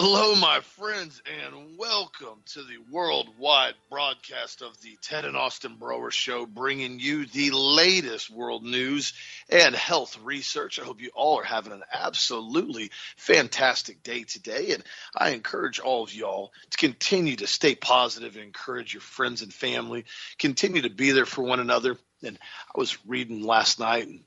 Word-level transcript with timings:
Hello, 0.00 0.36
my 0.36 0.60
friends, 0.60 1.20
and 1.26 1.76
welcome 1.76 2.40
to 2.52 2.62
the 2.62 2.78
worldwide 2.88 3.74
broadcast 3.90 4.62
of 4.62 4.80
the 4.80 4.96
Ted 5.02 5.24
and 5.24 5.36
Austin 5.36 5.74
Broer 5.74 6.12
Show, 6.12 6.46
bringing 6.46 7.00
you 7.00 7.26
the 7.26 7.50
latest 7.50 8.30
world 8.30 8.62
news 8.62 9.12
and 9.50 9.74
health 9.74 10.16
research. 10.22 10.78
I 10.78 10.84
hope 10.84 11.02
you 11.02 11.10
all 11.16 11.40
are 11.40 11.44
having 11.44 11.72
an 11.72 11.82
absolutely 11.92 12.92
fantastic 13.16 14.04
day 14.04 14.22
today, 14.22 14.70
and 14.70 14.84
I 15.16 15.30
encourage 15.30 15.80
all 15.80 16.04
of 16.04 16.14
y'all 16.14 16.52
to 16.70 16.78
continue 16.78 17.34
to 17.34 17.48
stay 17.48 17.74
positive 17.74 18.36
and 18.36 18.44
encourage 18.44 18.94
your 18.94 19.00
friends 19.00 19.42
and 19.42 19.52
family. 19.52 20.04
Continue 20.38 20.82
to 20.82 20.90
be 20.90 21.10
there 21.10 21.26
for 21.26 21.42
one 21.42 21.58
another. 21.58 21.96
And 22.22 22.38
I 22.72 22.78
was 22.78 23.04
reading 23.04 23.42
last 23.42 23.80
night 23.80 24.06
and 24.06 24.20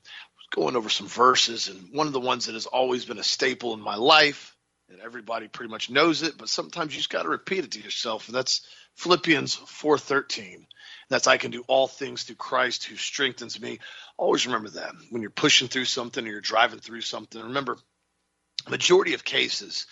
going 0.50 0.76
over 0.76 0.90
some 0.90 1.08
verses, 1.08 1.68
and 1.68 1.94
one 1.94 2.08
of 2.08 2.12
the 2.12 2.20
ones 2.20 2.44
that 2.44 2.52
has 2.52 2.66
always 2.66 3.06
been 3.06 3.18
a 3.18 3.24
staple 3.24 3.72
in 3.72 3.80
my 3.80 3.96
life 3.96 4.51
and 4.92 5.00
everybody 5.00 5.48
pretty 5.48 5.70
much 5.70 5.90
knows 5.90 6.22
it, 6.22 6.36
but 6.38 6.48
sometimes 6.48 6.92
you 6.92 6.98
just 6.98 7.10
got 7.10 7.22
to 7.22 7.28
repeat 7.28 7.64
it 7.64 7.72
to 7.72 7.80
yourself. 7.80 8.28
And 8.28 8.34
that's 8.34 8.66
Philippians 8.96 9.56
4:13. 9.56 10.66
That's 11.08 11.26
I 11.26 11.36
can 11.36 11.50
do 11.50 11.64
all 11.66 11.88
things 11.88 12.22
through 12.22 12.36
Christ 12.36 12.84
who 12.84 12.96
strengthens 12.96 13.60
me. 13.60 13.80
Always 14.16 14.46
remember 14.46 14.70
that 14.70 14.92
when 15.10 15.22
you're 15.22 15.30
pushing 15.30 15.68
through 15.68 15.86
something 15.86 16.26
or 16.26 16.30
you're 16.30 16.40
driving 16.40 16.78
through 16.78 17.00
something. 17.02 17.42
Remember, 17.42 17.76
majority 18.68 19.14
of 19.14 19.24
cases, 19.24 19.86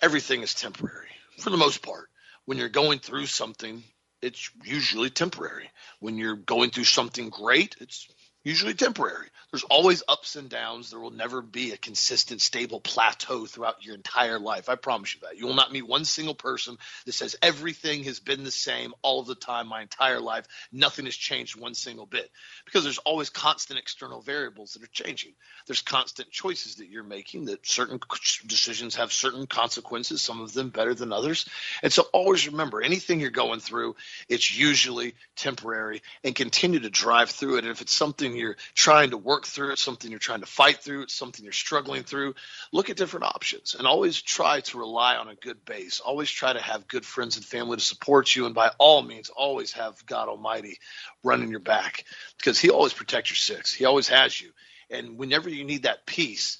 everything 0.00 0.42
is 0.42 0.54
temporary 0.54 1.10
for 1.38 1.50
the 1.50 1.56
most 1.56 1.82
part. 1.82 2.08
When 2.44 2.58
you're 2.58 2.68
going 2.68 3.00
through 3.00 3.26
something, 3.26 3.82
it's 4.22 4.50
usually 4.64 5.10
temporary. 5.10 5.70
When 6.00 6.16
you're 6.16 6.36
going 6.36 6.70
through 6.70 6.84
something 6.84 7.28
great, 7.28 7.76
it's 7.80 8.08
usually 8.46 8.74
temporary. 8.74 9.26
There's 9.50 9.64
always 9.64 10.02
ups 10.06 10.36
and 10.36 10.48
downs. 10.48 10.90
There 10.90 11.00
will 11.00 11.10
never 11.10 11.42
be 11.42 11.72
a 11.72 11.76
consistent, 11.76 12.40
stable 12.40 12.80
plateau 12.80 13.46
throughout 13.46 13.84
your 13.84 13.94
entire 13.94 14.38
life. 14.38 14.68
I 14.68 14.76
promise 14.76 15.14
you 15.14 15.20
that. 15.22 15.36
You 15.36 15.46
will 15.46 15.54
not 15.54 15.72
meet 15.72 15.86
one 15.86 16.04
single 16.04 16.34
person 16.34 16.78
that 17.06 17.12
says 17.12 17.36
everything 17.42 18.04
has 18.04 18.20
been 18.20 18.44
the 18.44 18.50
same 18.50 18.92
all 19.02 19.20
of 19.20 19.26
the 19.26 19.34
time, 19.34 19.66
my 19.66 19.82
entire 19.82 20.20
life. 20.20 20.46
Nothing 20.70 21.06
has 21.06 21.16
changed 21.16 21.58
one 21.58 21.74
single 21.74 22.06
bit 22.06 22.30
because 22.64 22.84
there's 22.84 22.98
always 22.98 23.30
constant 23.30 23.80
external 23.80 24.20
variables 24.20 24.74
that 24.74 24.82
are 24.82 24.88
changing. 24.92 25.32
There's 25.66 25.82
constant 25.82 26.30
choices 26.30 26.76
that 26.76 26.88
you're 26.88 27.02
making 27.02 27.46
that 27.46 27.66
certain 27.66 27.98
decisions 28.46 28.96
have 28.96 29.12
certain 29.12 29.46
consequences, 29.46 30.22
some 30.22 30.40
of 30.40 30.52
them 30.52 30.70
better 30.70 30.94
than 30.94 31.12
others. 31.12 31.46
And 31.82 31.92
so 31.92 32.04
always 32.12 32.46
remember 32.46 32.80
anything 32.80 33.20
you're 33.20 33.30
going 33.30 33.60
through, 33.60 33.96
it's 34.28 34.56
usually 34.56 35.14
temporary 35.34 36.02
and 36.22 36.34
continue 36.34 36.80
to 36.80 36.90
drive 36.90 37.30
through 37.30 37.56
it. 37.56 37.64
And 37.64 37.70
if 37.70 37.80
it's 37.80 37.92
something 37.92 38.35
you're 38.36 38.56
trying 38.74 39.10
to 39.10 39.16
work 39.16 39.46
through, 39.46 39.72
it's 39.72 39.82
something 39.82 40.10
you're 40.10 40.20
trying 40.20 40.40
to 40.40 40.46
fight 40.46 40.78
through, 40.78 41.02
it's 41.02 41.14
something 41.14 41.44
you're 41.44 41.52
struggling 41.52 42.02
through, 42.02 42.34
look 42.72 42.90
at 42.90 42.96
different 42.96 43.26
options 43.26 43.74
and 43.74 43.86
always 43.86 44.20
try 44.20 44.60
to 44.60 44.78
rely 44.78 45.16
on 45.16 45.28
a 45.28 45.34
good 45.34 45.64
base. 45.64 46.00
Always 46.00 46.30
try 46.30 46.52
to 46.52 46.60
have 46.60 46.88
good 46.88 47.04
friends 47.04 47.36
and 47.36 47.44
family 47.44 47.76
to 47.76 47.82
support 47.82 48.34
you. 48.34 48.46
And 48.46 48.54
by 48.54 48.70
all 48.78 49.02
means, 49.02 49.30
always 49.30 49.72
have 49.72 50.04
God 50.06 50.28
Almighty 50.28 50.78
running 51.22 51.50
your 51.50 51.60
back 51.60 52.04
because 52.38 52.58
He 52.58 52.70
always 52.70 52.92
protects 52.92 53.30
your 53.30 53.36
six. 53.36 53.72
He 53.72 53.84
always 53.84 54.08
has 54.08 54.40
you. 54.40 54.50
And 54.90 55.18
whenever 55.18 55.48
you 55.48 55.64
need 55.64 55.82
that 55.82 56.06
peace, 56.06 56.58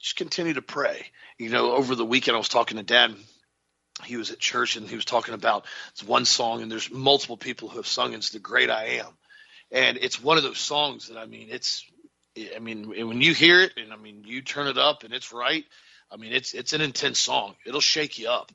just 0.00 0.16
continue 0.16 0.54
to 0.54 0.62
pray. 0.62 1.06
You 1.38 1.50
know, 1.50 1.72
over 1.72 1.94
the 1.94 2.04
weekend, 2.04 2.34
I 2.34 2.38
was 2.38 2.48
talking 2.48 2.76
to 2.76 2.82
dad 2.82 3.14
he 4.04 4.16
was 4.16 4.30
at 4.30 4.38
church 4.38 4.76
and 4.76 4.88
he 4.88 4.94
was 4.94 5.04
talking 5.04 5.34
about 5.34 5.66
one 6.06 6.24
song 6.24 6.62
and 6.62 6.70
there's 6.70 6.90
multiple 6.90 7.36
people 7.36 7.68
who 7.68 7.78
have 7.78 7.86
sung 7.86 8.14
it's 8.14 8.30
the 8.30 8.38
great 8.38 8.70
i 8.70 8.84
am 8.84 9.17
and 9.70 9.98
it's 9.98 10.22
one 10.22 10.36
of 10.36 10.42
those 10.42 10.58
songs 10.58 11.08
that 11.08 11.18
I 11.18 11.26
mean, 11.26 11.48
it's, 11.50 11.84
I 12.54 12.58
mean, 12.58 12.88
when 12.88 13.20
you 13.20 13.34
hear 13.34 13.60
it, 13.60 13.72
and 13.76 13.92
I 13.92 13.96
mean, 13.96 14.22
you 14.24 14.42
turn 14.42 14.66
it 14.68 14.78
up 14.78 15.04
and 15.04 15.12
it's 15.12 15.32
right. 15.32 15.64
I 16.10 16.16
mean, 16.16 16.32
it's 16.32 16.54
it's 16.54 16.72
an 16.72 16.80
intense 16.80 17.18
song. 17.18 17.54
It'll 17.66 17.80
shake 17.80 18.18
you 18.18 18.30
up, 18.30 18.50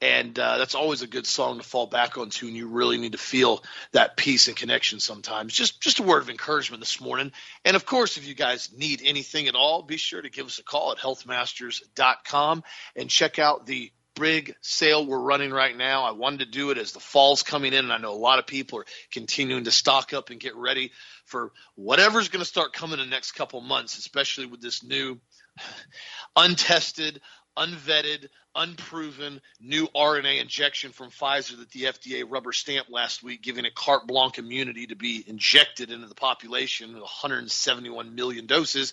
and 0.00 0.36
uh, 0.36 0.58
that's 0.58 0.74
always 0.74 1.02
a 1.02 1.06
good 1.06 1.26
song 1.26 1.58
to 1.58 1.64
fall 1.64 1.86
back 1.86 2.18
onto 2.18 2.46
when 2.46 2.56
you 2.56 2.68
really 2.68 2.98
need 2.98 3.12
to 3.12 3.18
feel 3.18 3.62
that 3.92 4.16
peace 4.16 4.48
and 4.48 4.56
connection. 4.56 4.98
Sometimes, 4.98 5.52
just 5.52 5.80
just 5.80 6.00
a 6.00 6.02
word 6.02 6.22
of 6.22 6.30
encouragement 6.30 6.80
this 6.80 7.00
morning. 7.00 7.30
And 7.64 7.76
of 7.76 7.86
course, 7.86 8.16
if 8.16 8.26
you 8.26 8.34
guys 8.34 8.70
need 8.76 9.02
anything 9.04 9.46
at 9.46 9.54
all, 9.54 9.82
be 9.82 9.96
sure 9.96 10.20
to 10.20 10.30
give 10.30 10.46
us 10.46 10.58
a 10.58 10.64
call 10.64 10.90
at 10.90 10.98
healthmasters.com 10.98 12.64
and 12.96 13.10
check 13.10 13.38
out 13.38 13.66
the 13.66 13.92
big 14.18 14.54
sale 14.60 15.06
we're 15.06 15.18
running 15.18 15.50
right 15.50 15.76
now. 15.76 16.04
I 16.04 16.12
wanted 16.12 16.40
to 16.40 16.46
do 16.46 16.70
it 16.70 16.78
as 16.78 16.92
the 16.92 17.00
fall's 17.00 17.42
coming 17.42 17.72
in, 17.72 17.84
and 17.84 17.92
I 17.92 17.98
know 17.98 18.12
a 18.12 18.14
lot 18.14 18.38
of 18.38 18.46
people 18.46 18.80
are 18.80 18.86
continuing 19.12 19.64
to 19.64 19.70
stock 19.70 20.12
up 20.12 20.30
and 20.30 20.40
get 20.40 20.56
ready 20.56 20.92
for 21.24 21.52
whatever's 21.74 22.28
going 22.28 22.40
to 22.40 22.48
start 22.48 22.72
coming 22.72 22.98
in 22.98 23.06
the 23.06 23.10
next 23.10 23.32
couple 23.32 23.60
months, 23.60 23.98
especially 23.98 24.46
with 24.46 24.60
this 24.60 24.82
new 24.82 25.18
untested, 26.36 27.20
unvetted, 27.56 28.28
unproven 28.54 29.40
new 29.60 29.86
RNA 29.88 30.40
injection 30.40 30.92
from 30.92 31.10
Pfizer 31.10 31.58
that 31.58 31.70
the 31.70 31.84
FDA 31.84 32.24
rubber 32.28 32.52
stamped 32.52 32.90
last 32.90 33.22
week, 33.22 33.42
giving 33.42 33.64
it 33.64 33.74
carte 33.74 34.06
blanche 34.06 34.38
immunity 34.38 34.86
to 34.86 34.96
be 34.96 35.24
injected 35.26 35.90
into 35.90 36.06
the 36.06 36.14
population, 36.14 36.92
171 36.92 38.14
million 38.14 38.46
doses. 38.46 38.92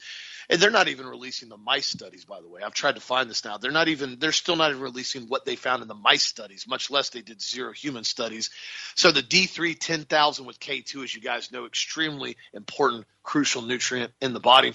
And 0.49 0.61
they're 0.61 0.69
not 0.69 0.87
even 0.87 1.07
releasing 1.07 1.49
the 1.49 1.57
mice 1.57 1.87
studies 1.87 2.25
by 2.25 2.39
the 2.39 2.47
way. 2.47 2.61
I've 2.63 2.73
tried 2.73 2.95
to 2.95 3.01
find 3.01 3.29
this 3.29 3.43
now. 3.43 3.57
They're 3.57 3.71
not 3.71 3.87
even 3.87 4.17
they're 4.19 4.31
still 4.31 4.55
not 4.55 4.69
even 4.69 4.81
releasing 4.81 5.23
what 5.23 5.45
they 5.45 5.55
found 5.55 5.81
in 5.81 5.87
the 5.87 5.95
mice 5.95 6.23
studies 6.23 6.67
much 6.67 6.91
less 6.91 7.09
they 7.09 7.21
did 7.21 7.41
zero 7.41 7.71
human 7.73 8.03
studies. 8.03 8.51
So 8.93 9.11
the 9.11 9.23
d3 9.23 9.79
10000 9.79 10.45
with 10.45 10.59
k2 10.59 11.03
as 11.03 11.15
you 11.15 11.21
guys 11.21 11.51
know 11.51 11.65
extremely 11.65 12.37
important 12.53 13.05
crucial 13.23 13.63
nutrient 13.63 14.11
in 14.21 14.33
the 14.33 14.39
body. 14.39 14.73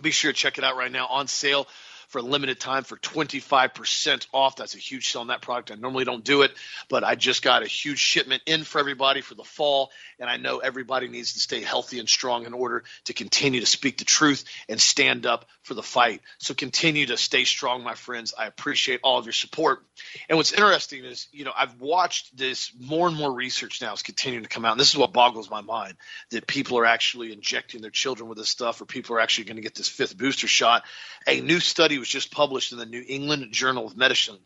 Be 0.00 0.10
sure 0.10 0.32
to 0.32 0.36
check 0.36 0.58
it 0.58 0.64
out 0.64 0.76
right 0.76 0.92
now 0.92 1.06
on 1.06 1.26
sale 1.26 1.66
for 2.08 2.18
a 2.18 2.22
limited 2.22 2.60
time 2.60 2.84
for 2.84 2.96
25% 2.96 4.26
off. 4.32 4.56
That's 4.56 4.74
a 4.74 4.78
huge 4.78 5.08
sell 5.08 5.22
on 5.22 5.28
that 5.28 5.42
product. 5.42 5.70
I 5.70 5.74
normally 5.74 6.04
don't 6.04 6.24
do 6.24 6.42
it, 6.42 6.52
but 6.88 7.04
I 7.04 7.14
just 7.14 7.42
got 7.42 7.62
a 7.62 7.66
huge 7.66 7.98
shipment 7.98 8.42
in 8.46 8.64
for 8.64 8.78
everybody 8.78 9.20
for 9.20 9.34
the 9.34 9.44
fall. 9.44 9.90
And 10.18 10.30
I 10.30 10.36
know 10.36 10.58
everybody 10.58 11.08
needs 11.08 11.34
to 11.34 11.40
stay 11.40 11.62
healthy 11.62 11.98
and 11.98 12.08
strong 12.08 12.46
in 12.46 12.54
order 12.54 12.84
to 13.04 13.12
continue 13.12 13.60
to 13.60 13.66
speak 13.66 13.98
the 13.98 14.04
truth 14.04 14.44
and 14.68 14.80
stand 14.80 15.26
up 15.26 15.46
for 15.62 15.74
the 15.74 15.82
fight. 15.82 16.22
So 16.38 16.54
continue 16.54 17.06
to 17.06 17.16
stay 17.16 17.44
strong, 17.44 17.82
my 17.82 17.94
friends. 17.94 18.34
I 18.38 18.46
appreciate 18.46 19.00
all 19.02 19.18
of 19.18 19.26
your 19.26 19.32
support. 19.32 19.82
And 20.28 20.38
what's 20.38 20.52
interesting 20.52 21.04
is, 21.04 21.28
you 21.32 21.44
know, 21.44 21.52
I've 21.56 21.80
watched 21.80 22.36
this 22.36 22.72
more 22.78 23.08
and 23.08 23.16
more 23.16 23.32
research 23.32 23.82
now 23.82 23.92
is 23.92 24.02
continuing 24.02 24.44
to 24.44 24.48
come 24.48 24.64
out. 24.64 24.72
And 24.72 24.80
this 24.80 24.90
is 24.90 24.96
what 24.96 25.12
boggles 25.12 25.50
my 25.50 25.60
mind 25.60 25.94
that 26.30 26.46
people 26.46 26.78
are 26.78 26.86
actually 26.86 27.32
injecting 27.32 27.82
their 27.82 27.90
children 27.90 28.28
with 28.28 28.38
this 28.38 28.48
stuff 28.48 28.80
or 28.80 28.86
people 28.86 29.16
are 29.16 29.20
actually 29.20 29.44
going 29.44 29.56
to 29.56 29.62
get 29.62 29.74
this 29.74 29.88
fifth 29.88 30.16
booster 30.16 30.48
shot. 30.48 30.84
A 31.26 31.40
new 31.40 31.60
study 31.60 31.95
study 31.96 32.00
was 32.00 32.08
just 32.10 32.30
published 32.30 32.72
in 32.72 32.78
the 32.78 32.84
New 32.84 33.02
England 33.08 33.50
Journal 33.52 33.86
of 33.86 33.96
Medicine 33.96 34.36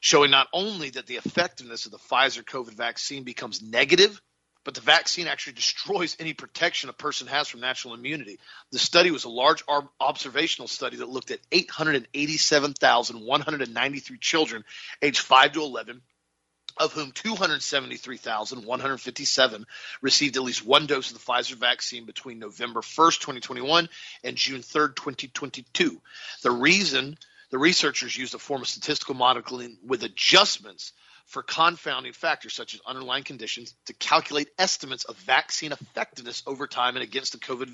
showing 0.00 0.30
not 0.30 0.48
only 0.52 0.90
that 0.90 1.06
the 1.06 1.16
effectiveness 1.16 1.86
of 1.86 1.92
the 1.92 1.98
Pfizer 1.98 2.44
COVID 2.44 2.74
vaccine 2.74 3.24
becomes 3.24 3.62
negative, 3.62 4.20
but 4.64 4.74
the 4.74 4.82
vaccine 4.82 5.26
actually 5.26 5.54
destroys 5.54 6.14
any 6.20 6.34
protection 6.34 6.90
a 6.90 6.92
person 6.92 7.26
has 7.26 7.48
from 7.48 7.60
natural 7.60 7.94
immunity. 7.94 8.38
The 8.70 8.78
study 8.78 9.10
was 9.10 9.24
a 9.24 9.30
large 9.30 9.64
observational 9.98 10.68
study 10.68 10.98
that 10.98 11.08
looked 11.08 11.30
at 11.30 11.40
887,193 11.50 14.18
children 14.18 14.62
aged 15.00 15.20
5 15.20 15.52
to 15.52 15.62
11 15.62 16.02
of 16.76 16.92
whom 16.92 17.10
273,157 17.12 19.66
received 20.00 20.36
at 20.36 20.42
least 20.42 20.64
one 20.64 20.86
dose 20.86 21.10
of 21.10 21.18
the 21.18 21.24
Pfizer 21.24 21.56
vaccine 21.56 22.04
between 22.04 22.38
November 22.38 22.80
1st, 22.80 23.18
2021 23.20 23.88
and 24.24 24.36
June 24.36 24.60
3rd, 24.60 24.96
2022. 24.96 26.00
The 26.42 26.50
reason 26.50 27.18
the 27.50 27.58
researchers 27.58 28.16
used 28.16 28.34
a 28.34 28.38
form 28.38 28.62
of 28.62 28.68
statistical 28.68 29.14
modeling 29.14 29.76
with 29.84 30.04
adjustments 30.04 30.92
for 31.30 31.44
confounding 31.44 32.12
factors 32.12 32.54
such 32.54 32.74
as 32.74 32.80
underlying 32.84 33.22
conditions 33.22 33.72
to 33.86 33.94
calculate 33.94 34.48
estimates 34.58 35.04
of 35.04 35.16
vaccine 35.18 35.70
effectiveness 35.70 36.42
over 36.44 36.66
time 36.66 36.96
and 36.96 37.04
against 37.04 37.32
the 37.32 37.38
COVID 37.38 37.68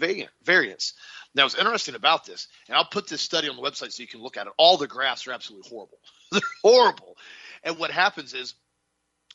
variants. 0.45 0.93
Now, 1.35 1.45
what's 1.45 1.55
interesting 1.55 1.95
about 1.95 2.27
this, 2.27 2.49
and 2.69 2.77
I'll 2.77 2.85
put 2.85 3.09
this 3.09 3.23
study 3.23 3.49
on 3.49 3.57
the 3.57 3.63
website 3.63 3.93
so 3.93 4.03
you 4.03 4.09
can 4.09 4.21
look 4.21 4.37
at 4.37 4.47
it, 4.47 4.53
all 4.59 4.77
the 4.77 4.87
graphs 4.87 5.27
are 5.27 5.33
absolutely 5.33 5.71
horrible. 5.71 5.99
They're 6.33 6.41
horrible. 6.63 7.17
And 7.63 7.79
what 7.79 7.91
happens 7.91 8.35
is 8.35 8.53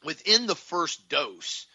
within 0.04 0.48
the 0.48 0.56
first 0.56 1.10
dose, 1.10 1.68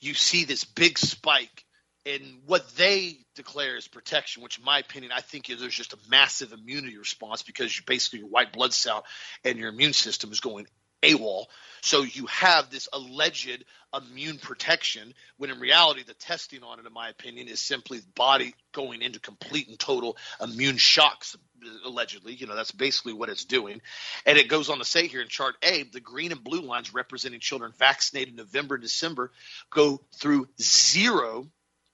you 0.00 0.14
see 0.14 0.44
this 0.44 0.64
big 0.64 0.98
spike 0.98 1.64
in 2.04 2.38
what 2.46 2.76
they 2.76 3.18
declare 3.34 3.76
as 3.76 3.88
protection, 3.88 4.42
which 4.42 4.58
in 4.58 4.64
my 4.64 4.78
opinion, 4.78 5.10
I 5.14 5.20
think 5.20 5.46
there's 5.46 5.74
just 5.74 5.92
a 5.92 5.98
massive 6.08 6.52
immunity 6.52 6.96
response 6.96 7.42
because 7.42 7.76
you 7.76 7.82
basically 7.84 8.20
your 8.20 8.28
white 8.28 8.52
blood 8.52 8.72
cell 8.72 9.04
and 9.44 9.58
your 9.58 9.70
immune 9.70 9.92
system 9.92 10.30
is 10.30 10.40
going 10.40 10.66
AWOL. 11.12 11.46
So 11.82 12.02
you 12.02 12.26
have 12.26 12.70
this 12.70 12.88
alleged 12.92 13.64
immune 13.94 14.38
protection 14.38 15.14
when 15.36 15.50
in 15.50 15.60
reality 15.60 16.02
the 16.02 16.14
testing 16.14 16.62
on 16.62 16.80
it, 16.80 16.86
in 16.86 16.92
my 16.92 17.08
opinion, 17.08 17.48
is 17.48 17.60
simply 17.60 17.98
the 17.98 18.12
body 18.14 18.54
going 18.72 19.02
into 19.02 19.20
complete 19.20 19.68
and 19.68 19.78
total 19.78 20.16
immune 20.40 20.78
shocks 20.78 21.36
allegedly. 21.84 22.34
You 22.34 22.46
know, 22.46 22.56
that's 22.56 22.72
basically 22.72 23.12
what 23.12 23.28
it's 23.28 23.44
doing. 23.44 23.80
And 24.24 24.36
it 24.38 24.48
goes 24.48 24.68
on 24.68 24.78
to 24.78 24.84
say 24.84 25.06
here 25.06 25.20
in 25.20 25.28
chart 25.28 25.56
A, 25.62 25.84
the 25.84 26.00
green 26.00 26.32
and 26.32 26.42
blue 26.42 26.62
lines 26.62 26.92
representing 26.92 27.40
children 27.40 27.72
vaccinated 27.78 28.30
in 28.30 28.36
November 28.36 28.74
and 28.74 28.82
December 28.82 29.30
go 29.70 30.00
through 30.16 30.48
zero 30.60 31.46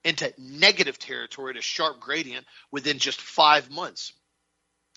into 0.04 0.32
negative 0.38 0.98
territory 0.98 1.50
at 1.50 1.58
a 1.58 1.62
sharp 1.62 2.00
gradient 2.00 2.46
within 2.70 2.98
just 2.98 3.20
five 3.20 3.70
months. 3.70 4.12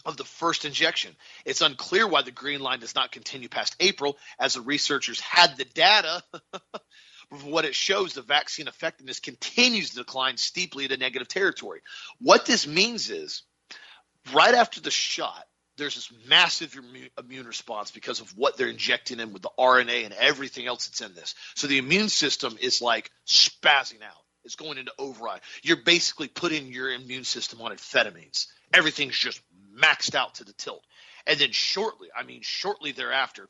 Of 0.05 0.17
the 0.17 0.23
first 0.23 0.65
injection. 0.65 1.15
It's 1.45 1.61
unclear 1.61 2.07
why 2.07 2.21
the 2.21 2.31
green 2.31 2.59
line 2.59 2.79
does 2.79 2.95
not 2.95 3.11
continue 3.11 3.49
past 3.49 3.75
April, 3.79 4.17
as 4.39 4.53
the 4.53 4.61
researchers 4.61 5.19
had 5.19 5.57
the 5.57 5.65
data. 5.65 6.23
What 7.43 7.65
it 7.65 7.73
shows, 7.73 8.13
the 8.13 8.21
vaccine 8.21 8.67
effectiveness 8.67 9.19
continues 9.19 9.89
to 9.89 9.95
decline 9.97 10.37
steeply 10.37 10.83
into 10.83 10.97
negative 10.97 11.27
territory. 11.27 11.81
What 12.19 12.45
this 12.45 12.67
means 12.67 13.09
is, 13.09 13.41
right 14.31 14.53
after 14.53 14.79
the 14.79 14.91
shot, 14.91 15.43
there's 15.77 15.95
this 15.95 16.11
massive 16.27 16.77
immune 17.19 17.47
response 17.47 17.91
because 17.91 18.21
of 18.21 18.29
what 18.37 18.57
they're 18.57 18.67
injecting 18.67 19.19
in 19.19 19.33
with 19.33 19.41
the 19.41 19.49
RNA 19.59 20.05
and 20.05 20.13
everything 20.13 20.67
else 20.67 20.87
that's 20.87 21.01
in 21.01 21.15
this. 21.15 21.35
So 21.55 21.67
the 21.67 21.79
immune 21.79 22.09
system 22.09 22.57
is 22.61 22.81
like 22.81 23.11
spazzing 23.27 24.01
out. 24.03 24.21
It's 24.45 24.55
going 24.55 24.77
into 24.77 24.93
override. 24.99 25.41
You're 25.63 25.83
basically 25.83 26.27
putting 26.27 26.67
your 26.67 26.91
immune 26.91 27.23
system 27.23 27.61
on 27.61 27.71
amphetamines. 27.71 28.45
Everything's 28.73 29.17
just 29.17 29.41
maxed 29.75 30.15
out 30.15 30.35
to 30.35 30.43
the 30.43 30.53
tilt. 30.53 30.83
And 31.27 31.39
then 31.39 31.51
shortly, 31.51 32.09
I 32.15 32.23
mean, 32.23 32.41
shortly 32.43 32.91
thereafter, 32.91 33.49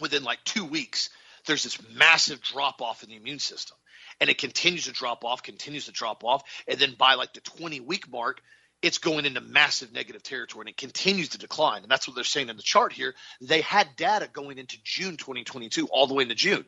within 0.00 0.24
like 0.24 0.42
two 0.44 0.64
weeks, 0.64 1.10
there's 1.46 1.62
this 1.62 1.78
massive 1.92 2.40
drop 2.40 2.80
off 2.80 3.02
in 3.02 3.10
the 3.10 3.16
immune 3.16 3.38
system. 3.38 3.76
And 4.20 4.30
it 4.30 4.38
continues 4.38 4.84
to 4.84 4.92
drop 4.92 5.24
off, 5.24 5.42
continues 5.42 5.86
to 5.86 5.92
drop 5.92 6.24
off. 6.24 6.42
And 6.68 6.78
then 6.78 6.94
by 6.96 7.14
like 7.14 7.32
the 7.32 7.40
20 7.40 7.80
week 7.80 8.10
mark, 8.10 8.40
it's 8.82 8.98
going 8.98 9.24
into 9.24 9.40
massive 9.40 9.92
negative 9.92 10.22
territory 10.22 10.62
and 10.62 10.68
it 10.68 10.76
continues 10.76 11.30
to 11.30 11.38
decline. 11.38 11.82
And 11.82 11.90
that's 11.90 12.06
what 12.06 12.14
they're 12.14 12.24
saying 12.24 12.50
in 12.50 12.56
the 12.56 12.62
chart 12.62 12.92
here. 12.92 13.14
They 13.40 13.62
had 13.62 13.96
data 13.96 14.28
going 14.30 14.58
into 14.58 14.76
June 14.84 15.16
2022, 15.16 15.86
all 15.86 16.06
the 16.06 16.14
way 16.14 16.24
into 16.24 16.34
June, 16.34 16.66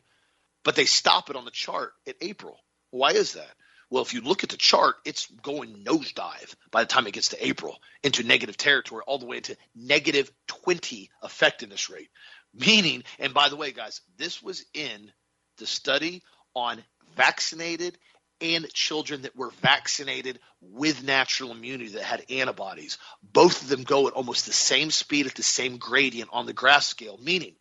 but 0.63 0.75
they 0.75 0.85
stop 0.85 1.29
it 1.29 1.35
on 1.35 1.45
the 1.45 1.51
chart 1.51 1.93
at 2.07 2.15
April. 2.21 2.57
Why 2.89 3.11
is 3.11 3.33
that? 3.33 3.53
Well, 3.89 4.03
if 4.03 4.13
you 4.13 4.21
look 4.21 4.43
at 4.43 4.49
the 4.49 4.57
chart, 4.57 4.95
it's 5.05 5.27
going 5.41 5.83
nosedive 5.83 6.55
by 6.71 6.83
the 6.83 6.87
time 6.87 7.07
it 7.07 7.13
gets 7.13 7.29
to 7.29 7.47
April 7.47 7.77
into 8.03 8.23
negative 8.23 8.57
territory, 8.57 9.03
all 9.07 9.17
the 9.17 9.25
way 9.25 9.37
into 9.37 9.55
negative 9.75 10.31
20 10.47 11.09
effectiveness 11.23 11.89
rate. 11.89 12.09
Meaning, 12.53 13.03
and 13.19 13.33
by 13.33 13.49
the 13.49 13.55
way, 13.55 13.71
guys, 13.71 14.01
this 14.17 14.43
was 14.43 14.65
in 14.73 15.11
the 15.57 15.65
study 15.65 16.21
on 16.53 16.83
vaccinated 17.15 17.97
and 18.41 18.71
children 18.73 19.23
that 19.23 19.35
were 19.35 19.51
vaccinated 19.61 20.39
with 20.61 21.03
natural 21.03 21.51
immunity 21.51 21.91
that 21.91 22.03
had 22.03 22.25
antibodies. 22.29 22.97
Both 23.23 23.63
of 23.63 23.69
them 23.69 23.83
go 23.83 24.07
at 24.07 24.13
almost 24.13 24.45
the 24.45 24.53
same 24.53 24.91
speed 24.91 25.27
at 25.27 25.35
the 25.35 25.43
same 25.43 25.77
gradient 25.77 26.29
on 26.33 26.45
the 26.45 26.53
graph 26.53 26.83
scale, 26.83 27.17
meaning 27.21 27.55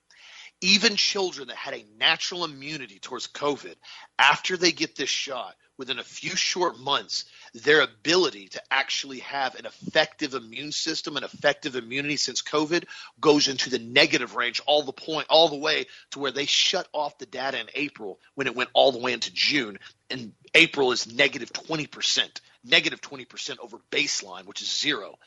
even 0.60 0.96
children 0.96 1.48
that 1.48 1.56
had 1.56 1.74
a 1.74 1.84
natural 1.98 2.44
immunity 2.44 2.98
towards 2.98 3.26
COVID, 3.26 3.74
after 4.18 4.56
they 4.56 4.72
get 4.72 4.96
this 4.96 5.10
shot, 5.10 5.54
within 5.78 5.98
a 5.98 6.04
few 6.04 6.34
short 6.34 6.78
months, 6.78 7.24
their 7.54 7.82
ability 7.82 8.48
to 8.48 8.62
actually 8.70 9.20
have 9.20 9.54
an 9.54 9.66
effective 9.66 10.34
immune 10.34 10.72
system 10.72 11.16
and 11.16 11.24
effective 11.24 11.76
immunity 11.76 12.16
since 12.16 12.42
COVID 12.42 12.84
goes 13.20 13.48
into 13.48 13.70
the 13.70 13.78
negative 13.78 14.34
range 14.34 14.60
all 14.66 14.82
the 14.82 14.92
point 14.92 15.26
all 15.28 15.48
the 15.48 15.56
way 15.56 15.86
to 16.10 16.18
where 16.18 16.30
they 16.30 16.46
shut 16.46 16.88
off 16.92 17.18
the 17.18 17.26
data 17.26 17.60
in 17.60 17.66
April 17.74 18.18
when 18.34 18.46
it 18.46 18.56
went 18.56 18.70
all 18.72 18.92
the 18.92 18.98
way 18.98 19.12
into 19.12 19.32
June. 19.32 19.78
And 20.10 20.32
April 20.54 20.92
is 20.92 21.12
negative 21.12 21.52
20%, 21.52 22.40
negative 22.64 23.00
20% 23.00 23.58
over 23.58 23.78
baseline, 23.90 24.46
which 24.46 24.62
is 24.62 24.72
zero. 24.72 25.18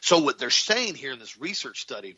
So 0.00 0.18
what 0.18 0.38
they're 0.38 0.50
saying 0.50 0.94
here 0.94 1.12
in 1.12 1.18
this 1.18 1.38
research 1.38 1.80
study 1.80 2.16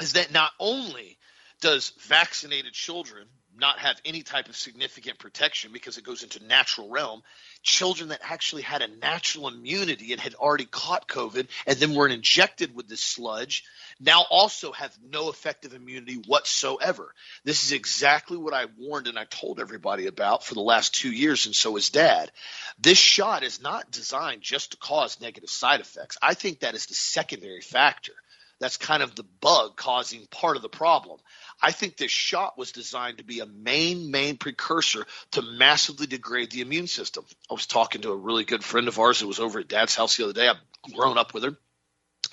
is 0.00 0.14
that 0.14 0.32
not 0.32 0.52
only 0.58 1.18
does 1.60 1.92
vaccinated 2.00 2.72
children 2.72 3.26
not 3.58 3.78
have 3.78 4.00
any 4.04 4.22
type 4.22 4.48
of 4.48 4.56
significant 4.56 5.18
protection 5.18 5.72
because 5.72 5.98
it 5.98 6.04
goes 6.04 6.22
into 6.22 6.44
natural 6.44 6.88
realm. 6.88 7.22
Children 7.62 8.08
that 8.10 8.20
actually 8.22 8.62
had 8.62 8.82
a 8.82 8.88
natural 8.88 9.48
immunity 9.48 10.12
and 10.12 10.20
had 10.20 10.34
already 10.34 10.64
caught 10.64 11.08
COVID 11.08 11.48
and 11.66 11.78
then 11.78 11.94
were 11.94 12.08
injected 12.08 12.74
with 12.74 12.88
this 12.88 13.00
sludge 13.00 13.64
now 14.00 14.24
also 14.30 14.72
have 14.72 14.96
no 15.10 15.28
effective 15.28 15.74
immunity 15.74 16.14
whatsoever. 16.26 17.14
This 17.44 17.64
is 17.64 17.72
exactly 17.72 18.38
what 18.38 18.54
I 18.54 18.66
warned 18.78 19.08
and 19.08 19.18
I 19.18 19.24
told 19.24 19.60
everybody 19.60 20.06
about 20.06 20.44
for 20.44 20.54
the 20.54 20.60
last 20.60 20.94
two 20.94 21.12
years, 21.12 21.46
and 21.46 21.54
so 21.54 21.76
is 21.76 21.90
dad. 21.90 22.30
This 22.78 22.98
shot 22.98 23.42
is 23.42 23.60
not 23.60 23.90
designed 23.90 24.42
just 24.42 24.70
to 24.70 24.76
cause 24.78 25.20
negative 25.20 25.50
side 25.50 25.80
effects. 25.80 26.16
I 26.22 26.34
think 26.34 26.60
that 26.60 26.74
is 26.74 26.86
the 26.86 26.94
secondary 26.94 27.60
factor 27.60 28.12
that's 28.60 28.76
kind 28.76 29.02
of 29.02 29.14
the 29.14 29.24
bug 29.40 29.76
causing 29.76 30.26
part 30.30 30.56
of 30.56 30.62
the 30.62 30.68
problem. 30.68 31.18
I 31.62 31.72
think 31.72 31.96
this 31.96 32.10
shot 32.10 32.58
was 32.58 32.72
designed 32.72 33.18
to 33.18 33.24
be 33.24 33.40
a 33.40 33.46
main, 33.46 34.10
main 34.10 34.36
precursor 34.36 35.06
to 35.32 35.42
massively 35.42 36.06
degrade 36.06 36.50
the 36.50 36.60
immune 36.60 36.86
system. 36.86 37.24
I 37.50 37.54
was 37.54 37.66
talking 37.66 38.02
to 38.02 38.12
a 38.12 38.16
really 38.16 38.44
good 38.44 38.62
friend 38.62 38.88
of 38.88 38.98
ours 38.98 39.20
who 39.20 39.28
was 39.28 39.40
over 39.40 39.60
at 39.60 39.68
dad's 39.68 39.96
house 39.96 40.16
the 40.16 40.24
other 40.24 40.32
day. 40.32 40.48
I've 40.48 40.92
grown 40.92 41.18
up 41.18 41.34
with 41.34 41.44
her 41.44 41.56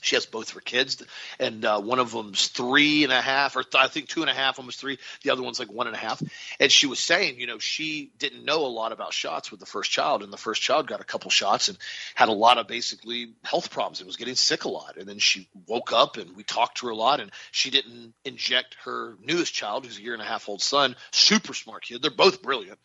she 0.07 0.15
has 0.15 0.25
both 0.25 0.51
her 0.51 0.61
kids, 0.61 1.03
and 1.39 1.63
uh, 1.65 1.79
one 1.79 1.99
of 1.99 2.11
them's 2.11 2.47
three 2.47 3.03
and 3.03 3.11
a 3.11 3.21
half, 3.21 3.55
or 3.55 3.63
th- 3.63 3.83
I 3.83 3.87
think 3.87 4.07
two 4.07 4.21
and 4.21 4.29
a 4.29 4.33
half, 4.33 4.57
almost 4.57 4.79
three. 4.79 4.97
The 5.23 5.31
other 5.31 5.43
one's 5.43 5.59
like 5.59 5.71
one 5.71 5.87
and 5.87 5.95
a 5.95 5.99
half. 5.99 6.21
And 6.59 6.71
she 6.71 6.87
was 6.87 6.99
saying, 6.99 7.39
you 7.39 7.47
know, 7.47 7.59
she 7.59 8.11
didn't 8.17 8.45
know 8.45 8.65
a 8.65 8.67
lot 8.67 8.91
about 8.91 9.13
shots 9.13 9.51
with 9.51 9.59
the 9.59 9.65
first 9.65 9.91
child, 9.91 10.23
and 10.23 10.31
the 10.31 10.37
first 10.37 10.61
child 10.61 10.87
got 10.87 11.01
a 11.01 11.03
couple 11.03 11.29
shots 11.29 11.67
and 11.67 11.77
had 12.15 12.29
a 12.29 12.33
lot 12.33 12.57
of 12.57 12.67
basically 12.67 13.33
health 13.43 13.69
problems 13.69 13.99
and 13.99 14.07
was 14.07 14.17
getting 14.17 14.35
sick 14.35 14.63
a 14.63 14.69
lot. 14.69 14.97
And 14.97 15.07
then 15.07 15.19
she 15.19 15.49
woke 15.67 15.91
up, 15.91 16.17
and 16.17 16.35
we 16.35 16.43
talked 16.43 16.77
to 16.77 16.87
her 16.87 16.91
a 16.91 16.95
lot, 16.95 17.19
and 17.19 17.31
she 17.51 17.69
didn't 17.69 18.13
inject 18.23 18.77
her 18.85 19.15
newest 19.21 19.53
child, 19.53 19.85
who's 19.85 19.97
a 19.97 20.01
year 20.01 20.13
and 20.13 20.21
a 20.21 20.25
half 20.25 20.47
old 20.47 20.61
son, 20.61 20.95
super 21.11 21.53
smart 21.53 21.83
kid. 21.83 22.01
They're 22.01 22.11
both 22.11 22.41
brilliant 22.41 22.79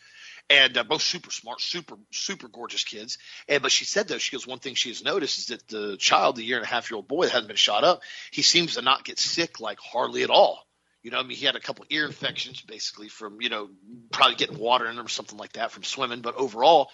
and 0.53 0.77
uh, 0.77 0.85
both 0.85 1.01
super 1.01 1.31
smart, 1.31 1.61
super 1.61 1.97
super 2.11 2.47
gorgeous 2.47 2.85
kids. 2.85 3.17
And 3.49 3.63
but 3.63 3.73
she 3.73 3.85
said 3.85 4.07
though, 4.07 4.19
she 4.19 4.37
goes 4.37 4.47
one 4.47 4.59
thing 4.59 4.75
she 4.75 4.91
has 4.91 5.03
noticed 5.03 5.39
is 5.39 5.47
that 5.47 5.67
the 5.69 5.97
child, 5.97 6.37
the 6.37 6.45
year 6.45 6.59
and 6.59 6.65
a 6.65 6.69
half 6.69 6.91
year 6.91 6.97
old 6.97 7.09
boy 7.09 7.25
that 7.25 7.33
hasn't 7.33 7.49
been 7.49 7.57
shot 7.57 7.85
up, 7.85 8.03
he 8.31 8.43
seems 8.43 8.75
to 8.75 8.83
not 8.83 9.05
get 9.05 9.19
sick 9.19 9.61
like 9.61 9.79
hardly 9.81 10.23
at 10.23 10.31
all. 10.31 10.67
You 11.03 11.11
know, 11.11 11.19
I 11.19 11.23
mean, 11.23 11.37
he 11.37 11.47
had 11.47 11.57
a 11.57 11.61
couple 11.61 11.85
ear 11.91 12.05
infections 12.05 12.61
basically 12.61 13.09
from 13.09 13.41
you 13.41 13.49
know 13.49 13.71
probably 14.11 14.37
getting 14.37 14.59
water 14.59 14.87
in 14.87 14.99
him 14.99 15.07
or 15.07 15.09
something 15.09 15.39
like 15.39 15.55
that 15.55 15.71
from 15.71 15.85
swimming, 15.85 16.21
but 16.21 16.37
overall 16.37 16.91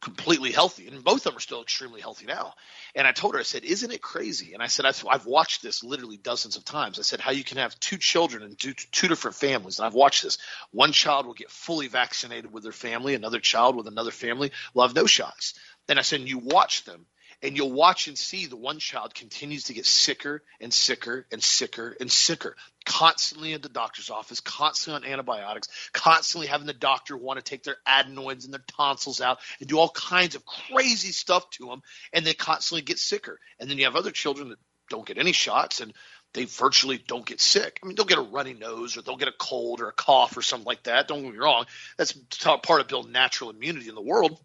completely 0.00 0.52
healthy, 0.52 0.88
and 0.88 1.04
both 1.04 1.18
of 1.18 1.24
them 1.24 1.36
are 1.36 1.40
still 1.40 1.62
extremely 1.62 2.00
healthy 2.00 2.26
now. 2.26 2.54
And 2.94 3.06
I 3.06 3.12
told 3.12 3.34
her, 3.34 3.40
I 3.40 3.44
said, 3.44 3.64
"Isn't 3.64 3.92
it 3.92 4.00
crazy?" 4.00 4.54
And 4.54 4.62
I 4.62 4.66
said, 4.66 4.86
"I've, 4.86 5.04
I've 5.08 5.26
watched 5.26 5.62
this 5.62 5.84
literally 5.84 6.16
dozens 6.16 6.56
of 6.56 6.64
times." 6.64 6.98
I 6.98 7.02
said, 7.02 7.20
"How 7.20 7.32
you 7.32 7.44
can 7.44 7.58
have 7.58 7.78
two 7.80 7.98
children 7.98 8.42
and 8.42 8.58
two, 8.58 8.72
two 8.72 9.08
different 9.08 9.36
families." 9.36 9.78
And 9.78 9.86
I've 9.86 9.94
watched 9.94 10.22
this. 10.22 10.38
One 10.70 10.92
child 10.92 11.26
will 11.26 11.34
get 11.34 11.50
fully 11.50 11.88
vaccinated 11.88 12.52
with 12.52 12.62
their 12.62 12.72
family, 12.72 13.14
another 13.14 13.40
child 13.40 13.76
with 13.76 13.86
another 13.86 14.10
family 14.10 14.52
will 14.74 14.86
have 14.86 14.94
no 14.94 15.06
shots. 15.06 15.54
And 15.88 15.98
I 15.98 16.02
said, 16.02 16.20
and 16.20 16.28
"You 16.28 16.38
watch 16.38 16.84
them." 16.84 17.06
and 17.42 17.56
you'll 17.56 17.72
watch 17.72 18.06
and 18.06 18.18
see 18.18 18.46
the 18.46 18.56
one 18.56 18.78
child 18.78 19.14
continues 19.14 19.64
to 19.64 19.72
get 19.72 19.86
sicker 19.86 20.42
and 20.60 20.74
sicker 20.74 21.26
and 21.32 21.42
sicker 21.42 21.96
and 21.98 22.12
sicker 22.12 22.54
constantly 22.90 23.52
in 23.52 23.60
the 23.60 23.68
doctor's 23.68 24.10
office 24.10 24.40
constantly 24.40 25.06
on 25.06 25.12
antibiotics 25.12 25.68
constantly 25.92 26.48
having 26.48 26.66
the 26.66 26.72
doctor 26.72 27.16
want 27.16 27.38
to 27.38 27.42
take 27.42 27.62
their 27.62 27.76
adenoids 27.86 28.44
and 28.44 28.52
their 28.52 28.64
tonsils 28.66 29.20
out 29.20 29.38
and 29.60 29.68
do 29.68 29.78
all 29.78 29.88
kinds 29.88 30.34
of 30.34 30.44
crazy 30.44 31.12
stuff 31.12 31.48
to 31.50 31.66
them 31.66 31.82
and 32.12 32.26
they 32.26 32.34
constantly 32.34 32.82
get 32.82 32.98
sicker 32.98 33.38
and 33.60 33.70
then 33.70 33.78
you 33.78 33.84
have 33.84 33.94
other 33.94 34.10
children 34.10 34.48
that 34.48 34.58
don't 34.88 35.06
get 35.06 35.18
any 35.18 35.30
shots 35.30 35.80
and 35.80 35.94
they 36.32 36.44
virtually 36.44 36.98
don't 36.98 37.26
get 37.26 37.40
sick. 37.40 37.80
I 37.82 37.86
mean, 37.86 37.96
they'll 37.96 38.06
get 38.06 38.18
a 38.18 38.22
runny 38.22 38.54
nose 38.54 38.96
or 38.96 39.02
they'll 39.02 39.16
get 39.16 39.28
a 39.28 39.34
cold 39.38 39.80
or 39.80 39.88
a 39.88 39.92
cough 39.92 40.36
or 40.36 40.42
something 40.42 40.66
like 40.66 40.84
that. 40.84 41.08
Don't 41.08 41.22
get 41.22 41.32
me 41.32 41.38
wrong. 41.38 41.66
That's 41.96 42.12
part 42.12 42.80
of 42.80 42.88
building 42.88 43.12
natural 43.12 43.50
immunity 43.50 43.88
in 43.88 43.94
the 43.94 44.00
world. 44.00 44.38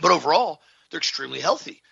But 0.00 0.12
overall, 0.12 0.60
they're 0.90 0.98
extremely 0.98 1.40
healthy. 1.40 1.82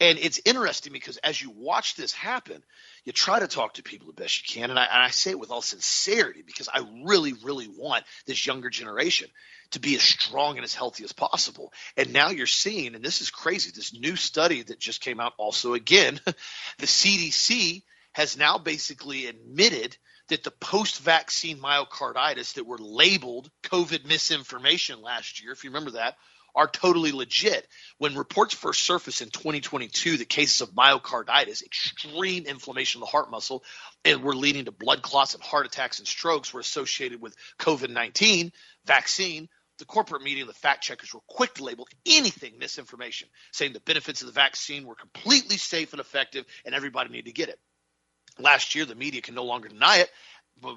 And 0.00 0.18
it's 0.18 0.40
interesting 0.44 0.92
because 0.92 1.16
as 1.18 1.40
you 1.40 1.50
watch 1.50 1.96
this 1.96 2.12
happen, 2.12 2.62
you 3.08 3.12
try 3.12 3.38
to 3.38 3.48
talk 3.48 3.72
to 3.72 3.82
people 3.82 4.06
the 4.06 4.12
best 4.12 4.38
you 4.42 4.60
can. 4.60 4.68
And 4.68 4.78
I, 4.78 4.84
and 4.84 5.02
I 5.02 5.08
say 5.08 5.30
it 5.30 5.40
with 5.40 5.50
all 5.50 5.62
sincerity 5.62 6.42
because 6.44 6.68
I 6.68 6.84
really, 7.06 7.32
really 7.32 7.66
want 7.66 8.04
this 8.26 8.46
younger 8.46 8.68
generation 8.68 9.30
to 9.70 9.80
be 9.80 9.96
as 9.96 10.02
strong 10.02 10.56
and 10.56 10.64
as 10.64 10.74
healthy 10.74 11.04
as 11.04 11.12
possible. 11.14 11.72
And 11.96 12.12
now 12.12 12.28
you're 12.28 12.46
seeing, 12.46 12.94
and 12.94 13.02
this 13.02 13.22
is 13.22 13.30
crazy, 13.30 13.70
this 13.74 13.94
new 13.94 14.14
study 14.14 14.60
that 14.60 14.78
just 14.78 15.00
came 15.00 15.20
out 15.20 15.32
also 15.38 15.72
again, 15.72 16.20
the 16.26 16.86
CDC 16.86 17.82
has 18.12 18.36
now 18.36 18.58
basically 18.58 19.24
admitted 19.24 19.96
that 20.28 20.44
the 20.44 20.50
post 20.50 21.00
vaccine 21.00 21.56
myocarditis 21.56 22.52
that 22.54 22.66
were 22.66 22.76
labeled 22.76 23.50
COVID 23.62 24.06
misinformation 24.06 25.00
last 25.00 25.42
year, 25.42 25.52
if 25.52 25.64
you 25.64 25.70
remember 25.70 25.92
that, 25.92 26.16
are 26.54 26.68
totally 26.68 27.12
legit. 27.12 27.66
When 27.98 28.16
reports 28.16 28.54
first 28.54 28.82
surfaced 28.82 29.22
in 29.22 29.30
2022 29.30 30.18
that 30.18 30.28
cases 30.28 30.60
of 30.60 30.70
myocarditis, 30.70 31.64
extreme 31.64 32.46
inflammation 32.46 33.00
of 33.00 33.06
the 33.06 33.10
heart 33.10 33.30
muscle, 33.30 33.64
and 34.04 34.22
were 34.22 34.34
leading 34.34 34.66
to 34.66 34.72
blood 34.72 35.02
clots 35.02 35.34
and 35.34 35.42
heart 35.42 35.66
attacks 35.66 35.98
and 35.98 36.08
strokes 36.08 36.52
were 36.52 36.60
associated 36.60 37.20
with 37.20 37.34
COVID 37.58 37.90
19 37.90 38.52
vaccine, 38.84 39.48
the 39.78 39.84
corporate 39.84 40.22
media 40.22 40.42
and 40.42 40.50
the 40.50 40.54
fact 40.54 40.82
checkers 40.82 41.14
were 41.14 41.20
quick 41.28 41.54
to 41.54 41.64
label 41.64 41.86
anything 42.04 42.58
misinformation, 42.58 43.28
saying 43.52 43.72
the 43.72 43.80
benefits 43.80 44.22
of 44.22 44.26
the 44.26 44.32
vaccine 44.32 44.86
were 44.86 44.96
completely 44.96 45.56
safe 45.56 45.92
and 45.92 46.00
effective 46.00 46.44
and 46.64 46.74
everybody 46.74 47.10
needed 47.10 47.26
to 47.26 47.32
get 47.32 47.48
it. 47.48 47.58
Last 48.38 48.74
year, 48.74 48.84
the 48.84 48.94
media 48.94 49.20
can 49.20 49.34
no 49.34 49.44
longer 49.44 49.68
deny 49.68 49.98
it 49.98 50.10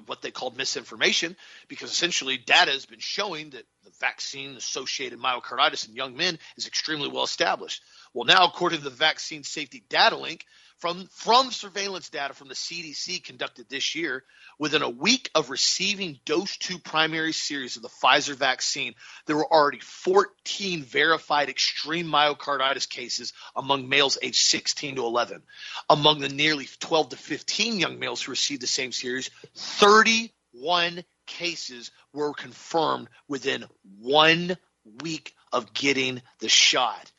what 0.06 0.22
they 0.22 0.30
called 0.30 0.56
misinformation 0.56 1.36
because 1.68 1.90
essentially 1.90 2.36
data 2.36 2.70
has 2.70 2.86
been 2.86 3.00
showing 3.00 3.50
that 3.50 3.64
the 3.84 3.90
vaccine 4.00 4.56
associated 4.56 5.18
myocarditis 5.18 5.88
in 5.88 5.94
young 5.94 6.16
men 6.16 6.38
is 6.56 6.66
extremely 6.66 7.08
well 7.08 7.24
established. 7.24 7.82
Well, 8.14 8.24
now, 8.24 8.44
according 8.44 8.78
to 8.78 8.84
the 8.84 8.90
Vaccine 8.90 9.42
Safety 9.42 9.82
Data 9.88 10.16
Link 10.16 10.44
from 10.82 11.06
from 11.12 11.52
surveillance 11.52 12.10
data 12.10 12.34
from 12.34 12.48
the 12.48 12.56
CDC 12.56 13.22
conducted 13.22 13.68
this 13.68 13.94
year, 13.94 14.24
within 14.58 14.82
a 14.82 14.90
week 14.90 15.30
of 15.32 15.48
receiving 15.48 16.18
dose 16.24 16.56
2 16.56 16.80
primary 16.80 17.32
series 17.32 17.76
of 17.76 17.82
the 17.82 17.88
Pfizer 17.88 18.34
vaccine, 18.34 18.96
there 19.26 19.36
were 19.36 19.46
already 19.46 19.78
14 19.78 20.82
verified 20.82 21.48
extreme 21.48 22.08
myocarditis 22.08 22.88
cases 22.88 23.32
among 23.54 23.88
males 23.88 24.18
aged 24.22 24.42
16 24.42 24.96
to 24.96 25.04
11. 25.04 25.44
Among 25.88 26.18
the 26.18 26.28
nearly 26.28 26.68
12 26.80 27.10
to 27.10 27.16
15 27.16 27.78
young 27.78 28.00
males 28.00 28.20
who 28.20 28.32
received 28.32 28.60
the 28.60 28.66
same 28.66 28.90
series, 28.90 29.30
31 29.54 31.04
cases 31.26 31.92
were 32.12 32.34
confirmed 32.34 33.06
within 33.28 33.66
1 34.00 34.56
week 35.00 35.32
of 35.52 35.72
getting 35.72 36.22
the 36.40 36.48
shot. 36.48 37.11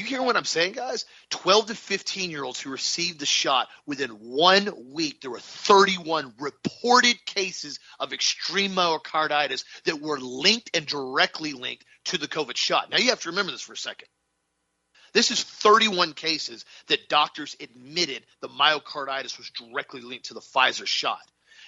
You 0.00 0.06
hear 0.06 0.22
what 0.22 0.34
I'm 0.38 0.46
saying, 0.46 0.72
guys? 0.72 1.04
12 1.28 1.66
to 1.66 1.74
15 1.74 2.30
year 2.30 2.42
olds 2.42 2.58
who 2.58 2.70
received 2.70 3.20
the 3.20 3.26
shot 3.26 3.68
within 3.84 4.08
one 4.12 4.72
week, 4.94 5.20
there 5.20 5.30
were 5.30 5.38
31 5.38 6.32
reported 6.38 7.22
cases 7.26 7.78
of 7.98 8.14
extreme 8.14 8.72
myocarditis 8.72 9.62
that 9.84 10.00
were 10.00 10.18
linked 10.18 10.74
and 10.74 10.86
directly 10.86 11.52
linked 11.52 11.84
to 12.06 12.16
the 12.16 12.28
COVID 12.28 12.56
shot. 12.56 12.90
Now, 12.90 12.96
you 12.96 13.10
have 13.10 13.20
to 13.20 13.28
remember 13.28 13.52
this 13.52 13.60
for 13.60 13.74
a 13.74 13.76
second. 13.76 14.08
This 15.12 15.30
is 15.30 15.42
31 15.42 16.14
cases 16.14 16.64
that 16.86 17.10
doctors 17.10 17.54
admitted 17.60 18.24
the 18.40 18.48
myocarditis 18.48 19.36
was 19.36 19.50
directly 19.50 20.00
linked 20.00 20.28
to 20.28 20.34
the 20.34 20.40
Pfizer 20.40 20.86
shot. 20.86 21.20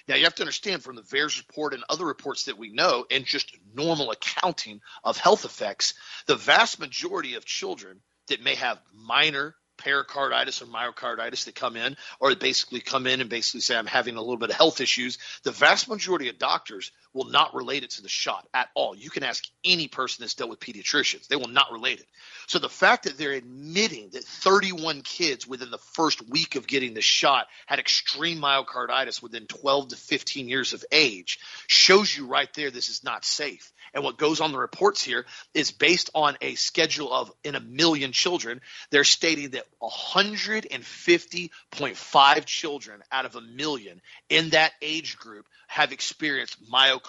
Now, 0.07 0.15
you 0.15 0.23
have 0.23 0.33
to 0.35 0.41
understand 0.41 0.81
from 0.81 0.95
the 0.95 1.03
VAERS 1.03 1.37
report 1.37 1.75
and 1.75 1.83
other 1.87 2.05
reports 2.05 2.45
that 2.45 2.57
we 2.57 2.69
know, 2.69 3.05
and 3.11 3.25
just 3.25 3.55
normal 3.75 4.09
accounting 4.09 4.81
of 5.03 5.19
health 5.19 5.45
effects, 5.45 5.93
the 6.25 6.35
vast 6.35 6.79
majority 6.79 7.35
of 7.35 7.45
children 7.45 8.01
that 8.27 8.43
may 8.43 8.55
have 8.55 8.79
minor 8.93 9.55
pericarditis 9.77 10.61
or 10.61 10.65
myocarditis 10.65 11.45
that 11.45 11.55
come 11.55 11.75
in, 11.75 11.97
or 12.19 12.35
basically 12.35 12.79
come 12.79 13.07
in 13.07 13.21
and 13.21 13.29
basically 13.29 13.61
say, 13.61 13.75
I'm 13.75 13.85
having 13.85 14.15
a 14.15 14.21
little 14.21 14.37
bit 14.37 14.49
of 14.49 14.55
health 14.55 14.81
issues. 14.81 15.17
The 15.43 15.51
vast 15.51 15.89
majority 15.89 16.29
of 16.29 16.37
doctors 16.37 16.91
will 17.13 17.25
not 17.25 17.53
relate 17.53 17.83
it 17.83 17.91
to 17.91 18.01
the 18.01 18.09
shot 18.09 18.47
at 18.53 18.69
all. 18.73 18.95
You 18.95 19.09
can 19.09 19.23
ask 19.23 19.43
any 19.63 19.87
person 19.87 20.23
that's 20.23 20.33
dealt 20.33 20.49
with 20.49 20.59
pediatricians, 20.59 21.27
they 21.27 21.35
will 21.35 21.47
not 21.47 21.71
relate 21.71 21.99
it. 21.99 22.07
So 22.47 22.59
the 22.59 22.69
fact 22.69 23.03
that 23.03 23.17
they're 23.17 23.31
admitting 23.31 24.09
that 24.11 24.23
31 24.23 25.01
kids 25.01 25.47
within 25.47 25.71
the 25.71 25.77
first 25.77 26.27
week 26.29 26.55
of 26.55 26.67
getting 26.67 26.93
the 26.93 27.01
shot 27.01 27.47
had 27.65 27.79
extreme 27.79 28.39
myocarditis 28.39 29.21
within 29.21 29.47
12 29.47 29.89
to 29.89 29.95
15 29.95 30.47
years 30.47 30.73
of 30.73 30.83
age 30.91 31.39
shows 31.67 32.15
you 32.15 32.27
right 32.27 32.51
there 32.53 32.71
this 32.71 32.89
is 32.89 33.03
not 33.03 33.25
safe. 33.25 33.71
And 33.93 34.03
what 34.03 34.17
goes 34.17 34.41
on 34.41 34.51
the 34.51 34.57
reports 34.57 35.03
here 35.03 35.25
is 35.53 35.71
based 35.71 36.09
on 36.15 36.35
a 36.41 36.55
schedule 36.55 37.13
of 37.13 37.31
in 37.43 37.53
a 37.55 37.59
million 37.59 38.11
children. 38.11 38.59
They're 38.89 39.03
stating 39.03 39.51
that 39.51 39.67
150.5 39.81 42.45
children 42.45 43.03
out 43.11 43.25
of 43.25 43.35
a 43.35 43.41
million 43.41 44.01
in 44.29 44.49
that 44.49 44.71
age 44.81 45.17
group 45.17 45.45
have 45.67 45.91
experienced 45.91 46.57
myocarditis. 46.71 47.02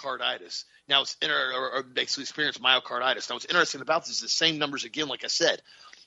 Now 0.87 1.01
it's 1.01 1.17
inter- 1.21 1.53
or, 1.75 1.83
basically 1.83 2.23
experienced 2.23 2.61
myocarditis. 2.61 3.29
Now 3.29 3.35
what's 3.35 3.45
interesting 3.45 3.81
about 3.81 4.05
this 4.05 4.15
is 4.15 4.21
the 4.21 4.29
same 4.29 4.57
numbers 4.57 4.83
again, 4.83 5.07
like 5.07 5.23
I 5.23 5.27
said 5.27 5.61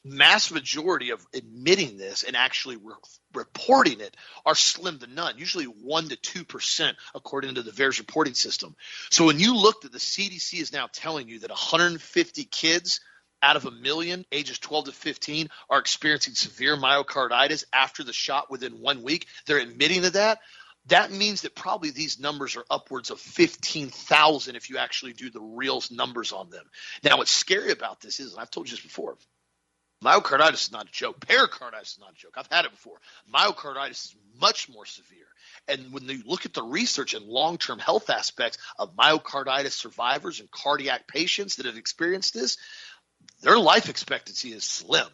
mass 0.05 0.51
majority 0.51 1.11
of 1.11 1.27
admitting 1.35 1.97
this 1.97 2.23
and 2.23 2.37
actually 2.37 2.77
re- 2.77 2.95
reporting 3.35 4.01
it 4.01 4.17
are 4.47 4.55
slim 4.55 4.99
to 4.99 5.07
none, 5.07 5.39
usually 5.39 5.65
1 5.65 6.09
to 6.09 6.17
2% 6.17 6.95
according 7.15 7.57
to 7.57 7.63
the 7.63 7.71
VAERS 7.71 7.99
reporting 7.99 8.35
system. 8.35 8.77
So 9.11 9.27
when 9.27 9.39
you 9.39 9.57
look 9.57 9.85
at 9.85 9.93
the 9.93 9.99
CDC 9.99 10.61
is 10.61 10.73
now 10.73 10.89
telling 10.93 11.29
you 11.29 11.41
that 11.41 11.51
150 11.51 12.45
kids 12.45 13.01
out 13.41 13.57
of 13.57 13.67
a 13.67 13.71
million 13.71 14.25
ages 14.33 14.59
12 14.59 14.87
to 14.87 14.93
15 14.93 15.49
are 15.71 15.79
experiencing 15.79 16.35
severe 16.35 16.77
myocarditis 16.77 17.65
after 17.73 18.03
the 18.03 18.13
shot 18.13 18.51
within 18.51 18.81
one 18.81 19.03
week, 19.03 19.27
they're 19.47 19.59
admitting 19.59 20.03
to 20.03 20.11
that. 20.11 20.41
That 20.89 21.13
means 21.13 21.43
that 21.43 21.55
probably 21.55 21.91
these 21.91 22.19
numbers 22.19 22.57
are 22.57 22.65
upwards 22.71 23.11
of 23.11 23.21
15,000 23.21 24.57
if 24.57 24.71
you 24.71 24.79
actually 24.79 25.13
do 25.13 25.31
the 25.31 25.41
real 25.41 25.83
numbers 25.91 26.33
on 26.33 26.51
them. 26.51 26.65
Now, 27.03 27.19
what's 27.19 27.31
scary 27.31 27.71
about 27.73 28.01
this 28.01 28.21
is, 28.21 28.33
and 28.33 28.41
I've 28.41 28.51
told 28.51 28.69
you 28.69 28.77
this 28.77 28.85
before, 28.85 29.17
Myocarditis 30.03 30.55
is 30.55 30.73
not 30.73 30.89
a 30.89 30.93
joke. 30.93 31.27
Pericarditis 31.27 31.93
is 31.93 31.99
not 31.99 32.13
a 32.13 32.15
joke. 32.15 32.35
I've 32.37 32.51
had 32.51 32.65
it 32.65 32.71
before. 32.71 32.99
Myocarditis 33.33 33.91
is 33.91 34.17
much 34.41 34.69
more 34.69 34.87
severe. 34.87 35.27
And 35.67 35.93
when 35.93 36.05
you 36.05 36.23
look 36.25 36.47
at 36.47 36.55
the 36.55 36.63
research 36.63 37.15
and 37.15 37.27
long 37.27 37.59
term 37.59 37.79
health 37.79 38.09
aspects 38.09 38.59
of 38.79 38.95
myocarditis 38.95 39.73
survivors 39.73 40.41
and 40.41 40.51
cardiac 40.51 41.09
patients 41.09 41.57
that 41.57 41.67
have 41.67 41.77
experienced 41.77 42.33
this, 42.33 42.59
their 43.43 43.59
life 43.59 43.89
expectancy 43.89 44.53
is 44.53 44.65
slim 44.65 45.09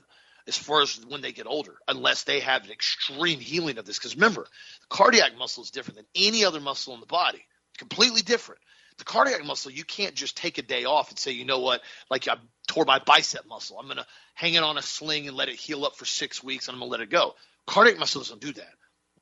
as 0.47 0.59
far 0.59 0.83
as 0.83 1.01
when 1.07 1.23
they 1.23 1.33
get 1.33 1.47
older, 1.47 1.75
unless 1.89 2.25
they 2.25 2.41
have 2.41 2.65
an 2.65 2.71
extreme 2.71 3.41
healing 3.41 3.79
of 3.79 3.87
this. 3.87 3.99
Because 3.99 4.15
remember, 4.15 4.47
cardiac 4.95 5.37
muscle 5.37 5.65
is 5.65 5.73
different 5.73 5.97
than 5.97 6.07
any 6.15 6.45
other 6.45 6.61
muscle 6.61 6.95
in 6.95 7.01
the 7.01 7.07
body, 7.07 7.45
completely 7.79 8.23
different. 8.23 8.61
The 8.99 9.05
cardiac 9.05 9.45
muscle, 9.45 9.73
you 9.73 9.85
can't 9.85 10.15
just 10.15 10.37
take 10.37 10.59
a 10.59 10.63
day 10.63 10.85
off 10.85 11.11
and 11.11 11.19
say, 11.19 11.33
you 11.33 11.45
know 11.45 11.59
what, 11.59 11.81
like 12.11 12.29
I 12.29 12.37
tore 12.69 12.85
my 12.85 13.01
bicep 13.01 13.45
muscle. 13.49 13.77
I'm 13.77 13.87
going 13.87 13.97
to 13.97 14.07
hang 14.35 14.55
it 14.55 14.63
on 14.63 14.79
a 14.79 14.83
sling 14.83 15.27
and 15.27 15.37
let 15.37 15.49
it 15.49 15.57
heal 15.57 15.85
up 15.85 15.97
for 15.97 16.05
six 16.05 16.45
weeks 16.45 16.69
and 16.69 16.77
I'm 16.77 16.79
going 16.79 16.91
to 16.91 16.93
let 16.93 17.01
it 17.01 17.11
go. 17.11 17.35
Cardiac 17.67 17.99
muscle 17.99 18.21
doesn't 18.21 18.41
do 18.41 18.53
that. 18.53 18.73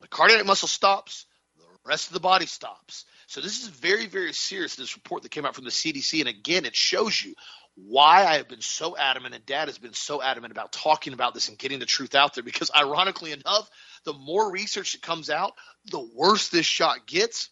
The 0.02 0.08
cardiac 0.08 0.44
muscle 0.44 0.68
stops, 0.68 1.24
the 1.56 1.64
rest 1.86 2.08
of 2.08 2.12
the 2.12 2.20
body 2.20 2.44
stops. 2.44 3.06
So 3.26 3.40
this 3.40 3.62
is 3.62 3.68
very, 3.68 4.04
very 4.04 4.34
serious, 4.34 4.76
this 4.76 4.94
report 4.94 5.22
that 5.22 5.30
came 5.30 5.46
out 5.46 5.54
from 5.54 5.64
the 5.64 5.70
CDC. 5.70 6.20
And 6.20 6.28
again, 6.28 6.66
it 6.66 6.76
shows 6.76 7.24
you 7.24 7.34
why 7.76 8.24
I 8.24 8.36
have 8.36 8.48
been 8.48 8.60
so 8.60 8.96
adamant 8.96 9.34
and 9.34 9.46
dad 9.46 9.68
has 9.68 9.78
been 9.78 9.94
so 9.94 10.22
adamant 10.22 10.52
about 10.52 10.72
talking 10.72 11.12
about 11.12 11.34
this 11.34 11.48
and 11.48 11.58
getting 11.58 11.78
the 11.78 11.86
truth 11.86 12.14
out 12.14 12.34
there. 12.34 12.44
Because 12.44 12.70
ironically 12.76 13.32
enough, 13.32 13.68
the 14.04 14.12
more 14.12 14.50
research 14.50 14.92
that 14.92 15.02
comes 15.02 15.30
out, 15.30 15.54
the 15.90 16.06
worse 16.14 16.48
this 16.48 16.66
shot 16.66 17.06
gets 17.06 17.48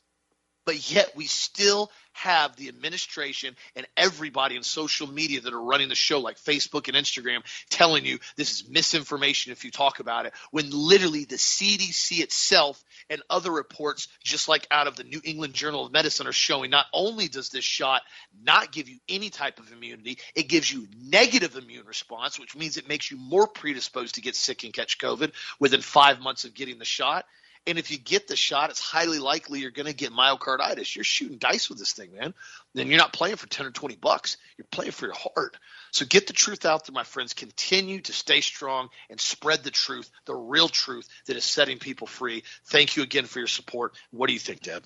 but 0.71 0.93
yet 0.93 1.11
we 1.17 1.27
still 1.27 1.91
have 2.13 2.55
the 2.55 2.69
administration 2.69 3.57
and 3.75 3.89
everybody 3.97 4.55
in 4.55 4.63
social 4.63 5.09
media 5.09 5.41
that 5.41 5.53
are 5.53 5.61
running 5.61 5.89
the 5.89 5.97
show, 5.97 6.21
like 6.21 6.37
Facebook 6.37 6.87
and 6.87 6.97
Instagram, 6.97 7.41
telling 7.71 8.05
you 8.05 8.21
this 8.37 8.53
is 8.53 8.69
misinformation 8.69 9.51
if 9.51 9.65
you 9.65 9.73
talk 9.73 9.99
about 9.99 10.27
it, 10.27 10.33
when 10.53 10.71
literally 10.71 11.25
the 11.25 11.35
CDC 11.35 12.21
itself 12.21 12.81
and 13.09 13.21
other 13.29 13.51
reports, 13.51 14.07
just 14.23 14.47
like 14.47 14.65
out 14.71 14.87
of 14.87 14.95
the 14.95 15.03
New 15.03 15.21
England 15.25 15.55
Journal 15.55 15.87
of 15.87 15.91
Medicine, 15.91 16.29
are 16.29 16.33
showing 16.33 16.71
not 16.71 16.87
only 16.93 17.27
does 17.27 17.49
this 17.49 17.65
shot 17.65 18.03
not 18.41 18.71
give 18.71 18.89
you 18.89 18.99
any 19.09 19.29
type 19.29 19.59
of 19.59 19.73
immunity, 19.73 20.19
it 20.37 20.45
gives 20.45 20.73
you 20.73 20.87
negative 21.03 21.57
immune 21.57 21.85
response, 21.85 22.39
which 22.39 22.55
means 22.55 22.77
it 22.77 22.87
makes 22.87 23.11
you 23.11 23.17
more 23.17 23.49
predisposed 23.49 24.15
to 24.15 24.21
get 24.21 24.37
sick 24.37 24.63
and 24.63 24.73
catch 24.73 24.99
COVID 24.99 25.33
within 25.59 25.81
five 25.81 26.21
months 26.21 26.45
of 26.45 26.55
getting 26.55 26.79
the 26.79 26.85
shot. 26.85 27.25
And 27.67 27.79
if 27.79 27.91
you 27.91 27.99
get 27.99 28.27
the 28.27 28.37
shot, 28.37 28.71
it's 28.71 28.81
highly 28.81 29.19
likely 29.19 29.61
you're 29.61 29.71
going 29.71 29.87
to 29.87 29.95
get 29.95 30.13
myocarditis. 30.13 30.95
You're 30.97 31.05
shooting 31.05 31.39
dice 31.39 31.69
with 31.69 31.79
this 31.79 31.93
thing, 31.93 32.13
man. 32.13 32.35
Then 32.75 32.89
you're 32.89 32.99
not 32.99 33.13
playing 33.13 33.37
for 33.37 33.47
10 33.49 33.67
or 33.67 33.71
20 33.71 33.97
bucks. 33.97 34.39
You're 34.57 34.67
playing 34.71 34.93
for 34.93 35.07
your 35.07 35.15
heart. 35.15 35.57
So 35.93 36.07
get 36.07 36.27
the 36.27 36.33
truth 36.33 36.65
out 36.65 36.87
there, 36.87 36.95
my 36.95 37.05
friends. 37.05 37.35
Continue 37.35 38.01
to 38.03 38.13
stay 38.13 38.41
strong 38.41 38.89
and 39.11 39.21
spread 39.21 39.63
the 39.63 39.71
truth, 39.71 40.11
the 40.25 40.35
real 40.35 40.69
truth 40.69 41.07
that 41.27 41.37
is 41.37 41.45
setting 41.45 41.79
people 41.79 42.07
free. 42.07 42.45
Thank 42.67 42.97
you 42.97 43.03
again 43.03 43.27
for 43.27 43.41
your 43.41 43.49
support. 43.49 43.93
What 44.11 44.29
do 44.29 44.33
you 44.33 44.41
think, 44.41 44.61
Dad? 44.61 44.83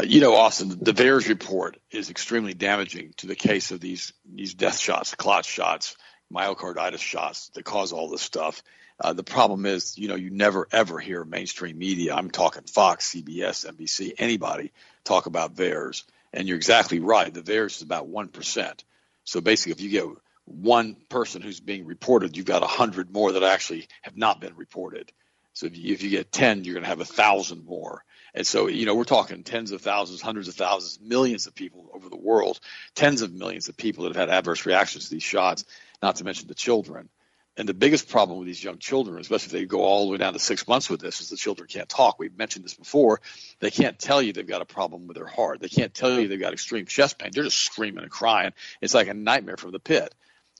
Uh, 0.00 0.04
you 0.04 0.20
know, 0.20 0.34
Austin, 0.34 0.70
the 0.80 0.92
VAERS 0.92 1.28
report 1.28 1.78
is 1.90 2.10
extremely 2.10 2.54
damaging 2.54 3.12
to 3.18 3.26
the 3.26 3.36
case 3.36 3.70
of 3.70 3.80
these 3.80 4.12
these 4.24 4.54
death 4.54 4.78
shots, 4.78 5.14
clot 5.14 5.44
shots, 5.44 5.96
myocarditis 6.32 6.98
shots 6.98 7.50
that 7.54 7.64
cause 7.64 7.92
all 7.92 8.08
this 8.08 8.22
stuff. 8.22 8.62
Uh, 9.00 9.12
the 9.12 9.24
problem 9.24 9.66
is, 9.66 9.98
you 9.98 10.08
know, 10.08 10.14
you 10.14 10.30
never 10.30 10.68
ever 10.70 10.98
hear 10.98 11.24
mainstream 11.24 11.78
media. 11.78 12.14
I'm 12.14 12.30
talking 12.30 12.62
Fox, 12.62 13.12
CBS, 13.12 13.66
NBC, 13.66 14.14
anybody 14.18 14.72
talk 15.02 15.26
about 15.26 15.54
VAERS. 15.54 16.04
And 16.32 16.48
you're 16.48 16.56
exactly 16.56 17.00
right. 17.00 17.32
The 17.32 17.42
VAERS 17.42 17.76
is 17.76 17.82
about 17.82 18.06
one 18.06 18.28
percent. 18.28 18.84
So 19.24 19.40
basically, 19.40 19.72
if 19.72 19.80
you 19.80 19.90
get 19.90 20.04
one 20.44 20.96
person 21.08 21.42
who's 21.42 21.60
being 21.60 21.86
reported, 21.86 22.36
you've 22.36 22.46
got 22.46 22.62
a 22.62 22.68
hundred 22.68 23.12
more 23.12 23.32
that 23.32 23.42
actually 23.42 23.88
have 24.02 24.16
not 24.16 24.40
been 24.40 24.56
reported. 24.56 25.10
So 25.54 25.66
if 25.66 25.76
you, 25.76 25.92
if 25.94 26.02
you 26.02 26.10
get 26.10 26.32
ten, 26.32 26.64
you're 26.64 26.74
going 26.74 26.84
to 26.84 26.88
have 26.88 27.00
a 27.00 27.04
thousand 27.04 27.64
more. 27.64 28.04
And 28.34 28.46
so, 28.46 28.66
you 28.66 28.84
know, 28.84 28.96
we're 28.96 29.04
talking 29.04 29.44
tens 29.44 29.70
of 29.70 29.80
thousands, 29.80 30.20
hundreds 30.20 30.48
of 30.48 30.54
thousands, 30.54 30.98
millions 31.00 31.46
of 31.46 31.54
people 31.54 31.88
over 31.94 32.08
the 32.08 32.16
world, 32.16 32.58
tens 32.96 33.22
of 33.22 33.32
millions 33.32 33.68
of 33.68 33.76
people 33.76 34.04
that 34.04 34.16
have 34.16 34.28
had 34.28 34.36
adverse 34.36 34.66
reactions 34.66 35.04
to 35.04 35.10
these 35.10 35.22
shots, 35.22 35.64
not 36.02 36.16
to 36.16 36.24
mention 36.24 36.48
the 36.48 36.54
children. 36.54 37.08
And 37.56 37.68
the 37.68 37.74
biggest 37.74 38.08
problem 38.08 38.38
with 38.38 38.48
these 38.48 38.64
young 38.64 38.78
children, 38.78 39.20
especially 39.20 39.46
if 39.46 39.52
they 39.52 39.64
go 39.64 39.82
all 39.82 40.06
the 40.06 40.12
way 40.12 40.18
down 40.18 40.32
to 40.32 40.40
six 40.40 40.66
months 40.66 40.90
with 40.90 41.00
this, 41.00 41.20
is 41.20 41.28
the 41.28 41.36
children 41.36 41.68
can't 41.68 41.88
talk. 41.88 42.18
We've 42.18 42.36
mentioned 42.36 42.64
this 42.64 42.74
before. 42.74 43.20
They 43.60 43.70
can't 43.70 43.96
tell 43.96 44.20
you 44.20 44.32
they've 44.32 44.46
got 44.46 44.60
a 44.60 44.66
problem 44.66 45.06
with 45.06 45.16
their 45.16 45.26
heart. 45.26 45.60
They 45.60 45.68
can't 45.68 45.94
tell 45.94 46.18
you 46.18 46.26
they've 46.26 46.40
got 46.40 46.52
extreme 46.52 46.86
chest 46.86 47.18
pain. 47.18 47.30
They're 47.32 47.44
just 47.44 47.60
screaming 47.60 48.02
and 48.02 48.10
crying. 48.10 48.54
It's 48.80 48.94
like 48.94 49.06
a 49.06 49.14
nightmare 49.14 49.56
from 49.56 49.70
the 49.70 49.78
pit. 49.78 50.12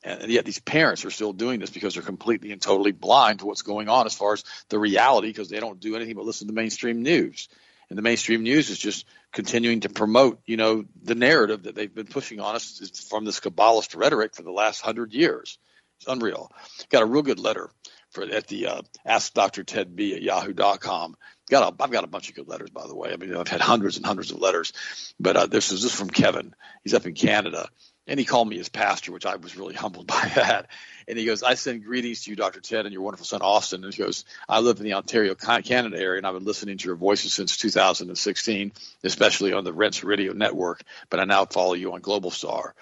And 0.05 0.31
yet 0.31 0.45
these 0.45 0.61
parents 0.61 1.05
are 1.05 1.11
still 1.11 1.33
doing 1.33 1.61
this 1.61 1.71
because 1.71 1.95
they're 1.95 2.03
completely 2.03 2.53
and 2.53 2.61
totally 2.61 2.93
blind 2.93 3.41
to 3.41 3.47
what's 3.47 3.63
going 3.63 3.89
on 3.89 4.07
as 4.07 4.15
far 4.15 4.35
as 4.35 4.45
the 4.69 4.79
reality 4.79 5.29
because 5.29 5.49
they 5.49 5.61
don't 5.61 5.81
do 5.81 5.97
anything 5.97 6.15
but 6.15 6.27
listen 6.27 6.47
to 6.47 6.53
mainstream 6.53 7.03
news. 7.03 7.49
And 7.89 7.99
the 7.99 8.03
mainstream 8.03 8.43
news 8.43 8.71
is 8.71 8.79
just 8.79 9.07
continuing 9.33 9.81
to 9.81 9.89
promote, 9.89 10.41
you 10.47 10.57
know, 10.57 10.85
the 11.03 11.15
narrative 11.15 11.65
that 11.65 11.75
they've 11.75 11.95
been 11.95 12.07
pushing 12.07 12.39
on 12.39 12.55
us 12.55 13.07
from 13.09 13.25
this 13.25 13.41
Kabbalist 13.41 13.97
rhetoric 13.97 14.35
for 14.35 14.43
the 14.43 14.53
last 14.53 14.81
hundred 14.81 15.13
years. 15.13 15.59
It's 15.99 16.09
unreal. 16.09 16.51
Got 16.91 17.03
a 17.03 17.07
real 17.07 17.23
good 17.23 17.39
letter 17.39 17.71
for 18.15 18.23
at 18.23 18.47
the 18.47 18.69
uh, 18.69 18.83
Ask 19.05 19.35
Dr. 19.35 19.65
Ted 19.65 19.95
B 19.95 20.15
at 20.15 20.23
yahoo.com. 20.23 21.17
Got 21.51 21.75
a, 21.75 21.83
I've 21.83 21.91
got 21.91 22.05
a 22.05 22.09
bunch 22.09 22.31
of 22.31 22.35
good 22.35 22.49
letters, 22.49 22.71
by 22.71 22.87
the 22.87 22.95
way. 22.95 23.13
I 23.13 23.17
mean, 23.17 23.37
I've 23.37 23.49
had 23.49 23.61
hundreds 23.61 23.97
and 23.99 24.07
hundreds 24.07 24.31
of 24.31 24.41
letters, 24.41 24.73
but 25.21 25.37
uh, 25.37 25.47
this 25.47 25.73
is 25.73 25.83
just 25.83 25.97
from 25.97 26.09
Kevin. 26.09 26.55
He's 26.85 26.95
up 26.95 27.07
in 27.07 27.13
Canada, 27.13 27.69
and 28.07 28.19
he 28.19 28.25
called 28.25 28.49
me 28.49 28.57
his 28.57 28.71
pastor, 28.71 29.13
which 29.13 29.27
I 29.27 29.37
was 29.37 29.57
really 29.57 29.75
humbled 29.85 30.07
by 30.07 30.31
that. 30.37 30.69
And 31.07 31.19
he 31.19 31.27
goes, 31.27 31.43
I 31.43 31.55
send 31.55 31.85
greetings 31.85 32.25
to 32.25 32.31
you, 32.31 32.37
Dr. 32.37 32.61
Ted, 32.61 32.87
and 32.87 32.93
your 32.95 33.03
wonderful 33.03 33.27
son, 33.27 33.43
Austin. 33.43 33.85
And 33.85 33.93
he 33.93 34.03
goes, 34.03 34.25
I 34.49 34.61
live 34.61 34.79
in 34.79 34.85
the 34.85 34.95
Ontario, 34.95 35.35
Canada 35.35 35.99
area, 35.99 36.17
and 36.17 36.27
I've 36.27 36.35
been 36.35 36.45
listening 36.45 36.79
to 36.79 36.87
your 36.87 36.97
voices 36.97 37.35
since 37.35 37.59
2016, 37.59 38.73
especially 39.03 39.53
on 39.53 39.65
the 39.65 39.73
Rense 39.73 40.03
Radio 40.03 40.33
Network, 40.33 40.83
but 41.11 41.21
I 41.21 41.25
now 41.25 41.45
follow 41.45 41.75
you 41.75 41.93
on 41.93 42.01
Global 42.01 42.31
Star. 42.31 42.75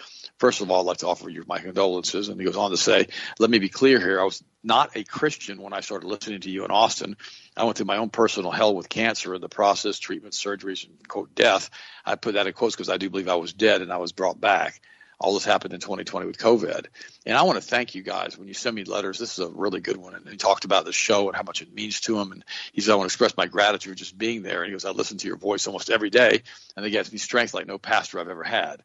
First 0.42 0.60
of 0.60 0.72
all, 0.72 0.80
I'd 0.80 0.86
like 0.86 0.96
to 0.96 1.06
offer 1.06 1.30
you 1.30 1.44
my 1.46 1.60
condolences. 1.60 2.28
And 2.28 2.36
he 2.36 2.44
goes 2.44 2.56
on 2.56 2.72
to 2.72 2.76
say, 2.76 3.06
let 3.38 3.48
me 3.48 3.60
be 3.60 3.68
clear 3.68 4.00
here. 4.00 4.20
I 4.20 4.24
was 4.24 4.42
not 4.64 4.96
a 4.96 5.04
Christian 5.04 5.62
when 5.62 5.72
I 5.72 5.82
started 5.82 6.08
listening 6.08 6.40
to 6.40 6.50
you 6.50 6.64
in 6.64 6.72
Austin. 6.72 7.16
I 7.56 7.62
went 7.62 7.76
through 7.76 7.86
my 7.86 7.98
own 7.98 8.10
personal 8.10 8.50
hell 8.50 8.74
with 8.74 8.88
cancer 8.88 9.34
and 9.34 9.40
the 9.40 9.48
process, 9.48 10.00
treatment, 10.00 10.34
surgeries, 10.34 10.84
and 10.84 11.06
quote, 11.06 11.32
death. 11.36 11.70
I 12.04 12.16
put 12.16 12.34
that 12.34 12.48
in 12.48 12.54
quotes 12.54 12.74
because 12.74 12.88
I 12.88 12.96
do 12.96 13.08
believe 13.08 13.28
I 13.28 13.36
was 13.36 13.52
dead 13.52 13.82
and 13.82 13.92
I 13.92 13.98
was 13.98 14.10
brought 14.10 14.40
back 14.40 14.80
all 15.20 15.34
this 15.34 15.44
happened 15.44 15.74
in 15.74 15.78
2020 15.78 16.26
with 16.26 16.38
COVID. 16.38 16.86
And 17.24 17.38
I 17.38 17.42
want 17.42 17.54
to 17.54 17.64
thank 17.64 17.94
you 17.94 18.02
guys 18.02 18.36
when 18.36 18.48
you 18.48 18.54
send 18.54 18.74
me 18.74 18.82
letters. 18.82 19.20
This 19.20 19.38
is 19.38 19.44
a 19.44 19.48
really 19.48 19.78
good 19.78 19.96
one. 19.96 20.16
And 20.16 20.28
he 20.28 20.36
talked 20.36 20.64
about 20.64 20.84
the 20.84 20.92
show 20.92 21.28
and 21.28 21.36
how 21.36 21.44
much 21.44 21.62
it 21.62 21.72
means 21.72 22.00
to 22.00 22.18
him. 22.18 22.32
And 22.32 22.44
he 22.72 22.80
said, 22.80 22.90
I 22.90 22.96
want 22.96 23.08
to 23.08 23.14
express 23.14 23.36
my 23.36 23.46
gratitude 23.46 23.98
just 23.98 24.18
being 24.18 24.42
there. 24.42 24.62
And 24.62 24.66
he 24.66 24.72
goes, 24.72 24.84
I 24.84 24.90
listen 24.90 25.18
to 25.18 25.28
your 25.28 25.36
voice 25.36 25.68
almost 25.68 25.90
every 25.90 26.10
day, 26.10 26.42
and 26.76 26.84
it 26.84 26.90
gives 26.90 27.12
me 27.12 27.18
strength 27.18 27.54
like 27.54 27.68
no 27.68 27.78
pastor 27.78 28.18
I've 28.18 28.28
ever 28.28 28.42
had. 28.42 28.82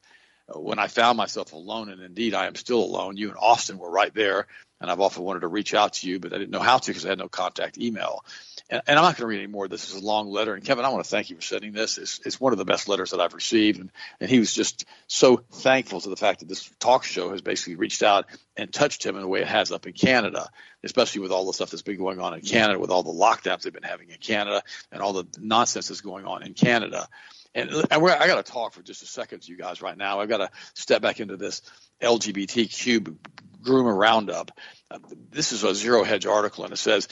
When 0.53 0.79
I 0.79 0.87
found 0.87 1.17
myself 1.17 1.53
alone, 1.53 1.89
and 1.89 2.01
indeed 2.01 2.33
I 2.33 2.47
am 2.47 2.55
still 2.55 2.83
alone, 2.83 3.17
you 3.17 3.29
and 3.29 3.37
Austin 3.37 3.77
were 3.77 3.91
right 3.91 4.13
there. 4.13 4.47
And 4.79 4.91
I've 4.91 5.01
often 5.01 5.23
wanted 5.23 5.39
to 5.39 5.47
reach 5.47 5.73
out 5.73 5.93
to 5.93 6.07
you, 6.07 6.19
but 6.19 6.33
I 6.33 6.37
didn't 6.37 6.51
know 6.51 6.59
how 6.59 6.77
to 6.77 6.87
because 6.87 7.05
I 7.05 7.09
had 7.09 7.17
no 7.17 7.27
contact 7.27 7.79
email 7.79 8.23
and, 8.69 8.81
and 8.87 8.99
I'm 8.99 9.05
not 9.05 9.17
going 9.17 9.21
to 9.21 9.27
read 9.27 9.43
any 9.43 9.47
more. 9.47 9.67
This 9.67 9.89
is 9.89 10.01
a 10.01 10.05
long 10.05 10.29
letter. 10.29 10.53
And 10.53 10.63
Kevin, 10.63 10.85
I 10.85 10.89
want 10.89 11.03
to 11.03 11.09
thank 11.09 11.29
you 11.29 11.35
for 11.35 11.41
sending 11.41 11.71
this. 11.71 11.97
It's, 11.97 12.19
it's 12.25 12.39
one 12.39 12.51
of 12.51 12.59
the 12.59 12.65
best 12.65 12.87
letters 12.87 13.11
that 13.11 13.21
I've 13.21 13.33
received. 13.33 13.79
And, 13.79 13.91
and 14.19 14.29
he 14.29 14.39
was 14.39 14.53
just 14.53 14.85
so 15.07 15.37
thankful 15.37 16.01
to 16.01 16.09
the 16.09 16.15
fact 16.15 16.39
that 16.39 16.49
this 16.49 16.69
talk 16.79 17.03
show 17.03 17.31
has 17.31 17.41
basically 17.41 17.75
reached 17.75 18.03
out 18.03 18.25
and 18.55 18.71
touched 18.71 19.05
him 19.05 19.15
in 19.15 19.23
a 19.23 19.27
way 19.27 19.41
it 19.41 19.47
has 19.47 19.71
up 19.71 19.87
in 19.87 19.93
Canada, 19.93 20.49
especially 20.83 21.21
with 21.21 21.31
all 21.31 21.45
the 21.45 21.53
stuff 21.53 21.69
that's 21.69 21.81
been 21.81 21.97
going 21.97 22.19
on 22.19 22.33
in 22.33 22.41
Canada, 22.41 22.79
with 22.79 22.89
all 22.89 23.03
the 23.03 23.11
lockdowns 23.11 23.61
they've 23.61 23.73
been 23.73 23.83
having 23.83 24.09
in 24.09 24.17
Canada 24.17 24.61
and 24.91 25.01
all 25.01 25.13
the 25.13 25.25
nonsense 25.39 25.87
that's 25.87 26.01
going 26.01 26.25
on 26.25 26.43
in 26.43 26.53
Canada. 26.53 27.07
And, 27.55 27.71
uh, 27.71 27.83
and 27.89 28.03
I 28.09 28.27
got 28.27 28.43
to 28.43 28.51
talk 28.51 28.73
for 28.73 28.81
just 28.81 29.03
a 29.03 29.07
second 29.07 29.41
to 29.41 29.51
you 29.51 29.57
guys 29.57 29.81
right 29.81 29.97
now. 29.97 30.19
I've 30.19 30.29
got 30.29 30.37
to 30.37 30.49
step 30.73 31.01
back 31.01 31.19
into 31.19 31.37
this 31.37 31.61
LGBTQ 32.01 33.17
groomer 33.63 33.97
roundup. 33.97 34.51
Uh, 34.89 34.99
this 35.31 35.51
is 35.51 35.63
a 35.63 35.73
Zero 35.75 36.03
Hedge 36.03 36.25
article, 36.25 36.63
and 36.63 36.73
it 36.73 36.77
says 36.77 37.07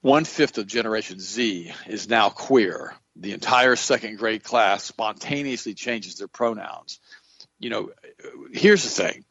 one 0.00 0.24
fifth 0.24 0.58
of 0.58 0.66
Generation 0.66 1.18
Z 1.18 1.72
is 1.86 2.08
now 2.08 2.28
queer. 2.30 2.94
The 3.16 3.32
entire 3.32 3.74
second 3.76 4.18
grade 4.18 4.44
class 4.44 4.84
spontaneously 4.84 5.74
changes 5.74 6.16
their 6.16 6.28
pronouns. 6.28 7.00
You 7.58 7.70
know, 7.70 7.90
uh, 8.24 8.28
here's 8.52 8.84
the 8.84 8.90
thing. 8.90 9.24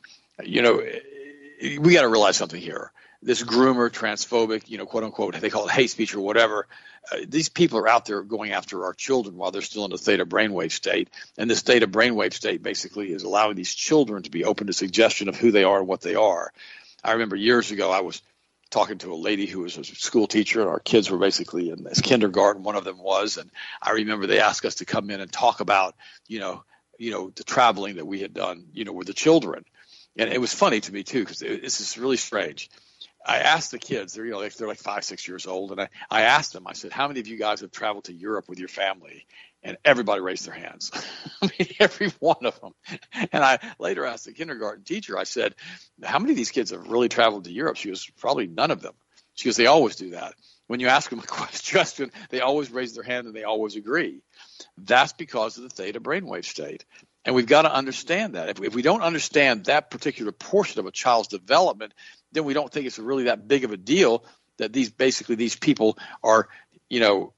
You 0.43 0.61
know, 0.61 0.79
uh, 0.79 1.79
we 1.79 1.93
got 1.93 2.01
to 2.01 2.09
realize 2.09 2.37
something 2.37 2.61
here. 2.61 2.91
This 3.21 3.43
groomer, 3.43 3.89
transphobic, 3.89 4.69
you 4.69 4.77
know, 4.77 4.85
quote 4.85 5.03
unquote, 5.03 5.39
they 5.39 5.49
call 5.49 5.67
it 5.67 5.71
hate 5.71 5.89
speech 5.89 6.13
or 6.13 6.21
whatever. 6.21 6.67
Uh, 7.11 7.17
these 7.27 7.49
people 7.49 7.79
are 7.79 7.87
out 7.87 8.05
there 8.05 8.21
going 8.21 8.51
after 8.51 8.85
our 8.85 8.93
children 8.93 9.37
while 9.37 9.51
they're 9.51 9.61
still 9.61 9.85
in 9.85 9.91
the 9.91 9.97
theta 9.97 10.25
brainwave 10.25 10.71
state. 10.71 11.09
And 11.37 11.49
this 11.49 11.61
theta 11.61 11.87
brainwave 11.87 12.33
state 12.33 12.61
basically 12.61 13.11
is 13.11 13.23
allowing 13.23 13.55
these 13.55 13.73
children 13.73 14.23
to 14.23 14.31
be 14.31 14.43
open 14.43 14.67
to 14.67 14.73
suggestion 14.73 15.29
of 15.29 15.35
who 15.35 15.51
they 15.51 15.63
are 15.63 15.79
and 15.79 15.87
what 15.87 16.01
they 16.01 16.15
are. 16.15 16.51
I 17.03 17.13
remember 17.13 17.35
years 17.35 17.71
ago, 17.71 17.91
I 17.91 18.01
was 18.01 18.21
talking 18.69 18.97
to 18.99 19.13
a 19.13 19.15
lady 19.15 19.45
who 19.45 19.61
was 19.61 19.77
a 19.77 19.83
school 19.83 20.27
teacher, 20.27 20.61
and 20.61 20.69
our 20.69 20.79
kids 20.79 21.09
were 21.09 21.17
basically 21.17 21.69
in 21.69 21.83
this 21.83 22.01
kindergarten. 22.01 22.63
One 22.63 22.75
of 22.75 22.83
them 22.83 23.01
was, 23.01 23.37
and 23.37 23.49
I 23.81 23.91
remember 23.91 24.27
they 24.27 24.39
asked 24.39 24.65
us 24.65 24.75
to 24.75 24.85
come 24.85 25.09
in 25.09 25.21
and 25.21 25.31
talk 25.31 25.59
about, 25.59 25.95
you 26.27 26.39
know, 26.39 26.63
you 26.99 27.11
know, 27.11 27.31
the 27.33 27.43
traveling 27.43 27.95
that 27.95 28.07
we 28.07 28.19
had 28.19 28.33
done, 28.33 28.67
you 28.73 28.83
know, 28.83 28.91
with 28.91 29.07
the 29.07 29.13
children, 29.13 29.63
and 30.17 30.31
it 30.31 30.41
was 30.41 30.53
funny 30.53 30.81
to 30.81 30.91
me 30.91 31.03
too 31.03 31.19
because 31.19 31.39
this 31.39 31.79
is 31.79 31.97
really 31.97 32.17
strange. 32.17 32.69
I 33.27 33.39
asked 33.39 33.71
the 33.71 33.79
kids, 33.79 34.13
they're 34.13 34.25
you 34.25 34.31
know 34.31 34.47
they're 34.47 34.67
like 34.67 34.77
five, 34.77 35.03
six 35.03 35.27
years 35.27 35.45
old, 35.45 35.71
and 35.71 35.81
I, 35.81 35.89
I 36.09 36.21
asked 36.21 36.53
them, 36.53 36.65
I 36.65 36.73
said, 36.73 36.93
how 36.93 37.07
many 37.07 37.19
of 37.19 37.27
you 37.27 37.37
guys 37.37 37.59
have 37.59 37.71
traveled 37.71 38.05
to 38.05 38.13
Europe 38.13 38.47
with 38.47 38.57
your 38.57 38.69
family? 38.69 39.25
And 39.63 39.75
everybody 39.83 40.21
raised 40.21 40.45
their 40.45 40.53
hands. 40.53 40.91
I 41.41 41.47
mean, 41.47 41.67
every 41.79 42.13
one 42.19 42.45
of 42.45 42.59
them. 42.61 42.73
And 43.33 43.43
I 43.43 43.59
later 43.79 44.05
asked 44.05 44.25
the 44.25 44.31
kindergarten 44.31 44.83
teacher, 44.85 45.17
I 45.17 45.23
said, 45.23 45.55
how 46.01 46.19
many 46.19 46.31
of 46.31 46.37
these 46.37 46.51
kids 46.51 46.71
have 46.71 46.87
really 46.87 47.09
traveled 47.09 47.45
to 47.45 47.51
Europe? 47.51 47.75
She 47.75 47.89
was 47.89 48.09
probably 48.17 48.47
none 48.47 48.71
of 48.71 48.81
them. 48.81 48.93
She 49.33 49.49
goes, 49.49 49.57
they 49.57 49.65
always 49.65 49.95
do 49.95 50.11
that. 50.11 50.35
When 50.67 50.79
you 50.79 50.87
ask 50.87 51.09
them 51.09 51.19
a 51.19 51.21
question, 51.27 52.11
they 52.29 52.41
always 52.41 52.71
raise 52.71 52.93
their 52.93 53.03
hand 53.03 53.27
and 53.27 53.35
they 53.35 53.43
always 53.43 53.75
agree. 53.75 54.21
That's 54.77 55.13
because 55.13 55.57
of 55.57 55.63
the 55.63 55.69
theta 55.69 55.99
brainwave 55.99 56.45
state. 56.45 56.85
And 57.27 57.35
we've 57.35 57.45
got 57.45 57.63
to 57.63 57.73
understand 57.73 58.35
that. 58.35 58.47
If, 58.47 58.61
if 58.63 58.73
we 58.73 58.81
don't 58.81 59.01
understand 59.01 59.65
that 59.65 59.91
particular 59.91 60.31
portion 60.31 60.79
of 60.79 60.85
a 60.85 60.91
child's 60.91 61.27
development, 61.27 61.93
then 62.31 62.45
we 62.45 62.53
don't 62.53 62.71
think 62.71 62.85
it's 62.87 62.97
really 62.97 63.25
that 63.25 63.49
big 63.49 63.65
of 63.65 63.73
a 63.73 63.77
deal 63.77 64.23
that 64.59 64.71
these 64.71 64.89
basically 64.89 65.35
these 65.35 65.57
people 65.57 65.99
are, 66.23 66.47
you 66.89 67.01
know, 67.01 67.33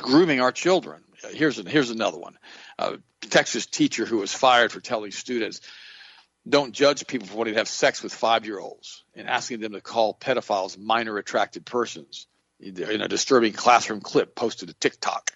grooming 0.00 0.40
our 0.40 0.52
children. 0.52 1.02
Here's 1.32 1.56
here's 1.66 1.90
another 1.90 2.16
one. 2.16 2.38
A 2.78 2.98
Texas 3.22 3.66
teacher 3.66 4.06
who 4.06 4.18
was 4.18 4.32
fired 4.32 4.70
for 4.70 4.80
telling 4.80 5.10
students 5.10 5.62
don't 6.48 6.72
judge 6.72 7.04
people 7.08 7.26
for 7.26 7.36
wanting 7.36 7.54
to 7.54 7.60
have 7.60 7.68
sex 7.68 8.04
with 8.04 8.14
five 8.14 8.46
year 8.46 8.60
olds 8.60 9.02
and 9.16 9.28
asking 9.28 9.58
them 9.58 9.72
to 9.72 9.80
call 9.80 10.14
pedophiles 10.14 10.78
minor 10.78 11.18
attracted 11.18 11.66
persons. 11.66 12.28
In 12.60 13.02
a 13.02 13.08
disturbing 13.08 13.52
classroom 13.52 14.00
clip 14.00 14.36
posted 14.36 14.68
to 14.68 14.74
TikTok, 14.74 15.32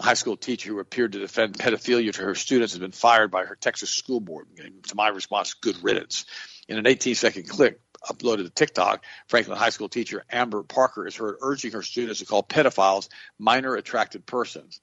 a 0.00 0.02
high 0.02 0.14
school 0.14 0.36
teacher 0.36 0.70
who 0.70 0.80
appeared 0.80 1.12
to 1.12 1.20
defend 1.20 1.54
pedophilia 1.54 2.12
to 2.12 2.22
her 2.22 2.34
students 2.34 2.72
has 2.72 2.80
been 2.80 2.92
fired 2.92 3.30
by 3.30 3.44
her 3.44 3.56
Texas 3.56 3.90
school 3.90 4.20
board. 4.20 4.46
To 4.88 4.96
my 4.96 5.08
response, 5.08 5.54
good 5.54 5.82
riddance. 5.82 6.24
In 6.68 6.78
an 6.78 6.86
18 6.86 7.14
second 7.14 7.48
clip, 7.48 7.80
uploaded 8.04 8.44
to 8.44 8.50
TikTok, 8.50 9.04
Franklin 9.28 9.56
High 9.56 9.70
School 9.70 9.88
teacher 9.88 10.24
Amber 10.30 10.62
Parker 10.62 11.06
is 11.06 11.16
heard 11.16 11.36
urging 11.40 11.72
her 11.72 11.82
students 11.82 12.20
to 12.20 12.26
call 12.26 12.42
pedophiles 12.42 13.08
minor 13.38 13.76
attracted 13.76 14.26
persons. 14.26 14.80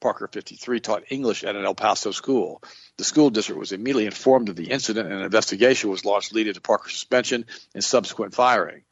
Parker 0.00 0.28
53 0.32 0.80
taught 0.80 1.04
English 1.10 1.44
at 1.44 1.56
an 1.56 1.64
El 1.64 1.74
Paso 1.74 2.10
school. 2.10 2.62
The 2.96 3.04
school 3.04 3.28
district 3.28 3.58
was 3.58 3.72
immediately 3.72 4.06
informed 4.06 4.48
of 4.48 4.56
the 4.56 4.70
incident 4.70 5.06
and 5.06 5.18
an 5.18 5.24
investigation 5.24 5.90
was 5.90 6.06
launched 6.06 6.32
leading 6.32 6.54
to 6.54 6.60
Parker's 6.60 6.92
suspension 6.92 7.44
and 7.74 7.84
subsequent 7.84 8.34
firing. 8.34 8.82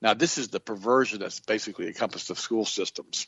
Now, 0.00 0.14
this 0.14 0.38
is 0.38 0.48
the 0.48 0.60
perversion 0.60 1.20
that's 1.20 1.40
basically 1.40 1.86
encompassed 1.86 2.30
of 2.30 2.38
school 2.38 2.64
systems. 2.64 3.26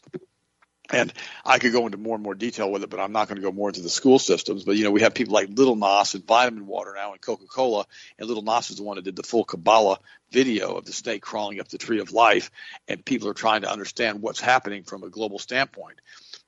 And 0.91 1.13
I 1.45 1.59
could 1.59 1.73
go 1.73 1.87
into 1.87 1.99
more 1.99 2.15
and 2.15 2.23
more 2.23 2.35
detail 2.35 2.71
with 2.71 2.83
it, 2.85 2.91
but 2.91 3.01
I'm 3.01 3.13
not 3.13 3.29
going 3.29 3.37
to 3.37 3.43
go 3.43 3.51
more 3.51 3.69
into 3.69 3.83
the 3.83 3.89
school 3.89 4.19
systems. 4.19 4.65
But 4.65 4.77
you 4.77 4.85
know, 4.85 4.93
we 4.93 5.03
have 5.03 5.15
people 5.15 5.35
like 5.35 5.49
Lil 5.51 5.75
Nas 5.75 6.15
and 6.15 6.27
Vitamin 6.27 6.67
Water 6.67 6.95
now 6.95 7.13
and 7.13 7.21
Coca 7.21 7.47
Cola, 7.47 7.87
and 8.19 8.29
Lil 8.29 8.43
Nas 8.43 8.71
is 8.71 8.77
the 8.77 8.85
one 8.85 8.97
that 8.97 9.05
did 9.05 9.17
the 9.17 9.23
full 9.23 9.45
Kabbalah 9.45 9.99
video 10.31 10.77
of 10.77 10.85
the 10.85 10.93
snake 10.93 11.23
crawling 11.23 11.61
up 11.61 11.69
the 11.69 11.79
tree 11.79 12.01
of 12.01 12.13
life, 12.13 12.51
and 12.89 13.05
people 13.05 13.29
are 13.29 13.35
trying 13.35 13.63
to 13.63 13.71
understand 13.71 14.23
what's 14.23 14.41
happening 14.41 14.85
from 14.85 15.03
a 15.03 15.11
global 15.11 15.39
standpoint. 15.39 16.01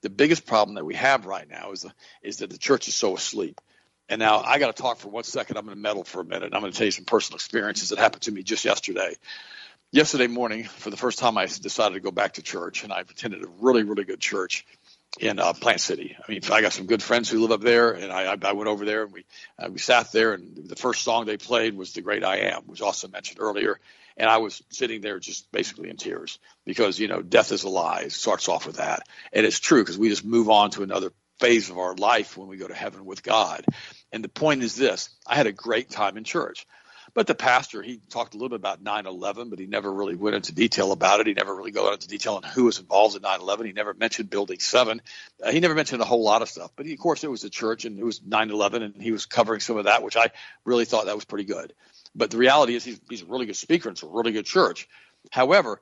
The 0.03 0.11
biggest 0.11 0.47
problem 0.47 0.77
that 0.77 0.85
we 0.85 0.95
have 0.95 1.27
right 1.27 1.49
now 1.49 1.73
is 1.73 1.83
the, 1.83 1.93
is 2.23 2.37
that 2.39 2.51
the 2.51 2.59
church 2.59 2.87
is 2.87 2.95
so 2.95 3.17
asleep. 3.17 3.61
And 4.09 4.21
now 4.21 4.41
I 4.41 4.59
got 4.59 4.75
to 4.75 4.83
talk 4.83 4.99
for 4.99 5.09
one 5.09 5.25
second. 5.25 5.59
I'm 5.59 5.65
going 5.65 5.77
to 5.77 5.83
meddle 5.83 6.05
for 6.05 6.21
a 6.21 6.25
minute. 6.25 6.55
I'm 6.55 6.61
going 6.61 6.73
to 6.73 6.79
tell 6.79 6.87
you 6.87 6.93
some 6.93 7.05
personal 7.05 7.37
experiences 7.37 7.91
that 7.91 7.99
happened 7.99 8.23
to 8.23 8.33
me 8.33 8.43
just 8.43 8.65
yesterday 8.65 9.17
yesterday 9.91 10.27
morning, 10.27 10.65
for 10.65 10.91
the 10.91 10.97
first 10.97 11.19
time, 11.19 11.39
I 11.39 11.47
decided 11.47 11.95
to 11.95 12.01
go 12.01 12.11
back 12.11 12.35
to 12.35 12.43
church, 12.43 12.85
and 12.85 12.93
I've 12.93 13.11
attended 13.11 13.45
a 13.45 13.49
really, 13.61 13.83
really 13.83 14.05
good 14.05 14.21
church 14.21 14.67
in 15.19 15.39
uh, 15.39 15.53
Plant 15.53 15.81
City. 15.81 16.17
I 16.17 16.31
mean, 16.31 16.41
I 16.51 16.61
got 16.61 16.73
some 16.73 16.87
good 16.87 17.03
friends 17.03 17.29
who 17.29 17.41
live 17.41 17.53
up 17.53 17.61
there, 17.61 17.93
and 17.93 18.13
I, 18.13 18.37
I 18.41 18.53
went 18.53 18.69
over 18.69 18.85
there 18.85 19.05
and 19.05 19.13
we 19.13 19.25
uh, 19.59 19.69
we 19.71 19.79
sat 19.79 20.13
there, 20.13 20.35
and 20.35 20.69
the 20.69 20.77
first 20.77 21.03
song 21.03 21.25
they 21.25 21.37
played 21.37 21.75
was 21.75 21.93
"The 21.93 22.03
Great 22.03 22.25
I 22.25 22.37
Am," 22.53 22.63
which 22.67 22.83
also 22.83 23.09
mentioned 23.09 23.41
earlier. 23.41 23.81
And 24.17 24.29
I 24.29 24.39
was 24.39 24.63
sitting 24.71 25.01
there 25.01 25.21
just 25.21 25.51
basically 25.53 25.91
in 25.91 25.97
tears 25.97 26.39
because 26.67 26.99
you 26.99 27.09
know 27.09 27.23
death 27.23 27.53
is 27.53 27.65
a 27.65 27.69
lie. 27.69 28.03
It 28.03 28.13
starts 28.13 28.49
off 28.49 28.67
with 28.67 28.77
that, 28.77 29.09
and 29.33 29.47
it's 29.47 29.61
true 29.61 29.83
because 29.83 29.99
we 29.99 30.09
just 30.09 30.25
move 30.25 30.51
on 30.51 30.71
to 30.73 30.83
another 30.83 31.13
phase 31.41 31.71
of 31.71 31.79
our 31.79 31.95
life 31.95 32.37
when 32.37 32.49
we 32.49 32.57
go 32.57 32.69
to 32.69 32.75
heaven 32.75 33.05
with 33.05 33.23
God. 33.23 33.65
And 34.13 34.23
the 34.23 34.29
point 34.29 34.63
is 34.63 34.77
this: 34.77 35.09
I 35.27 35.37
had 35.37 35.47
a 35.47 35.53
great 35.53 35.91
time 35.91 36.17
in 36.17 36.25
church. 36.25 36.67
But 37.19 37.27
the 37.27 37.35
pastor, 37.35 37.83
he 37.83 38.01
talked 38.11 38.35
a 38.35 38.37
little 38.37 38.51
bit 38.51 38.61
about 38.61 38.85
9/11, 38.85 39.51
but 39.51 39.59
he 39.59 39.67
never 39.67 39.93
really 39.93 40.15
went 40.15 40.37
into 40.37 40.55
detail 40.55 40.93
about 40.93 41.19
it. 41.19 41.27
He 41.27 41.35
never 41.35 41.53
really 41.53 41.73
got 41.73 41.93
into 41.93 42.07
detail 42.07 42.37
on 42.37 42.45
who 42.45 42.67
was 42.67 42.79
involved 42.79 43.17
in 43.17 43.23
9/11. 43.23 43.67
He 43.67 43.73
never 43.73 43.93
mentioned 43.93 44.31
Building 44.31 44.61
7. 44.61 45.03
Uh, 45.43 45.51
he 45.51 45.59
never 45.59 45.75
mentioned 45.75 46.01
a 46.01 46.05
whole 46.05 46.23
lot 46.23 46.43
of 46.43 46.49
stuff. 46.49 46.71
But 46.77 46.87
he, 46.87 46.93
of 46.93 47.01
course, 47.01 47.25
it 47.25 47.29
was 47.29 47.43
a 47.43 47.51
church 47.51 47.87
and 47.87 47.99
it 47.99 48.05
was 48.05 48.21
9/11, 48.21 48.85
and 48.85 49.03
he 49.03 49.11
was 49.11 49.27
covering 49.27 49.59
some 49.59 49.77
of 49.77 49.87
that, 49.87 50.05
which 50.05 50.17
I 50.17 50.31
really 50.65 50.85
thought 50.85 51.07
that 51.07 51.17
was 51.17 51.25
pretty 51.25 51.43
good. 51.43 51.75
But 52.15 52.31
the 52.31 52.37
reality 52.37 52.77
is, 52.77 52.85
he's, 52.85 53.01
he's 53.11 53.23
a 53.23 53.27
really 53.27 53.47
good 53.47 53.57
speaker. 53.57 53.89
And 53.89 53.97
it's 53.97 54.05
a 54.05 54.07
really 54.07 54.31
good 54.31 54.47
church. 54.47 54.89
However, 55.33 55.81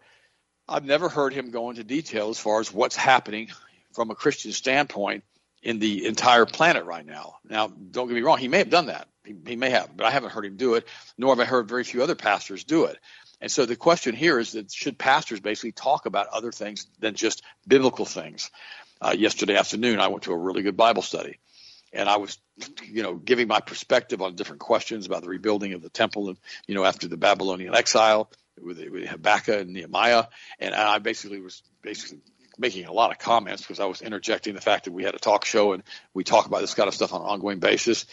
I've 0.66 0.86
never 0.86 1.10
heard 1.10 1.34
him 1.34 1.50
go 1.50 1.68
into 1.68 1.84
detail 1.84 2.30
as 2.30 2.38
far 2.38 2.60
as 2.60 2.72
what's 2.72 2.96
happening 2.96 3.48
from 3.92 4.10
a 4.10 4.14
Christian 4.14 4.52
standpoint 4.52 5.22
in 5.62 5.80
the 5.80 6.06
entire 6.06 6.46
planet 6.46 6.86
right 6.86 7.04
now. 7.04 7.36
Now, 7.46 7.68
don't 7.68 8.08
get 8.08 8.14
me 8.14 8.22
wrong, 8.22 8.38
he 8.38 8.48
may 8.48 8.58
have 8.58 8.70
done 8.70 8.86
that. 8.86 9.06
He, 9.26 9.34
he, 9.46 9.56
may 9.56 9.70
have, 9.70 9.96
but 9.96 10.06
I 10.06 10.10
haven't 10.10 10.30
heard 10.30 10.46
him 10.46 10.56
do 10.56 10.74
it, 10.74 10.86
nor 11.18 11.34
have 11.34 11.40
I 11.40 11.44
heard 11.44 11.68
very 11.68 11.84
few 11.84 12.02
other 12.02 12.14
pastors 12.14 12.64
do 12.64 12.84
it. 12.84 12.98
And 13.40 13.50
so 13.50 13.66
the 13.66 13.76
question 13.76 14.14
here 14.14 14.38
is 14.38 14.52
that 14.52 14.72
should 14.72 14.98
pastors 14.98 15.40
basically 15.40 15.72
talk 15.72 16.06
about 16.06 16.28
other 16.28 16.52
things 16.52 16.86
than 17.00 17.14
just 17.14 17.42
biblical 17.66 18.04
things? 18.04 18.50
Uh, 19.00 19.14
yesterday 19.16 19.56
afternoon, 19.56 20.00
I 20.00 20.08
went 20.08 20.22
to 20.22 20.32
a 20.32 20.38
really 20.38 20.62
good 20.62 20.76
Bible 20.76 21.02
study, 21.02 21.38
and 21.92 22.08
I 22.08 22.16
was, 22.16 22.38
you 22.84 23.02
know, 23.02 23.14
giving 23.14 23.46
my 23.46 23.60
perspective 23.60 24.22
on 24.22 24.36
different 24.36 24.60
questions 24.60 25.04
about 25.04 25.22
the 25.22 25.28
rebuilding 25.28 25.74
of 25.74 25.82
the 25.82 25.90
temple, 25.90 26.28
and 26.28 26.38
you 26.66 26.74
know, 26.74 26.84
after 26.84 27.06
the 27.06 27.18
Babylonian 27.18 27.74
exile 27.74 28.30
with, 28.58 28.78
with 28.88 29.06
Habakkuk 29.06 29.60
and 29.60 29.74
Nehemiah, 29.74 30.24
and 30.58 30.74
I 30.74 30.98
basically 30.98 31.40
was 31.40 31.62
basically 31.82 32.20
making 32.58 32.86
a 32.86 32.92
lot 32.92 33.10
of 33.10 33.18
comments 33.18 33.62
because 33.62 33.80
I 33.80 33.84
was 33.84 34.02
interjecting 34.02 34.54
the 34.54 34.60
fact 34.60 34.84
that 34.84 34.92
we 34.92 35.04
had 35.04 35.14
a 35.14 35.18
talk 35.18 35.44
show 35.44 35.72
and 35.72 35.82
we 36.14 36.24
talk 36.24 36.46
about 36.46 36.60
this 36.60 36.74
kind 36.74 36.88
of 36.88 36.94
stuff 36.94 37.12
on 37.12 37.20
an 37.20 37.26
ongoing 37.26 37.58
basis. 37.58 38.06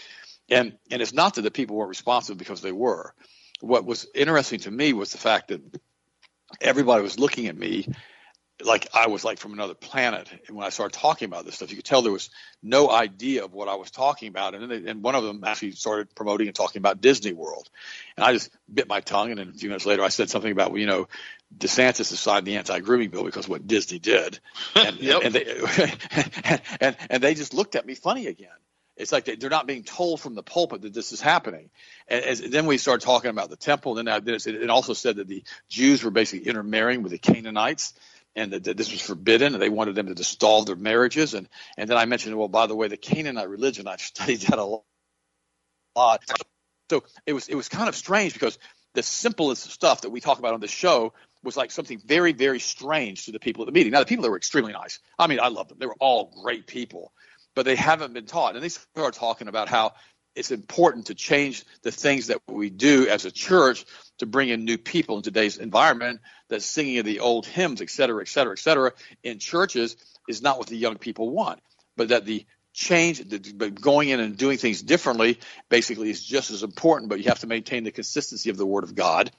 And 0.49 0.77
and 0.91 1.01
it's 1.01 1.13
not 1.13 1.35
that 1.35 1.41
the 1.41 1.51
people 1.51 1.75
weren't 1.75 1.89
responsive 1.89 2.37
because 2.37 2.61
they 2.61 2.71
were. 2.71 3.13
What 3.61 3.85
was 3.85 4.07
interesting 4.13 4.59
to 4.61 4.71
me 4.71 4.93
was 4.93 5.11
the 5.11 5.17
fact 5.17 5.49
that 5.49 5.61
everybody 6.61 7.01
was 7.01 7.17
looking 7.17 7.47
at 7.47 7.57
me 7.57 7.87
like 8.63 8.87
I 8.93 9.07
was 9.07 9.23
like 9.23 9.39
from 9.39 9.53
another 9.53 9.73
planet. 9.73 10.29
And 10.47 10.55
when 10.55 10.65
I 10.65 10.69
started 10.69 10.97
talking 10.97 11.25
about 11.25 11.45
this 11.45 11.55
stuff, 11.55 11.69
you 11.69 11.75
could 11.75 11.85
tell 11.85 12.01
there 12.01 12.11
was 12.11 12.29
no 12.61 12.89
idea 12.89 13.43
of 13.43 13.53
what 13.53 13.67
I 13.67 13.75
was 13.75 13.91
talking 13.91 14.27
about. 14.27 14.55
And, 14.55 14.69
they, 14.69 14.89
and 14.89 15.03
one 15.03 15.15
of 15.15 15.23
them 15.23 15.43
actually 15.43 15.71
started 15.71 16.13
promoting 16.15 16.47
and 16.47 16.55
talking 16.55 16.79
about 16.79 17.01
Disney 17.01 17.33
World. 17.33 17.69
And 18.15 18.23
I 18.23 18.33
just 18.33 18.51
bit 18.71 18.87
my 18.87 19.01
tongue. 19.01 19.31
And 19.31 19.39
then 19.39 19.49
a 19.49 19.53
few 19.53 19.69
minutes 19.69 19.85
later, 19.85 20.03
I 20.03 20.09
said 20.09 20.29
something 20.29 20.51
about, 20.51 20.71
well, 20.71 20.79
you 20.79 20.87
know, 20.87 21.07
DeSantis 21.57 22.09
has 22.09 22.19
signed 22.19 22.45
the 22.45 22.57
anti-grooming 22.57 23.09
bill 23.09 23.23
because 23.23 23.45
of 23.45 23.49
what 23.49 23.67
Disney 23.67 23.99
did, 23.99 24.39
and, 24.75 24.97
yep. 24.99 25.21
and, 25.23 25.35
they, 25.35 25.45
and, 26.79 26.97
and 27.09 27.23
they 27.23 27.35
just 27.35 27.53
looked 27.53 27.75
at 27.75 27.85
me 27.85 27.93
funny 27.93 28.27
again. 28.27 28.49
It's 28.95 29.11
like 29.11 29.25
they, 29.25 29.45
are 29.45 29.49
not 29.49 29.65
being 29.65 29.83
told 29.83 30.21
from 30.21 30.35
the 30.35 30.43
pulpit 30.43 30.81
that 30.83 30.93
this 30.93 31.11
is 31.11 31.21
happening. 31.21 31.69
And 32.07 32.23
as, 32.23 32.41
then 32.41 32.67
we 32.67 32.77
started 32.77 33.03
talking 33.03 33.31
about 33.31 33.49
the 33.49 33.55
temple. 33.55 33.97
And 33.97 34.07
then 34.07 34.23
it 34.25 34.69
also 34.69 34.93
said 34.93 35.15
that 35.15 35.27
the 35.27 35.43
Jews 35.67 36.03
were 36.03 36.11
basically 36.11 36.47
intermarrying 36.47 37.01
with 37.01 37.11
the 37.11 37.17
Canaanites 37.17 37.93
and 38.35 38.53
that, 38.53 38.77
this 38.77 38.91
was 38.91 39.01
forbidden 39.01 39.53
and 39.53 39.61
they 39.61 39.69
wanted 39.69 39.95
them 39.95 40.07
to 40.07 40.15
dissolve 40.15 40.67
their 40.67 40.75
marriages. 40.75 41.33
And, 41.33 41.49
and 41.77 41.89
then 41.89 41.97
I 41.97 42.05
mentioned, 42.05 42.37
well, 42.37 42.47
by 42.47 42.67
the 42.67 42.75
way, 42.75 42.87
the 42.87 42.97
Canaanite 42.97 43.49
religion, 43.49 43.87
I've 43.87 44.01
studied 44.01 44.41
that 44.41 44.59
a 44.59 44.79
lot. 45.95 46.23
So 46.91 47.03
it 47.25 47.33
was, 47.33 47.47
it 47.47 47.55
was 47.55 47.69
kind 47.69 47.89
of 47.89 47.95
strange 47.95 48.33
because 48.33 48.59
the 48.93 49.01
simplest 49.01 49.71
stuff 49.71 50.01
that 50.01 50.11
we 50.11 50.21
talk 50.21 50.37
about 50.37 50.53
on 50.53 50.59
the 50.59 50.67
show 50.67 51.13
was 51.43 51.57
like 51.57 51.71
something 51.71 51.99
very, 52.05 52.31
very 52.31 52.59
strange 52.59 53.25
to 53.25 53.31
the 53.31 53.39
people 53.39 53.63
at 53.63 53.65
the 53.65 53.71
meeting. 53.71 53.91
Now, 53.91 53.99
the 53.99 54.05
people 54.05 54.29
were 54.29 54.37
extremely 54.37 54.71
nice. 54.71 54.99
I 55.17 55.27
mean, 55.27 55.39
I 55.39 55.47
love 55.47 55.67
them. 55.67 55.77
They 55.79 55.87
were 55.87 55.95
all 55.99 56.31
great 56.43 56.67
people 56.67 57.11
but 57.55 57.65
they 57.65 57.75
haven't 57.75 58.13
been 58.13 58.25
taught. 58.25 58.55
And 58.55 58.63
they 58.63 58.69
start 58.69 59.13
talking 59.13 59.47
about 59.47 59.69
how 59.69 59.93
it's 60.35 60.51
important 60.51 61.07
to 61.07 61.15
change 61.15 61.63
the 61.83 61.91
things 61.91 62.27
that 62.27 62.41
we 62.47 62.69
do 62.69 63.07
as 63.07 63.25
a 63.25 63.31
church 63.31 63.85
to 64.17 64.25
bring 64.25 64.49
in 64.49 64.65
new 64.65 64.77
people 64.77 65.17
in 65.17 65.23
today's 65.23 65.57
environment. 65.57 66.21
That 66.49 66.63
singing 66.63 66.97
of 66.99 67.05
the 67.05 67.19
old 67.19 67.45
hymns, 67.45 67.81
et 67.81 67.89
cetera, 67.89 68.21
et 68.21 68.27
cetera, 68.27 68.53
et 68.53 68.59
cetera, 68.59 68.91
in 69.23 69.39
churches 69.39 69.95
is 70.27 70.41
not 70.41 70.57
what 70.57 70.67
the 70.67 70.77
young 70.77 70.97
people 70.97 71.29
want, 71.29 71.61
but 71.95 72.09
that 72.09 72.25
the 72.25 72.45
change, 72.73 73.19
the, 73.19 73.69
going 73.69 74.09
in 74.09 74.19
and 74.19 74.35
doing 74.35 74.57
things 74.57 74.81
differently, 74.81 75.37
basically 75.69 76.09
is 76.09 76.25
just 76.25 76.49
as 76.49 76.63
important. 76.63 77.09
But 77.09 77.19
you 77.19 77.25
have 77.25 77.39
to 77.39 77.47
maintain 77.47 77.83
the 77.83 77.91
consistency 77.91 78.49
of 78.49 78.57
the 78.57 78.65
Word 78.65 78.83
of 78.83 78.95
God. 78.95 79.29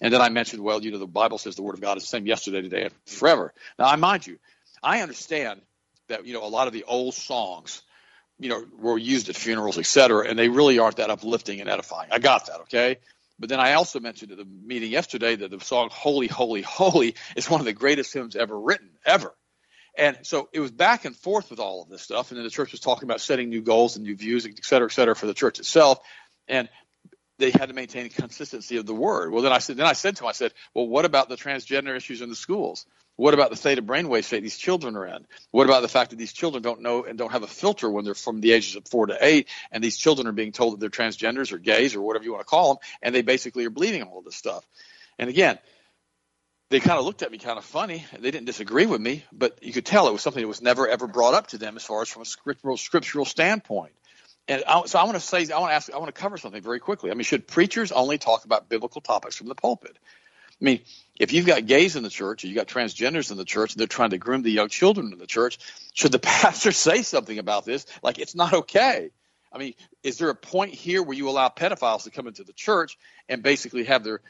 And 0.00 0.14
then 0.14 0.20
I 0.20 0.28
mentioned, 0.28 0.62
well, 0.62 0.80
you 0.80 0.92
know, 0.92 0.98
the 0.98 1.06
Bible 1.06 1.38
says 1.38 1.56
the 1.56 1.62
Word 1.62 1.74
of 1.74 1.80
God 1.80 1.96
is 1.96 2.04
the 2.04 2.08
same 2.08 2.26
yesterday, 2.26 2.62
today, 2.62 2.82
and 2.84 2.94
forever. 3.06 3.52
Now, 3.78 3.86
I 3.86 3.96
mind 3.96 4.26
you, 4.28 4.38
I 4.82 5.00
understand 5.00 5.62
that 6.08 6.26
you 6.26 6.32
know 6.34 6.44
a 6.44 6.48
lot 6.48 6.66
of 6.66 6.72
the 6.72 6.84
old 6.84 7.14
songs 7.14 7.82
you 8.38 8.48
know 8.48 8.64
were 8.78 8.98
used 8.98 9.28
at 9.28 9.36
funerals 9.36 9.78
et 9.78 9.86
cetera 9.86 10.26
and 10.28 10.38
they 10.38 10.48
really 10.48 10.78
aren't 10.78 10.96
that 10.96 11.10
uplifting 11.10 11.60
and 11.60 11.68
edifying 11.68 12.08
i 12.12 12.18
got 12.18 12.46
that 12.46 12.60
okay 12.60 12.98
but 13.38 13.48
then 13.48 13.60
i 13.60 13.74
also 13.74 14.00
mentioned 14.00 14.32
at 14.32 14.38
the 14.38 14.44
meeting 14.44 14.90
yesterday 14.90 15.36
that 15.36 15.50
the 15.50 15.60
song 15.60 15.88
holy 15.90 16.26
holy 16.26 16.62
holy 16.62 17.14
is 17.36 17.48
one 17.48 17.60
of 17.60 17.66
the 17.66 17.72
greatest 17.72 18.12
hymns 18.12 18.36
ever 18.36 18.58
written 18.58 18.90
ever 19.04 19.34
and 19.96 20.18
so 20.22 20.48
it 20.52 20.58
was 20.58 20.72
back 20.72 21.04
and 21.04 21.16
forth 21.16 21.50
with 21.50 21.60
all 21.60 21.82
of 21.82 21.88
this 21.88 22.02
stuff 22.02 22.30
and 22.30 22.38
then 22.38 22.44
the 22.44 22.50
church 22.50 22.72
was 22.72 22.80
talking 22.80 23.04
about 23.04 23.20
setting 23.20 23.48
new 23.48 23.62
goals 23.62 23.96
and 23.96 24.04
new 24.04 24.16
views 24.16 24.46
et 24.46 24.64
cetera 24.64 24.86
et 24.86 24.92
cetera 24.92 25.14
for 25.14 25.26
the 25.26 25.34
church 25.34 25.58
itself 25.58 25.98
and 26.48 26.68
they 27.38 27.50
had 27.50 27.68
to 27.68 27.74
maintain 27.74 28.08
consistency 28.10 28.76
of 28.76 28.86
the 28.86 28.94
word. 28.94 29.32
Well, 29.32 29.42
then 29.42 29.52
I 29.52 29.58
said, 29.58 29.76
then 29.76 29.86
I 29.86 29.92
said 29.94 30.16
to 30.16 30.24
him, 30.24 30.28
I 30.28 30.32
said, 30.32 30.52
well, 30.72 30.86
what 30.86 31.04
about 31.04 31.28
the 31.28 31.36
transgender 31.36 31.96
issues 31.96 32.22
in 32.22 32.28
the 32.28 32.36
schools? 32.36 32.86
What 33.16 33.34
about 33.34 33.50
the 33.50 33.56
theta 33.56 33.80
brainwave 33.80 34.24
state 34.24 34.42
these 34.42 34.58
children 34.58 34.96
are 34.96 35.06
in? 35.06 35.26
What 35.52 35.66
about 35.66 35.82
the 35.82 35.88
fact 35.88 36.10
that 36.10 36.16
these 36.16 36.32
children 36.32 36.62
don't 36.62 36.80
know 36.80 37.04
and 37.04 37.16
don't 37.16 37.30
have 37.30 37.44
a 37.44 37.48
filter 37.48 37.88
when 37.88 38.04
they're 38.04 38.14
from 38.14 38.40
the 38.40 38.52
ages 38.52 38.74
of 38.74 38.88
four 38.88 39.06
to 39.06 39.16
eight, 39.20 39.48
and 39.70 39.84
these 39.84 39.96
children 39.96 40.26
are 40.26 40.32
being 40.32 40.52
told 40.52 40.74
that 40.74 40.80
they're 40.80 40.90
transgenders 40.90 41.52
or 41.52 41.58
gays 41.58 41.94
or 41.94 42.00
whatever 42.00 42.24
you 42.24 42.32
want 42.32 42.40
to 42.40 42.50
call 42.50 42.74
them, 42.74 42.82
and 43.02 43.14
they 43.14 43.22
basically 43.22 43.64
are 43.66 43.70
believing 43.70 44.02
all 44.02 44.22
this 44.22 44.34
stuff. 44.34 44.66
And 45.18 45.30
again, 45.30 45.58
they 46.70 46.80
kind 46.80 46.98
of 46.98 47.04
looked 47.04 47.22
at 47.22 47.30
me 47.30 47.38
kind 47.38 47.56
of 47.56 47.64
funny. 47.64 48.04
They 48.12 48.32
didn't 48.32 48.46
disagree 48.46 48.86
with 48.86 49.00
me, 49.00 49.24
but 49.32 49.62
you 49.62 49.72
could 49.72 49.86
tell 49.86 50.08
it 50.08 50.12
was 50.12 50.22
something 50.22 50.42
that 50.42 50.48
was 50.48 50.62
never 50.62 50.88
ever 50.88 51.06
brought 51.06 51.34
up 51.34 51.48
to 51.48 51.58
them 51.58 51.76
as 51.76 51.84
far 51.84 52.02
as 52.02 52.08
from 52.08 52.22
a 52.22 52.24
scriptural 52.24 52.76
scriptural 52.76 53.24
standpoint. 53.24 53.92
And 54.48 54.64
I, 54.66 54.82
so 54.86 54.98
I 54.98 55.04
want 55.04 55.14
to 55.14 55.20
say, 55.20 55.50
I 55.52 55.58
want 55.58 55.70
to 55.70 55.74
ask, 55.74 55.92
I 55.92 55.98
want 55.98 56.14
to 56.14 56.20
cover 56.20 56.36
something 56.36 56.62
very 56.62 56.80
quickly. 56.80 57.10
I 57.10 57.14
mean, 57.14 57.24
should 57.24 57.46
preachers 57.46 57.92
only 57.92 58.18
talk 58.18 58.44
about 58.44 58.68
biblical 58.68 59.00
topics 59.00 59.36
from 59.36 59.46
the 59.48 59.54
pulpit? 59.54 59.96
I 60.60 60.64
mean, 60.64 60.80
if 61.18 61.32
you've 61.32 61.46
got 61.46 61.66
gays 61.66 61.96
in 61.96 62.02
the 62.02 62.10
church 62.10 62.44
or 62.44 62.48
you've 62.48 62.56
got 62.56 62.66
transgenders 62.66 63.30
in 63.30 63.36
the 63.36 63.44
church 63.44 63.72
and 63.72 63.80
they're 63.80 63.86
trying 63.86 64.10
to 64.10 64.18
groom 64.18 64.42
the 64.42 64.50
young 64.50 64.68
children 64.68 65.12
in 65.12 65.18
the 65.18 65.26
church, 65.26 65.58
should 65.92 66.12
the 66.12 66.18
pastor 66.20 66.72
say 66.72 67.02
something 67.02 67.38
about 67.38 67.64
this? 67.64 67.86
Like, 68.02 68.18
it's 68.18 68.34
not 68.34 68.52
okay. 68.52 69.10
I 69.52 69.58
mean, 69.58 69.74
is 70.02 70.18
there 70.18 70.30
a 70.30 70.34
point 70.34 70.74
here 70.74 71.02
where 71.02 71.16
you 71.16 71.28
allow 71.28 71.48
pedophiles 71.48 72.04
to 72.04 72.10
come 72.10 72.26
into 72.26 72.42
the 72.42 72.52
church 72.52 72.98
and 73.28 73.42
basically 73.42 73.84
have 73.84 74.02
their 74.02 74.20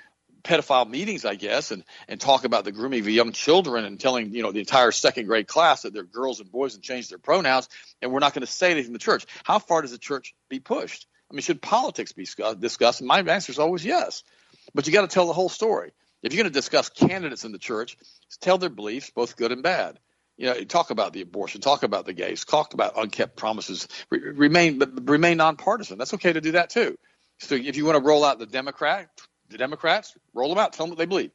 pedophile 0.43 0.89
meetings, 0.89 1.25
I 1.25 1.35
guess, 1.35 1.71
and, 1.71 1.83
and 2.07 2.21
talk 2.21 2.45
about 2.45 2.65
the 2.65 2.73
grooming 2.73 3.01
of 3.01 3.09
young 3.09 3.33
children 3.33 3.87
and 3.87 3.99
telling, 3.99 4.35
you 4.35 4.43
know, 4.43 4.53
the 4.53 4.61
entire 4.61 4.93
second 4.93 5.27
grade 5.27 5.49
class 5.49 5.83
that 5.83 5.95
they're 5.95 6.03
girls 6.03 6.41
and 6.41 6.53
boys 6.53 6.75
and 6.75 6.83
change 6.83 7.09
their 7.09 7.19
pronouns, 7.19 7.71
and 8.03 8.13
we're 8.13 8.21
not 8.21 8.35
going 8.35 8.47
to 8.47 8.53
say 8.53 8.71
anything 8.71 8.89
in 8.89 8.93
the 8.93 8.99
church. 8.99 9.27
How 9.43 9.59
far 9.59 9.81
does 9.81 9.93
the 9.93 9.99
church 9.99 10.35
be 10.51 10.61
pushed? 10.61 11.07
I 11.31 11.35
mean, 11.35 11.41
should 11.41 11.63
politics 11.63 12.13
be 12.13 12.27
discussed? 12.61 13.03
My 13.03 13.21
answer 13.21 13.51
is 13.51 13.59
always 13.59 13.85
yes. 13.85 14.23
But 14.75 14.87
you 14.87 14.93
got 14.93 15.09
to 15.09 15.13
tell 15.13 15.27
the 15.27 15.33
whole 15.33 15.49
story. 15.49 15.93
If 16.25 16.33
you're 16.33 16.43
going 16.43 16.53
to 16.53 16.59
discuss 16.59 16.89
candidates 16.89 17.45
in 17.45 17.53
the 17.53 17.59
church, 17.59 17.99
tell 18.41 18.57
their 18.57 18.71
beliefs, 18.71 19.11
both 19.11 19.37
good 19.37 19.53
and 19.53 19.63
bad. 19.63 19.99
You 20.39 20.47
know, 20.47 20.65
talk 20.65 20.91
about 20.91 21.13
the 21.13 21.21
abortion, 21.21 21.61
talk 21.61 21.83
about 21.83 22.07
the 22.07 22.15
gays, 22.15 22.45
talk 22.45 22.75
about 22.75 22.95
unkept 22.97 23.37
promises. 23.37 23.87
Re- 24.11 24.33
remain, 24.35 24.83
remain 25.03 25.37
nonpartisan. 25.37 25.99
That's 25.99 26.15
okay 26.15 26.33
to 26.33 26.41
do 26.41 26.53
that 26.53 26.71
too. 26.71 26.99
So 27.41 27.55
if 27.55 27.77
you 27.77 27.85
want 27.85 27.99
to 27.99 28.03
roll 28.03 28.25
out 28.25 28.39
the 28.39 28.47
Democrat, 28.47 29.11
the 29.51 29.59
Democrats, 29.59 30.17
roll 30.33 30.49
them 30.49 30.59
out, 30.59 30.73
tell 30.73 30.87
them 30.87 30.93
what 30.93 30.99
they 30.99 31.07
believe: 31.07 31.31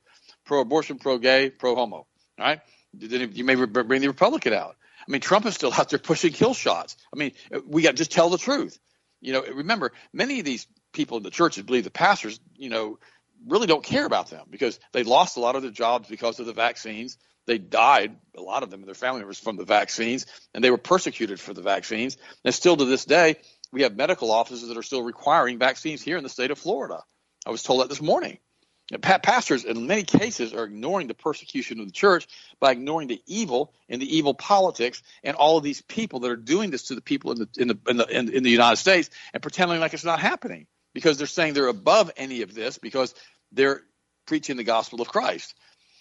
pro-abortion, 0.46 0.98
pro-gay, 0.98 1.52
pro-homo. 1.52 1.96
All 1.96 2.08
right. 2.38 2.60
You 2.98 3.44
may 3.44 3.56
bring 3.56 4.02
the 4.02 4.08
Republican 4.08 4.54
out. 4.54 4.76
I 5.08 5.12
mean, 5.12 5.22
Trump 5.22 5.46
is 5.46 5.54
still 5.54 5.72
out 5.78 5.90
there 5.90 6.00
pushing 6.00 6.34
kill 6.34 6.56
shots. 6.56 6.98
I 7.14 7.18
mean, 7.18 7.34
we 7.66 7.84
got 7.84 7.92
to 7.92 7.98
just 7.98 8.12
tell 8.12 8.30
the 8.30 8.40
truth. 8.40 8.80
You 9.22 9.34
know, 9.34 9.44
remember, 9.44 9.92
many 10.14 10.40
of 10.40 10.46
these 10.46 10.66
people 10.94 11.18
in 11.18 11.24
the 11.24 11.30
churches 11.30 11.64
believe 11.64 11.84
the 11.84 11.92
pastors, 11.92 12.40
you 12.56 12.70
know, 12.70 12.98
really 13.48 13.68
don't 13.68 13.84
care 13.84 14.06
about 14.06 14.30
them 14.30 14.46
because 14.50 14.80
they 14.92 15.04
lost 15.04 15.38
a 15.38 15.40
lot 15.40 15.56
of 15.56 15.62
their 15.62 15.72
jobs 15.72 16.08
because 16.10 16.40
of 16.40 16.46
the 16.46 16.54
vaccines. 16.54 17.18
They 17.46 17.58
died, 17.58 18.16
a 18.38 18.42
lot 18.42 18.64
of 18.64 18.70
them 18.70 18.82
and 18.82 18.88
their 18.88 18.96
family 18.96 19.22
members, 19.22 19.40
from 19.40 19.58
the 19.58 19.66
vaccines, 19.66 20.26
and 20.54 20.64
they 20.64 20.70
were 20.70 20.78
persecuted 20.78 21.40
for 21.40 21.54
the 21.54 21.62
vaccines. 21.62 22.18
And 22.46 22.54
still 22.54 22.78
to 22.78 22.86
this 22.86 23.06
day, 23.06 23.38
we 23.72 23.84
have 23.84 23.96
medical 23.96 24.32
offices 24.32 24.68
that 24.68 24.78
are 24.78 24.84
still 24.84 25.02
requiring 25.02 25.58
vaccines 25.58 26.02
here 26.02 26.18
in 26.18 26.24
the 26.24 26.30
state 26.30 26.52
of 26.52 26.60
Florida. 26.60 27.04
I 27.46 27.52
was 27.52 27.64
told 27.64 27.82
that 27.82 27.90
this 27.90 28.02
morning. 28.02 28.38
Pastors, 29.02 29.66
in 29.66 29.86
many 29.86 30.02
cases, 30.02 30.52
are 30.52 30.64
ignoring 30.64 31.08
the 31.08 31.14
persecution 31.14 31.80
of 31.80 31.86
the 31.86 31.92
church 31.92 32.28
by 32.60 32.72
ignoring 32.72 33.08
the 33.08 33.22
evil 33.28 33.72
and 33.88 34.02
the 34.02 34.18
evil 34.18 34.34
politics 34.34 35.04
and 35.24 35.36
all 35.36 35.58
of 35.58 35.64
these 35.64 35.82
people 35.82 36.22
that 36.22 36.32
are 36.32 36.36
doing 36.36 36.72
this 36.72 36.84
to 36.88 36.96
the 36.96 37.02
people 37.02 37.32
in 37.32 37.38
the 37.38 37.50
in 37.58 37.68
the 37.68 37.80
in 37.88 37.98
the, 37.98 38.38
in 38.38 38.44
the 38.44 38.50
United 38.50 38.78
States 38.78 39.12
and 39.32 39.44
pretending 39.44 39.80
like 39.80 39.94
it's 39.94 40.04
not 40.04 40.20
happening 40.20 40.66
because 41.00 41.18
they're 41.18 41.28
saying 41.28 41.54
they're 41.54 41.68
above 41.68 42.12
any 42.18 42.42
of 42.42 42.54
this 42.54 42.78
because 42.78 43.16
they're 43.54 43.82
preaching 44.26 44.58
the 44.58 44.66
gospel 44.66 45.02
of 45.02 45.08
Christ. 45.08 45.56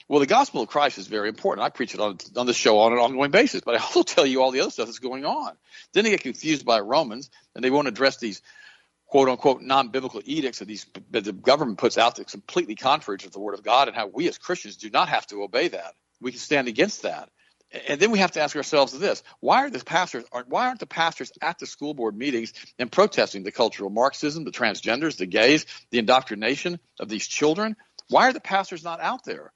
Well, 0.09 0.19
the 0.19 0.27
gospel 0.27 0.61
of 0.61 0.69
Christ 0.69 0.99
is 0.99 1.07
very 1.07 1.29
important. 1.29 1.65
I 1.65 1.69
preach 1.69 1.95
it 1.95 2.01
on, 2.01 2.19
on 2.37 2.47
the 2.47 2.53
show 2.53 2.81
on 2.81 2.93
an 2.93 2.99
ongoing 2.99 3.31
basis, 3.31 3.61
but 3.61 3.77
I 3.77 3.79
also 3.79 4.03
tell 4.15 4.27
you 4.27 4.43
all 4.43 4.51
the 4.51 4.61
other 4.61 4.73
stuff 4.73 4.87
that's 4.87 4.99
going 4.99 5.25
on. 5.25 5.53
Then 5.93 6.03
they 6.03 6.11
get 6.11 6.23
confused 6.23 6.67
by 6.67 6.81
Romans 6.81 7.31
and 7.55 7.63
they 7.63 7.71
won't 7.71 7.87
address 7.87 8.17
these 8.17 8.43
quote 9.07 9.29
unquote 9.29 9.63
non 9.63 9.89
biblical 9.89 10.21
edicts 10.25 10.59
that, 10.59 10.67
these, 10.67 10.85
that 11.11 11.25
the 11.25 11.33
government 11.33 11.79
puts 11.79 11.97
out 11.97 12.17
that's 12.17 12.33
completely 12.33 12.75
contrary 12.75 13.19
to 13.19 13.31
the 13.31 13.39
word 13.39 13.55
of 13.55 13.63
God 13.63 13.87
and 13.87 13.97
how 13.97 14.09
we 14.09 14.27
as 14.29 14.37
Christians 14.37 14.77
do 14.77 14.91
not 14.91 15.09
have 15.09 15.27
to 15.29 15.45
obey 15.45 15.69
that. 15.69 15.95
We 16.21 16.33
can 16.33 16.41
stand 16.41 16.67
against 16.67 17.03
that. 17.03 17.31
And 17.89 18.01
then 18.01 18.11
we 18.11 18.21
have 18.21 18.33
to 18.33 18.41
ask 18.41 18.57
ourselves 18.57 18.99
this: 18.99 19.23
Why 19.41 19.65
are 19.65 19.71
the 19.71 19.81
pastors? 19.81 20.25
Why 20.47 20.69
aren't 20.69 20.81
the 20.81 20.87
pastors 20.87 21.33
at 21.43 21.59
the 21.59 21.67
school 21.67 21.95
board 21.95 22.17
meetings 22.17 22.53
and 22.79 22.91
protesting 22.91 23.43
the 23.43 23.53
cultural 23.53 23.91
Marxism, 23.91 24.45
the 24.45 24.51
transgenders, 24.51 25.17
the 25.17 25.27
gays, 25.27 25.67
the 25.91 25.99
indoctrination 25.99 26.81
of 26.99 27.09
these 27.09 27.27
children? 27.27 27.77
Why 28.09 28.29
are 28.29 28.33
the 28.33 28.41
pastors 28.41 28.85
not 28.85 29.01
out 29.01 29.25
there? 29.25 29.53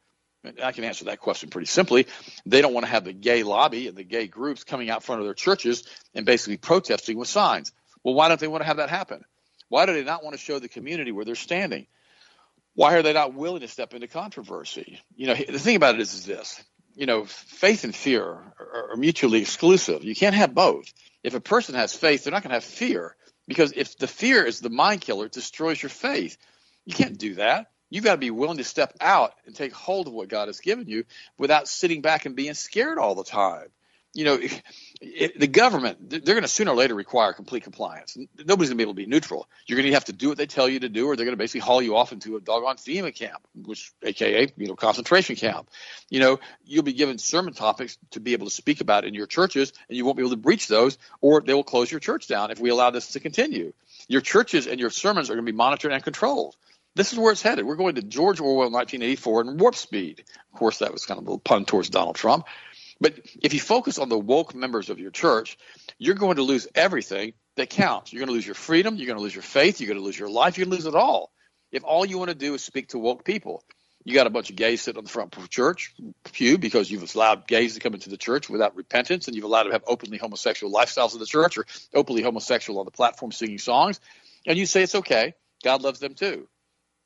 I 0.63 0.73
can 0.73 0.85
answer 0.85 1.05
that 1.05 1.21
question 1.21 1.51
pretty 1.51 1.69
simply. 1.69 2.07
They 2.45 2.61
don't 2.61 2.75
want 2.75 2.85
to 2.85 2.91
have 2.91 3.05
the 3.05 3.13
gay 3.13 3.45
lobby 3.45 3.87
and 3.87 3.97
the 3.97 4.05
gay 4.05 4.27
groups 4.27 4.65
coming 4.65 4.91
out 4.91 5.05
front 5.05 5.21
of 5.21 5.27
their 5.27 5.35
churches 5.35 5.85
and 6.15 6.27
basically 6.27 6.57
protesting 6.57 7.17
with 7.17 7.29
signs. 7.29 7.73
Well, 8.03 8.15
why 8.15 8.29
don't 8.29 8.41
they 8.41 8.49
want 8.49 8.63
to 8.63 8.67
have 8.67 8.79
that 8.79 8.91
happen? 8.91 9.23
Why 9.69 9.87
do 9.87 9.95
they 9.95 10.03
not 10.03 10.25
want 10.25 10.35
to 10.35 10.43
show 10.43 10.59
the 10.59 10.69
community 10.69 11.13
where 11.13 11.25
they're 11.25 11.37
standing? 11.37 11.87
why 12.75 12.95
are 12.95 13.03
they 13.03 13.13
not 13.13 13.35
willing 13.35 13.61
to 13.61 13.69
step 13.69 13.95
into 13.95 14.07
controversy? 14.07 15.01
You 15.15 15.29
know, 15.29 15.35
the 15.35 15.59
thing 15.59 15.77
about 15.77 15.95
it 15.95 16.01
is, 16.01 16.15
is 16.15 16.25
this 16.25 16.63
you 16.95 17.07
know, 17.07 17.25
faith 17.25 17.85
and 17.85 17.95
fear 17.95 18.25
are, 18.25 18.91
are 18.93 18.97
mutually 18.97 19.41
exclusive. 19.41 20.05
You 20.05 20.15
can't 20.15 20.35
have 20.35 20.55
both. 20.55 20.93
If 21.23 21.35
a 21.35 21.41
person 21.41 21.75
has 21.75 21.95
faith, 21.95 22.25
they're 22.25 22.33
not 22.33 22.43
going 22.43 22.51
to 22.51 22.57
have 22.57 22.65
fear 22.65 23.17
because 23.47 23.73
if 23.75 23.97
the 23.97 24.07
fear 24.07 24.45
is 24.45 24.61
the 24.61 24.71
mind 24.71 25.01
killer, 25.01 25.27
it 25.27 25.33
destroys 25.33 25.83
your 25.83 25.91
faith. 25.91 26.37
You 26.85 26.95
can't 26.95 27.19
do 27.19 27.35
that. 27.35 27.71
You've 27.91 28.05
got 28.05 28.13
to 28.13 28.19
be 28.19 28.31
willing 28.31 28.57
to 28.57 28.65
step 28.65 28.95
out 29.01 29.35
and 29.45 29.55
take 29.55 29.73
hold 29.73 30.07
of 30.07 30.15
what 30.15 30.29
God 30.29 30.49
has 30.49 30.61
given 30.61 30.89
you 30.89 31.05
without 31.37 31.69
sitting 31.69 32.01
back 32.01 32.25
and 32.25 32.35
being 32.35 32.55
scared 32.55 32.99
all 32.99 33.15
the 33.15 33.25
time 33.25 33.69
you 34.15 34.25
know, 34.25 34.39
the 35.01 35.47
government, 35.47 36.11
they're 36.11 36.21
going 36.21 36.43
to 36.43 36.49
sooner 36.49 36.73
or 36.73 36.77
later 36.77 36.95
require 36.95 37.33
complete 37.33 37.63
compliance. 37.63 38.17
Nobody's 38.39 38.69
going 38.69 38.71
to 38.71 38.75
be 38.77 38.83
able 38.83 38.93
to 38.93 38.97
be 38.97 39.07
neutral. 39.07 39.49
You're 39.67 39.79
going 39.79 39.89
to 39.89 39.95
have 39.95 40.05
to 40.07 40.13
do 40.13 40.29
what 40.29 40.39
they 40.39 40.47
tell 40.47 40.69
you 40.69 40.81
to 40.81 40.89
do, 40.89 41.07
or 41.07 41.17
they're 41.17 41.25
going 41.25 41.37
to 41.37 41.43
basically 41.43 41.61
haul 41.61 41.81
you 41.81 41.97
off 41.97 42.13
into 42.13 42.37
a 42.37 42.41
doggone 42.41 42.77
FEMA 42.77 43.15
camp, 43.15 43.47
which, 43.55 43.93
AKA, 44.03 44.53
you 44.57 44.69
know, 44.69 44.77
concentration 44.77 45.37
camp. 45.37 45.71
You 46.11 46.21
know, 46.21 46.41
you'll 46.65 46.83
be 46.83 46.93
given 46.93 47.19
sermon 47.19 47.55
topics 47.55 47.97
to 48.11 48.21
be 48.21 48.35
able 48.35 48.47
to 48.47 48.53
speak 48.53 48.81
about 48.83 49.05
in 49.05 49.15
your 49.15 49.27
churches, 49.27 49.73
and 49.89 49.97
you 49.97 50.05
won't 50.05 50.19
be 50.19 50.23
able 50.23 50.31
to 50.31 50.37
breach 50.37 50.69
those, 50.69 50.99
or 51.21 51.41
they 51.41 51.55
will 51.55 51.65
close 51.65 51.91
your 51.91 52.01
church 52.01 52.29
down 52.29 52.51
if 52.51 52.61
we 52.61 52.71
allow 52.71 52.91
this 52.91 53.13
to 53.13 53.21
continue. 53.21 53.73
Your 54.09 54.21
churches 54.21 54.67
and 54.67 54.79
your 54.79 54.91
sermons 54.91 55.31
are 55.31 55.35
going 55.35 55.47
to 55.47 55.53
be 55.53 55.57
monitored 55.57 55.93
and 55.93 56.03
controlled. 56.03 56.55
This 56.95 57.13
is 57.13 57.19
where 57.19 57.33
it's 57.33 57.41
headed. 57.41 57.65
We're 57.65 57.77
going 57.77 57.95
to 57.95 58.03
George 58.03 58.41
Orwell 58.41 58.71
1984 58.71 59.41
in 59.43 59.57
warp 59.57 59.75
speed. 59.75 60.23
Of 60.53 60.59
course, 60.59 60.79
that 60.79 60.93
was 60.93 61.07
kind 61.07 61.19
of 61.19 61.27
a 61.27 61.39
pun 61.39 61.65
towards 61.65 61.89
Donald 61.89 62.17
Trump. 62.17 62.45
But 63.03 63.19
if 63.43 63.53
you 63.53 63.59
focus 63.59 63.99
on 63.99 64.09
the 64.09 64.19
woke 64.19 64.55
members 64.55 64.89
of 64.89 65.01
your 65.01 65.11
church, 65.11 65.59
you're 65.99 66.15
going 66.15 66.37
to 66.37 66.43
lose 66.43 66.69
everything 66.73 67.33
that 67.57 67.69
counts. 67.69 68.13
You're 68.13 68.21
going 68.21 68.29
to 68.29 68.35
lose 68.35 68.47
your 68.47 68.55
freedom. 68.55 68.95
You're 68.95 69.09
going 69.09 69.19
to 69.19 69.23
lose 69.23 69.35
your 69.35 69.43
faith. 69.43 69.81
You're 69.81 69.89
going 69.89 69.99
to 69.99 70.05
lose 70.05 70.17
your 70.17 70.31
life. 70.31 70.57
You're 70.57 70.67
going 70.67 70.79
to 70.79 70.85
lose 70.85 70.95
it 70.95 70.97
all. 70.97 71.33
If 71.73 71.83
all 71.83 72.07
you 72.07 72.17
want 72.17 72.29
to 72.29 72.37
do 72.37 72.55
is 72.55 72.63
speak 72.63 72.91
to 72.91 73.01
woke 73.01 73.25
people, 73.25 73.65
you 74.05 74.15
got 74.15 74.29
a 74.29 74.31
bunch 74.31 74.51
of 74.51 74.57
gays 74.57 74.83
sitting 74.83 74.99
on 74.99 75.05
the 75.05 75.11
front 75.11 75.35
church 75.51 75.95
pew 76.33 76.59
because 76.59 76.91
you've 76.91 77.15
allowed 77.15 77.49
gays 77.49 77.75
to 77.75 77.81
come 77.81 77.95
into 77.95 78.09
the 78.09 78.17
church 78.17 78.49
without 78.49 78.77
repentance 78.77 79.27
and 79.27 79.35
you've 79.35 79.45
allowed 79.45 79.65
them 79.65 79.71
to 79.71 79.75
have 79.75 79.85
openly 79.89 80.19
homosexual 80.19 80.73
lifestyles 80.73 81.13
in 81.13 81.19
the 81.19 81.27
church 81.27 81.59
or 81.59 81.67
openly 81.95 82.23
homosexual 82.23 82.79
on 82.79 82.85
the 82.85 82.93
platform 82.93 83.33
singing 83.33 83.59
songs. 83.59 83.99
And 84.47 84.57
you 84.57 84.67
say 84.67 84.83
it's 84.83 84.95
okay. 84.95 85.35
God 85.65 85.83
loves 85.83 85.99
them 85.99 86.15
too. 86.15 86.47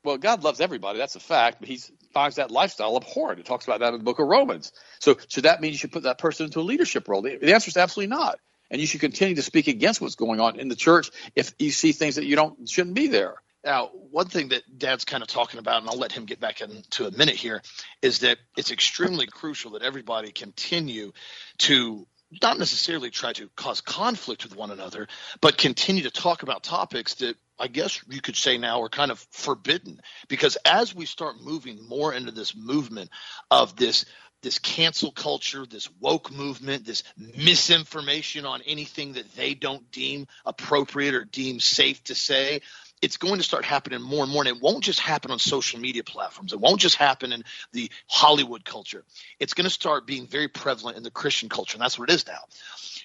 Well, 0.03 0.17
God 0.17 0.43
loves 0.43 0.61
everybody. 0.61 0.99
That's 0.99 1.15
a 1.15 1.19
fact, 1.19 1.57
but 1.59 1.67
He 1.67 1.79
finds 2.13 2.37
that 2.37 2.51
lifestyle 2.51 2.95
abhorrent. 2.97 3.39
It 3.39 3.45
talks 3.45 3.65
about 3.65 3.81
that 3.81 3.93
in 3.93 3.99
the 3.99 4.03
book 4.03 4.19
of 4.19 4.27
Romans. 4.27 4.71
So, 4.99 5.17
should 5.27 5.43
that 5.43 5.61
mean 5.61 5.71
you 5.71 5.77
should 5.77 5.91
put 5.91 6.03
that 6.03 6.17
person 6.17 6.45
into 6.45 6.59
a 6.59 6.61
leadership 6.61 7.07
role? 7.07 7.21
The, 7.21 7.37
the 7.37 7.53
answer 7.53 7.69
is 7.69 7.77
absolutely 7.77 8.15
not. 8.15 8.39
And 8.69 8.81
you 8.81 8.87
should 8.87 9.01
continue 9.01 9.35
to 9.35 9.41
speak 9.41 9.67
against 9.67 10.01
what's 10.01 10.15
going 10.15 10.39
on 10.39 10.59
in 10.59 10.67
the 10.67 10.75
church 10.75 11.09
if 11.35 11.53
you 11.57 11.71
see 11.71 11.93
things 11.93 12.15
that 12.15 12.25
you 12.25 12.35
don't 12.35 12.67
shouldn't 12.69 12.95
be 12.95 13.07
there. 13.07 13.35
Now, 13.63 13.87
one 14.11 14.27
thing 14.27 14.49
that 14.49 14.63
Dad's 14.77 15.03
kind 15.03 15.23
of 15.23 15.27
talking 15.27 15.59
about, 15.59 15.81
and 15.81 15.89
I'll 15.89 15.97
let 15.97 16.11
him 16.11 16.25
get 16.25 16.39
back 16.39 16.61
into 16.61 17.05
a 17.05 17.11
minute 17.11 17.35
here, 17.35 17.61
is 18.01 18.19
that 18.19 18.37
it's 18.55 18.71
extremely 18.71 19.27
crucial 19.27 19.71
that 19.71 19.81
everybody 19.81 20.31
continue 20.31 21.11
to 21.59 22.07
not 22.41 22.59
necessarily 22.59 23.09
try 23.09 23.33
to 23.33 23.49
cause 23.55 23.81
conflict 23.81 24.43
with 24.43 24.55
one 24.55 24.71
another, 24.71 25.07
but 25.41 25.57
continue 25.57 26.03
to 26.03 26.11
talk 26.11 26.43
about 26.43 26.63
topics 26.63 27.15
that 27.15 27.35
I 27.59 27.67
guess 27.67 28.01
you 28.09 28.21
could 28.21 28.35
say 28.35 28.57
now 28.57 28.81
are 28.81 28.89
kind 28.89 29.11
of 29.11 29.19
forbidden 29.31 29.99
because 30.27 30.57
as 30.65 30.93
we 30.93 31.05
start 31.05 31.41
moving 31.41 31.87
more 31.87 32.13
into 32.13 32.31
this 32.31 32.55
movement 32.55 33.09
of 33.49 33.75
this 33.75 34.05
this 34.43 34.59
cancel 34.59 35.11
culture, 35.11 35.65
this 35.65 35.89
woke 35.99 36.31
movement, 36.31 36.85
this 36.85 37.03
misinformation 37.35 38.45
on 38.45 38.61
anything 38.67 39.13
that 39.13 39.35
they 39.35 39.55
don't 39.55 39.91
deem 39.91 40.27
appropriate 40.45 41.15
or 41.15 41.23
deem 41.23 41.59
safe 41.59 42.03
to 42.03 42.13
say, 42.15 42.61
it's 43.01 43.17
going 43.17 43.37
to 43.37 43.43
start 43.43 43.65
happening 43.65 44.01
more 44.01 44.23
and 44.23 44.31
more. 44.31 44.43
And 44.43 44.55
it 44.55 44.61
won't 44.61 44.83
just 44.83 44.99
happen 44.99 45.31
on 45.31 45.39
social 45.39 45.79
media 45.79 46.03
platforms. 46.03 46.53
It 46.53 46.59
won't 46.59 46.79
just 46.79 46.95
happen 46.95 47.31
in 47.31 47.43
the 47.71 47.91
Hollywood 48.07 48.65
culture. 48.65 49.03
It's 49.39 49.53
going 49.53 49.65
to 49.65 49.69
start 49.69 50.07
being 50.07 50.27
very 50.27 50.47
prevalent 50.47 50.97
in 50.97 51.03
the 51.03 51.11
Christian 51.11 51.49
culture. 51.49 51.75
And 51.75 51.81
that's 51.81 51.97
what 51.99 52.09
it 52.09 52.13
is 52.13 52.27
now 52.27 52.39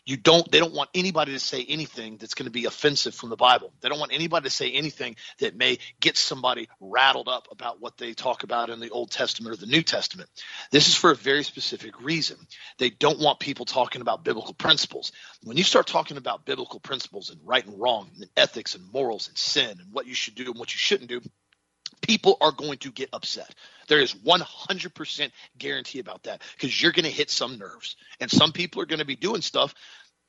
you 0.04 0.16
don't 0.16 0.50
they 0.50 0.58
don't 0.58 0.74
want 0.74 0.90
anybody 0.94 1.32
to 1.32 1.38
say 1.38 1.64
anything 1.68 2.16
that's 2.16 2.34
going 2.34 2.46
to 2.46 2.52
be 2.52 2.64
offensive 2.64 3.14
from 3.14 3.30
the 3.30 3.36
bible 3.36 3.72
they 3.80 3.88
don't 3.88 3.98
want 3.98 4.12
anybody 4.12 4.44
to 4.44 4.50
say 4.50 4.70
anything 4.72 5.16
that 5.38 5.56
may 5.56 5.78
get 6.00 6.16
somebody 6.16 6.68
rattled 6.80 7.28
up 7.28 7.48
about 7.50 7.80
what 7.80 7.96
they 7.98 8.12
talk 8.12 8.42
about 8.42 8.70
in 8.70 8.80
the 8.80 8.90
old 8.90 9.10
testament 9.10 9.54
or 9.54 9.56
the 9.56 9.66
new 9.66 9.82
testament 9.82 10.28
this 10.70 10.88
is 10.88 10.94
for 10.94 11.10
a 11.10 11.16
very 11.16 11.44
specific 11.44 12.00
reason 12.00 12.36
they 12.78 12.90
don't 12.90 13.20
want 13.20 13.38
people 13.38 13.64
talking 13.64 14.02
about 14.02 14.24
biblical 14.24 14.54
principles 14.54 15.12
when 15.44 15.56
you 15.56 15.64
start 15.64 15.86
talking 15.86 16.16
about 16.16 16.44
biblical 16.44 16.80
principles 16.80 17.30
and 17.30 17.40
right 17.44 17.66
and 17.66 17.78
wrong 17.80 18.10
and 18.16 18.28
ethics 18.36 18.74
and 18.74 18.92
morals 18.92 19.28
and 19.28 19.38
sin 19.38 19.78
and 19.82 19.92
what 19.92 20.06
you 20.06 20.14
should 20.14 20.34
do 20.34 20.46
and 20.46 20.58
what 20.58 20.72
you 20.72 20.78
shouldn't 20.78 21.10
do 21.10 21.20
people 22.00 22.36
are 22.40 22.50
going 22.50 22.78
to 22.78 22.90
get 22.90 23.10
upset. 23.12 23.54
There 23.86 24.00
is 24.00 24.12
100% 24.12 25.30
guarantee 25.56 26.00
about 26.00 26.24
that 26.24 26.42
because 26.52 26.82
you're 26.82 26.90
going 26.90 27.04
to 27.04 27.10
hit 27.10 27.30
some 27.30 27.58
nerves. 27.58 27.96
And 28.18 28.30
some 28.30 28.50
people 28.50 28.82
are 28.82 28.86
going 28.86 28.98
to 28.98 29.04
be 29.04 29.14
doing 29.14 29.40
stuff 29.40 29.72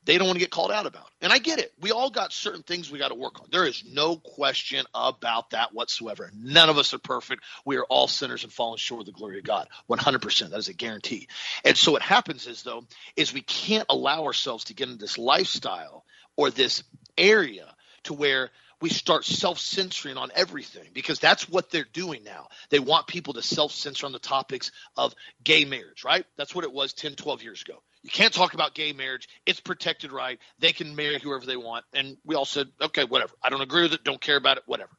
they 0.06 0.18
don't 0.18 0.28
want 0.28 0.38
to 0.38 0.44
get 0.44 0.52
called 0.52 0.72
out 0.72 0.86
about. 0.86 1.08
And 1.22 1.32
I 1.32 1.38
get 1.38 1.60
it. 1.60 1.72
We 1.80 1.92
all 1.92 2.10
got 2.10 2.34
certain 2.34 2.64
things 2.64 2.92
we 2.92 3.00
got 3.00 3.10
to 3.10 3.16
work 3.16 3.40
on. 3.40 3.48
There 3.52 3.66
is 3.66 3.84
no 3.90 4.18
question 4.18 4.86
about 4.94 5.52
that 5.52 5.74
whatsoever. 5.74 6.30
None 6.36 6.70
of 6.70 6.78
us 6.78 6.94
are 6.94 7.00
perfect. 7.00 7.44
We 7.66 7.78
are 7.78 7.86
all 7.86 8.08
sinners 8.08 8.44
and 8.44 8.52
fallen 8.52 8.78
short 8.78 9.02
of 9.02 9.06
the 9.06 9.12
glory 9.14 9.38
of 9.38 9.46
God. 9.46 9.68
100%. 9.90 10.50
That 10.50 10.58
is 10.58 10.68
a 10.68 10.74
guarantee. 10.74 11.28
And 11.64 11.78
so 11.78 11.94
what 11.94 12.02
happens 12.02 12.48
is 12.48 12.64
though 12.64 12.84
is 13.16 13.34
we 13.34 13.42
can't 13.42 13.86
allow 13.90 14.26
ourselves 14.26 14.66
to 14.66 14.74
get 14.74 14.90
into 14.90 15.00
this 15.00 15.18
lifestyle 15.18 16.04
or 16.36 16.50
this 16.50 16.84
area 17.18 17.74
to 18.04 18.14
where 18.14 18.50
we 18.84 18.90
start 18.90 19.24
self 19.24 19.60
censoring 19.60 20.18
on 20.18 20.30
everything 20.36 20.90
because 20.92 21.18
that's 21.18 21.48
what 21.48 21.70
they're 21.70 21.88
doing 21.94 22.22
now. 22.26 22.50
They 22.70 22.80
want 22.80 23.08
people 23.08 23.34
to 23.36 23.42
self 23.42 23.72
censor 23.72 24.06
on 24.06 24.12
the 24.12 24.20
topics 24.20 24.74
of 24.98 25.16
gay 25.42 25.64
marriage, 25.64 26.04
right? 26.04 26.26
That's 26.36 26.54
what 26.54 26.66
it 26.66 26.74
was 26.74 26.92
10, 26.92 27.16
12 27.16 27.44
years 27.44 27.62
ago. 27.62 27.82
You 28.02 28.10
can't 28.10 28.34
talk 28.34 28.56
about 28.56 28.76
gay 28.76 28.92
marriage. 28.92 29.30
It's 29.46 29.62
protected 29.62 30.12
right. 30.12 30.38
They 30.60 30.74
can 30.74 30.98
marry 30.98 31.18
whoever 31.18 31.46
they 31.46 31.56
want. 31.56 31.86
And 31.94 32.18
we 32.26 32.36
all 32.36 32.44
said, 32.44 32.68
okay, 32.82 33.06
whatever. 33.06 33.32
I 33.42 33.50
don't 33.50 33.62
agree 33.62 33.84
with 33.84 33.94
it. 33.94 34.04
Don't 34.04 34.20
care 34.20 34.36
about 34.36 34.58
it. 34.58 34.64
Whatever. 34.66 34.92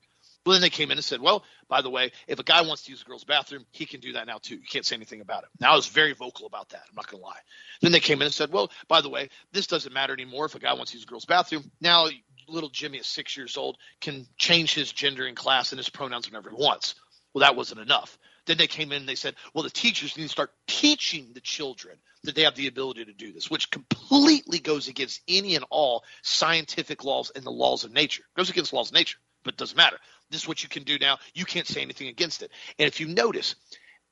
Well, 0.46 0.54
then 0.54 0.62
they 0.62 0.70
came 0.70 0.90
in 0.90 0.96
and 0.96 1.04
said, 1.04 1.20
well, 1.20 1.44
by 1.68 1.82
the 1.82 1.90
way, 1.90 2.12
if 2.26 2.38
a 2.38 2.42
guy 2.42 2.62
wants 2.62 2.84
to 2.84 2.90
use 2.90 3.02
a 3.02 3.04
girl's 3.04 3.24
bathroom, 3.24 3.66
he 3.70 3.84
can 3.84 4.00
do 4.00 4.14
that 4.14 4.26
now 4.26 4.38
too. 4.40 4.56
You 4.56 4.66
can't 4.70 4.84
say 4.84 4.96
anything 4.96 5.20
about 5.20 5.42
it. 5.42 5.50
Now 5.60 5.72
I 5.72 5.76
was 5.76 5.88
very 5.88 6.14
vocal 6.14 6.46
about 6.46 6.70
that. 6.70 6.82
I'm 6.88 6.94
not 6.94 7.10
going 7.10 7.22
to 7.22 7.26
lie. 7.26 7.38
Then 7.82 7.92
they 7.92 8.00
came 8.00 8.22
in 8.22 8.26
and 8.26 8.34
said, 8.34 8.50
well, 8.50 8.70
by 8.88 9.02
the 9.02 9.10
way, 9.10 9.28
this 9.52 9.66
doesn't 9.66 9.92
matter 9.92 10.14
anymore. 10.14 10.46
If 10.46 10.54
a 10.54 10.58
guy 10.58 10.72
wants 10.72 10.92
to 10.92 10.98
use 10.98 11.04
a 11.04 11.06
girl's 11.06 11.26
bathroom, 11.26 11.70
now 11.82 12.08
little 12.48 12.70
Jimmy 12.70 12.98
at 12.98 13.04
six 13.04 13.36
years 13.36 13.56
old 13.56 13.78
can 14.00 14.26
change 14.36 14.74
his 14.74 14.92
gender 14.92 15.26
in 15.26 15.34
class 15.34 15.72
and 15.72 15.78
his 15.78 15.88
pronouns 15.88 16.28
whenever 16.28 16.50
he 16.50 16.56
wants. 16.56 16.94
Well, 17.32 17.40
that 17.40 17.56
wasn't 17.56 17.80
enough. 17.80 18.18
Then 18.46 18.58
they 18.58 18.66
came 18.66 18.92
in 18.92 18.98
and 18.98 19.08
they 19.08 19.14
said, 19.14 19.34
well, 19.54 19.64
the 19.64 19.70
teachers 19.70 20.16
need 20.16 20.24
to 20.24 20.28
start 20.28 20.50
teaching 20.66 21.30
the 21.32 21.40
children 21.40 21.96
that 22.24 22.34
they 22.34 22.42
have 22.42 22.54
the 22.54 22.66
ability 22.66 23.04
to 23.06 23.12
do 23.12 23.32
this, 23.32 23.50
which 23.50 23.70
completely 23.70 24.58
goes 24.58 24.88
against 24.88 25.20
any 25.28 25.56
and 25.56 25.64
all 25.70 26.04
scientific 26.22 27.04
laws 27.04 27.30
and 27.34 27.44
the 27.44 27.50
laws 27.50 27.84
of 27.84 27.92
nature. 27.92 28.22
It 28.22 28.38
goes 28.38 28.50
against 28.50 28.72
laws 28.72 28.90
of 28.90 28.94
nature, 28.94 29.18
but 29.44 29.54
it 29.54 29.58
doesn't 29.58 29.76
matter. 29.76 29.98
This 30.30 30.42
is 30.42 30.48
what 30.48 30.62
you 30.62 30.68
can 30.68 30.84
do 30.84 30.98
now. 30.98 31.18
You 31.34 31.44
can't 31.44 31.66
say 31.66 31.82
anything 31.82 32.08
against 32.08 32.42
it. 32.42 32.50
And 32.78 32.86
if 32.86 33.00
you 33.00 33.08
notice, 33.08 33.56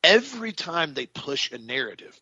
every 0.03 0.53
time 0.53 0.95
they 0.95 1.07
push 1.07 1.53
a 1.53 1.59
narrative, 1.59 2.19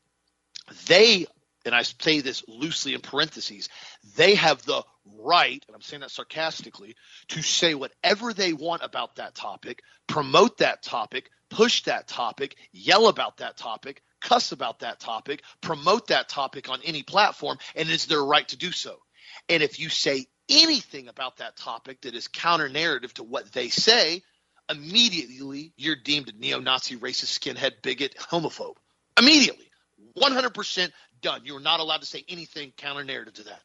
they 0.86 1.26
and 1.64 1.74
I 1.74 1.82
say 1.82 2.20
this 2.20 2.42
loosely 2.48 2.94
in 2.94 3.00
parentheses, 3.00 3.68
they 4.16 4.34
have 4.34 4.62
the 4.64 4.82
right, 5.18 5.64
and 5.66 5.74
I'm 5.74 5.82
saying 5.82 6.00
that 6.00 6.10
sarcastically, 6.10 6.96
to 7.28 7.42
say 7.42 7.74
whatever 7.74 8.32
they 8.32 8.52
want 8.52 8.82
about 8.82 9.16
that 9.16 9.34
topic, 9.34 9.82
promote 10.06 10.58
that 10.58 10.82
topic, 10.82 11.30
push 11.50 11.82
that 11.84 12.08
topic, 12.08 12.56
yell 12.72 13.08
about 13.08 13.38
that 13.38 13.56
topic, 13.56 14.02
cuss 14.20 14.52
about 14.52 14.80
that 14.80 15.00
topic, 15.00 15.42
promote 15.60 16.08
that 16.08 16.28
topic 16.28 16.68
on 16.68 16.80
any 16.84 17.02
platform, 17.02 17.58
and 17.74 17.88
it's 17.90 18.06
their 18.06 18.24
right 18.24 18.46
to 18.48 18.56
do 18.56 18.72
so. 18.72 18.98
And 19.48 19.62
if 19.62 19.78
you 19.78 19.88
say 19.88 20.26
anything 20.48 21.08
about 21.08 21.38
that 21.38 21.56
topic 21.56 22.02
that 22.02 22.14
is 22.14 22.28
counter 22.28 22.68
narrative 22.68 23.14
to 23.14 23.22
what 23.22 23.52
they 23.52 23.68
say, 23.68 24.22
immediately 24.68 25.72
you're 25.76 25.96
deemed 25.96 26.28
a 26.28 26.32
neo 26.38 26.60
Nazi, 26.60 26.96
racist, 26.96 27.38
skinhead, 27.38 27.82
bigot, 27.82 28.16
homophobe. 28.16 28.76
Immediately. 29.18 29.66
100% 30.16 30.90
done. 31.20 31.42
You 31.44 31.56
are 31.56 31.60
not 31.60 31.80
allowed 31.80 32.00
to 32.00 32.06
say 32.06 32.24
anything 32.28 32.72
counter 32.76 33.04
narrative 33.04 33.34
to 33.34 33.44
that. 33.44 33.60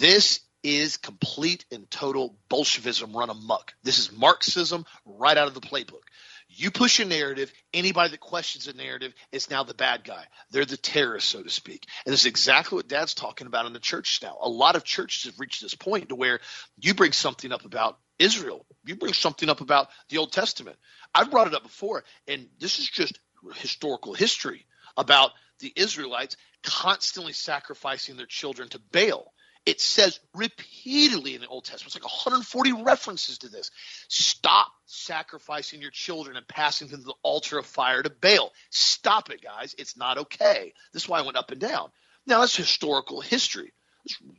This 0.00 0.40
is 0.62 0.96
complete 0.96 1.66
and 1.70 1.88
total 1.90 2.36
Bolshevism 2.48 3.14
run 3.14 3.28
amok. 3.28 3.74
This 3.82 3.98
is 3.98 4.10
Marxism 4.10 4.86
right 5.04 5.36
out 5.36 5.46
of 5.46 5.54
the 5.54 5.60
playbook. 5.60 6.02
You 6.48 6.70
push 6.70 7.00
a 7.00 7.04
narrative, 7.04 7.52
anybody 7.72 8.10
that 8.10 8.20
questions 8.20 8.68
a 8.68 8.74
narrative 8.74 9.12
is 9.32 9.50
now 9.50 9.64
the 9.64 9.74
bad 9.74 10.04
guy. 10.04 10.24
They're 10.50 10.64
the 10.64 10.76
terrorist, 10.76 11.28
so 11.28 11.42
to 11.42 11.50
speak. 11.50 11.86
And 12.06 12.12
this 12.12 12.20
is 12.20 12.26
exactly 12.26 12.76
what 12.76 12.88
Dad's 12.88 13.14
talking 13.14 13.46
about 13.46 13.66
in 13.66 13.72
the 13.72 13.80
church 13.80 14.20
now. 14.22 14.38
A 14.40 14.48
lot 14.48 14.76
of 14.76 14.84
churches 14.84 15.24
have 15.24 15.40
reached 15.40 15.62
this 15.62 15.74
point 15.74 16.08
to 16.10 16.14
where 16.14 16.40
you 16.80 16.94
bring 16.94 17.12
something 17.12 17.52
up 17.52 17.64
about 17.64 17.98
Israel, 18.18 18.64
you 18.84 18.94
bring 18.94 19.12
something 19.12 19.48
up 19.48 19.60
about 19.60 19.88
the 20.08 20.18
Old 20.18 20.32
Testament. 20.32 20.76
I've 21.14 21.30
brought 21.30 21.48
it 21.48 21.54
up 21.54 21.64
before, 21.64 22.04
and 22.28 22.46
this 22.60 22.78
is 22.78 22.88
just 22.88 23.18
historical 23.56 24.14
history 24.14 24.64
about 24.96 25.32
the 25.60 25.72
Israelites 25.76 26.36
constantly 26.62 27.32
sacrificing 27.32 28.16
their 28.16 28.26
children 28.26 28.68
to 28.70 28.80
Baal 28.92 29.32
It 29.66 29.80
says 29.80 30.20
repeatedly 30.34 31.34
in 31.34 31.40
the 31.42 31.46
Old 31.48 31.64
Testament, 31.64 31.94
it's 31.94 32.02
like 32.02 32.10
140 32.10 32.84
references 32.84 33.38
to 33.38 33.48
this. 33.48 33.70
Stop 34.08 34.68
sacrificing 34.86 35.80
your 35.82 35.90
children 35.90 36.36
and 36.36 36.46
passing 36.48 36.88
them 36.88 37.00
to 37.00 37.06
the 37.06 37.14
altar 37.22 37.58
of 37.58 37.66
fire 37.66 38.02
to 38.02 38.10
Baal. 38.10 38.52
Stop 38.70 39.30
it, 39.30 39.42
guys. 39.42 39.74
It's 39.78 39.96
not 39.96 40.18
okay. 40.18 40.72
This 40.92 41.04
is 41.04 41.08
why 41.08 41.20
I 41.20 41.22
went 41.22 41.36
up 41.36 41.50
and 41.50 41.60
down. 41.60 41.90
Now, 42.26 42.40
that's 42.40 42.56
historical 42.56 43.20
history. 43.20 43.72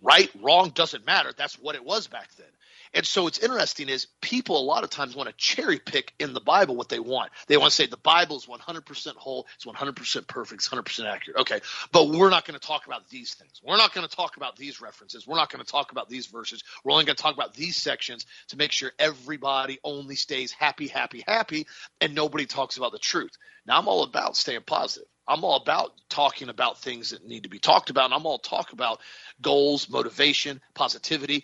right, 0.01 0.29
wrong, 0.41 0.71
doesn't 0.71 1.05
matter. 1.05 1.33
That's 1.37 1.59
what 1.59 1.75
it 1.75 1.85
was 1.85 2.07
back 2.07 2.29
then. 2.37 2.47
And 2.95 3.05
so 3.05 3.23
what's 3.23 3.39
interesting 3.39 3.89
is 3.89 4.07
people 4.21 4.57
a 4.57 4.63
lot 4.63 4.85
of 4.85 4.89
times 4.89 5.15
want 5.15 5.27
to 5.27 5.35
cherry 5.37 5.79
pick 5.79 6.13
in 6.17 6.33
the 6.33 6.39
Bible 6.39 6.77
what 6.77 6.87
they 6.87 6.99
want. 6.99 7.29
They 7.47 7.57
want 7.57 7.71
to 7.71 7.75
say 7.75 7.87
the 7.87 7.97
Bible 7.97 8.37
is 8.37 8.45
100% 8.45 9.15
whole, 9.17 9.47
it's 9.55 9.65
100% 9.65 10.27
perfect, 10.27 10.61
it's 10.61 10.69
100% 10.69 11.05
accurate. 11.05 11.41
Okay, 11.41 11.59
but 11.91 12.07
we're 12.07 12.29
not 12.29 12.47
going 12.47 12.57
to 12.57 12.65
talk 12.65 12.85
about 12.85 13.09
these 13.09 13.33
things. 13.33 13.61
We're 13.61 13.75
not 13.75 13.93
going 13.93 14.07
to 14.07 14.15
talk 14.15 14.37
about 14.37 14.55
these 14.55 14.79
references. 14.79 15.27
We're 15.27 15.35
not 15.35 15.51
going 15.51 15.63
to 15.63 15.69
talk 15.69 15.91
about 15.91 16.09
these 16.09 16.27
verses. 16.27 16.63
We're 16.85 16.93
only 16.93 17.03
going 17.03 17.17
to 17.17 17.21
talk 17.21 17.35
about 17.35 17.53
these 17.53 17.75
sections 17.75 18.25
to 18.47 18.57
make 18.57 18.71
sure 18.71 18.93
everybody 18.97 19.79
only 19.83 20.15
stays 20.15 20.53
happy, 20.53 20.87
happy, 20.87 21.21
happy, 21.27 21.67
and 21.99 22.15
nobody 22.15 22.45
talks 22.45 22.77
about 22.77 22.93
the 22.93 22.99
truth. 22.99 23.31
Now 23.67 23.77
I'm 23.77 23.89
all 23.89 24.03
about 24.03 24.37
staying 24.37 24.61
positive. 24.65 25.07
I'm 25.27 25.43
all 25.43 25.57
about 25.57 25.91
talking 26.07 26.49
about 26.49 26.81
things 26.81 27.09
that 27.09 27.27
need 27.27 27.43
to 27.43 27.49
be 27.49 27.59
talked 27.59 27.89
about. 27.89 28.05
And 28.05 28.13
I'm 28.13 28.25
all 28.25 28.39
talk 28.39 28.71
about 28.71 29.01
goals, 29.41 29.89
motivation, 29.89 30.61
positivity, 30.75 31.43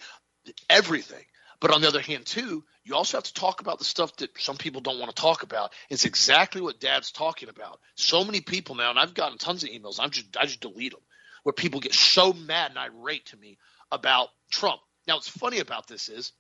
everything. 0.70 1.26
But 1.62 1.72
on 1.72 1.82
the 1.82 1.88
other 1.88 2.02
hand, 2.02 2.26
too, 2.26 2.64
you 2.84 2.96
also 2.96 3.18
have 3.18 3.24
to 3.24 3.34
talk 3.34 3.62
about 3.62 3.78
the 3.78 3.86
stuff 3.86 4.16
that 4.18 4.32
some 4.42 4.58
people 4.58 4.82
don't 4.82 5.00
want 5.00 5.16
to 5.16 5.22
talk 5.22 5.44
about. 5.44 5.72
It's 5.90 6.06
exactly 6.06 6.60
what 6.60 6.80
Dad's 6.80 7.12
talking 7.12 7.50
about. 7.50 7.80
So 7.96 8.26
many 8.26 8.42
people 8.42 8.76
now, 8.76 8.90
and 8.90 9.00
I've 9.00 9.14
gotten 9.14 9.38
tons 9.38 9.64
of 9.64 9.70
emails. 9.70 10.00
I'm 10.00 10.10
just 10.10 10.36
I 10.36 10.46
just 10.46 10.60
delete 10.60 10.92
them, 10.92 11.02
where 11.44 11.54
people 11.54 11.80
get 11.80 11.94
so 11.94 12.34
mad 12.34 12.72
and 12.72 12.80
irate 12.80 13.28
to 13.28 13.38
me 13.38 13.60
about 13.92 14.30
Trump. 14.50 14.82
Now, 15.08 15.16
what's 15.16 15.30
funny 15.30 15.60
about 15.60 15.88
this 15.88 16.10
is 16.10 16.34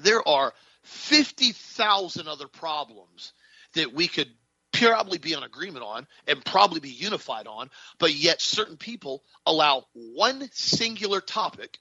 there 0.00 0.26
are 0.28 0.52
fifty 0.82 1.52
thousand 1.52 2.28
other 2.28 2.46
problems 2.46 3.32
that 3.72 3.94
we 3.94 4.06
could 4.06 4.28
probably 4.72 5.18
be 5.18 5.32
in 5.32 5.42
agreement 5.42 5.84
on 5.84 6.06
and 6.26 6.44
probably 6.44 6.80
be 6.80 6.90
unified 6.90 7.46
on, 7.46 7.70
but 7.98 8.14
yet 8.14 8.42
certain 8.42 8.76
people 8.76 9.22
allow 9.46 9.86
one 9.94 10.48
singular 10.52 11.22
topic, 11.22 11.78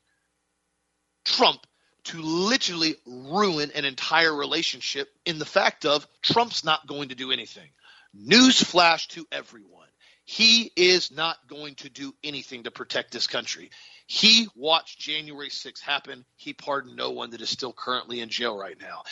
Trump, 1.26 1.66
to 2.06 2.22
literally 2.22 2.96
ruin 3.06 3.72
an 3.76 3.86
entire 3.86 4.34
relationship 4.34 5.10
in 5.26 5.40
the 5.40 5.46
fact 5.46 5.86
of 5.86 6.08
Trump's 6.22 6.64
not 6.64 6.88
going 6.88 7.10
to 7.10 7.16
do 7.16 7.32
anything. 7.32 7.70
Newsflash 8.16 9.08
to 9.10 9.28
everyone. 9.32 9.88
He 10.26 10.72
is 10.76 11.12
not 11.12 11.38
going 11.48 11.76
to 11.76 11.90
do 11.90 12.14
anything 12.24 12.64
to 12.64 12.72
protect 12.72 13.12
this 13.12 13.28
country. 13.28 13.70
He 14.08 14.48
watched 14.56 15.00
January 15.00 15.50
6th 15.50 15.82
happen. 15.82 16.26
He 16.36 16.54
pardoned 16.54 16.96
no 16.96 17.12
one 17.12 17.32
that 17.32 17.42
is 17.42 17.50
still 17.50 17.74
currently 17.74 18.20
in 18.20 18.30
jail 18.30 18.58
right 18.58 18.80
now. 18.80 19.04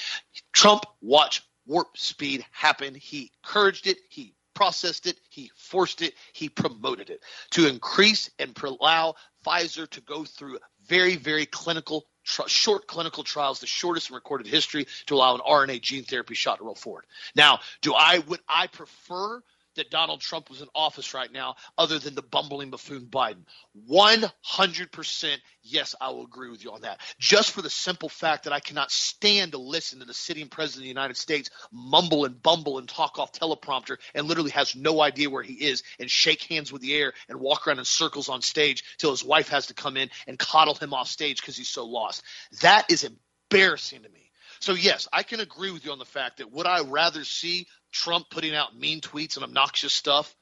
Trump 0.53 0.85
watched 1.01 1.43
warp 1.65 1.97
speed 1.97 2.45
happen. 2.51 2.95
He 2.95 3.31
encouraged 3.43 3.87
it. 3.87 3.97
He 4.09 4.33
processed 4.53 5.07
it. 5.07 5.17
He 5.29 5.51
forced 5.55 6.01
it. 6.01 6.13
He 6.33 6.49
promoted 6.49 7.09
it 7.09 7.23
to 7.51 7.67
increase 7.67 8.29
and 8.39 8.57
allow 8.61 9.15
Pfizer 9.45 9.89
to 9.91 10.01
go 10.01 10.25
through 10.25 10.59
very, 10.85 11.15
very 11.15 11.45
clinical 11.45 12.05
short 12.47 12.87
clinical 12.87 13.23
trials, 13.23 13.59
the 13.59 13.67
shortest 13.67 14.09
in 14.09 14.15
recorded 14.15 14.47
history, 14.47 14.87
to 15.07 15.15
allow 15.15 15.35
an 15.35 15.41
RNA 15.41 15.81
gene 15.81 16.03
therapy 16.03 16.35
shot 16.35 16.59
to 16.59 16.63
roll 16.63 16.75
forward. 16.75 17.05
Now, 17.35 17.59
do 17.81 17.93
I 17.93 18.19
would 18.19 18.39
I 18.47 18.67
prefer 18.67 19.41
that 19.75 19.91
Donald 19.91 20.21
Trump 20.21 20.49
was 20.49 20.61
in 20.61 20.67
office 20.75 21.13
right 21.13 21.31
now, 21.31 21.55
other 21.77 21.99
than 21.99 22.15
the 22.15 22.21
bumbling 22.21 22.69
buffoon 22.69 23.07
Biden. 23.07 23.45
100% 23.89 25.37
yes, 25.63 25.95
I 25.99 26.09
will 26.09 26.23
agree 26.23 26.49
with 26.49 26.63
you 26.63 26.71
on 26.71 26.81
that. 26.81 26.99
Just 27.19 27.51
for 27.51 27.61
the 27.61 27.69
simple 27.69 28.09
fact 28.09 28.43
that 28.43 28.53
I 28.53 28.59
cannot 28.59 28.91
stand 28.91 29.51
to 29.53 29.57
listen 29.57 29.99
to 29.99 30.05
the 30.05 30.13
sitting 30.13 30.47
president 30.47 30.81
of 30.81 30.83
the 30.85 30.89
United 30.89 31.17
States 31.17 31.49
mumble 31.71 32.25
and 32.25 32.41
bumble 32.41 32.77
and 32.77 32.87
talk 32.87 33.19
off 33.19 33.31
teleprompter 33.31 33.97
and 34.13 34.27
literally 34.27 34.51
has 34.51 34.75
no 34.75 35.01
idea 35.01 35.29
where 35.29 35.43
he 35.43 35.53
is 35.53 35.83
and 35.99 36.09
shake 36.09 36.43
hands 36.43 36.71
with 36.71 36.81
the 36.81 36.95
air 36.95 37.13
and 37.27 37.39
walk 37.39 37.67
around 37.67 37.79
in 37.79 37.85
circles 37.85 38.29
on 38.29 38.41
stage 38.41 38.83
till 38.97 39.11
his 39.11 39.23
wife 39.23 39.49
has 39.49 39.67
to 39.67 39.73
come 39.73 39.97
in 39.97 40.09
and 40.27 40.37
coddle 40.37 40.75
him 40.75 40.93
off 40.93 41.07
stage 41.07 41.41
because 41.41 41.57
he's 41.57 41.69
so 41.69 41.85
lost. 41.85 42.23
That 42.61 42.91
is 42.91 43.07
embarrassing 43.51 44.03
to 44.03 44.09
me. 44.09 44.18
So 44.59 44.73
yes, 44.73 45.07
I 45.11 45.23
can 45.23 45.39
agree 45.39 45.71
with 45.71 45.85
you 45.85 45.91
on 45.91 45.99
the 45.99 46.05
fact 46.05 46.37
that 46.37 46.51
would 46.51 46.65
I 46.65 46.81
rather 46.81 47.23
see 47.23 47.67
Trump 47.91 48.29
putting 48.29 48.55
out 48.55 48.77
mean 48.77 49.01
tweets 49.01 49.35
and 49.35 49.43
obnoxious 49.43 49.93
stuff 49.93 50.35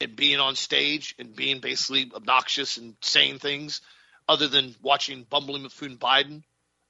and 0.00 0.16
being 0.16 0.40
on 0.40 0.56
stage 0.56 1.14
and 1.18 1.34
being 1.36 1.60
basically 1.60 2.10
obnoxious 2.14 2.76
and 2.76 2.96
saying 3.02 3.38
things 3.38 3.80
other 4.28 4.48
than 4.48 4.74
watching 4.82 5.26
bumbling 5.28 5.62
buffoon 5.62 5.98
Biden? 5.98 6.42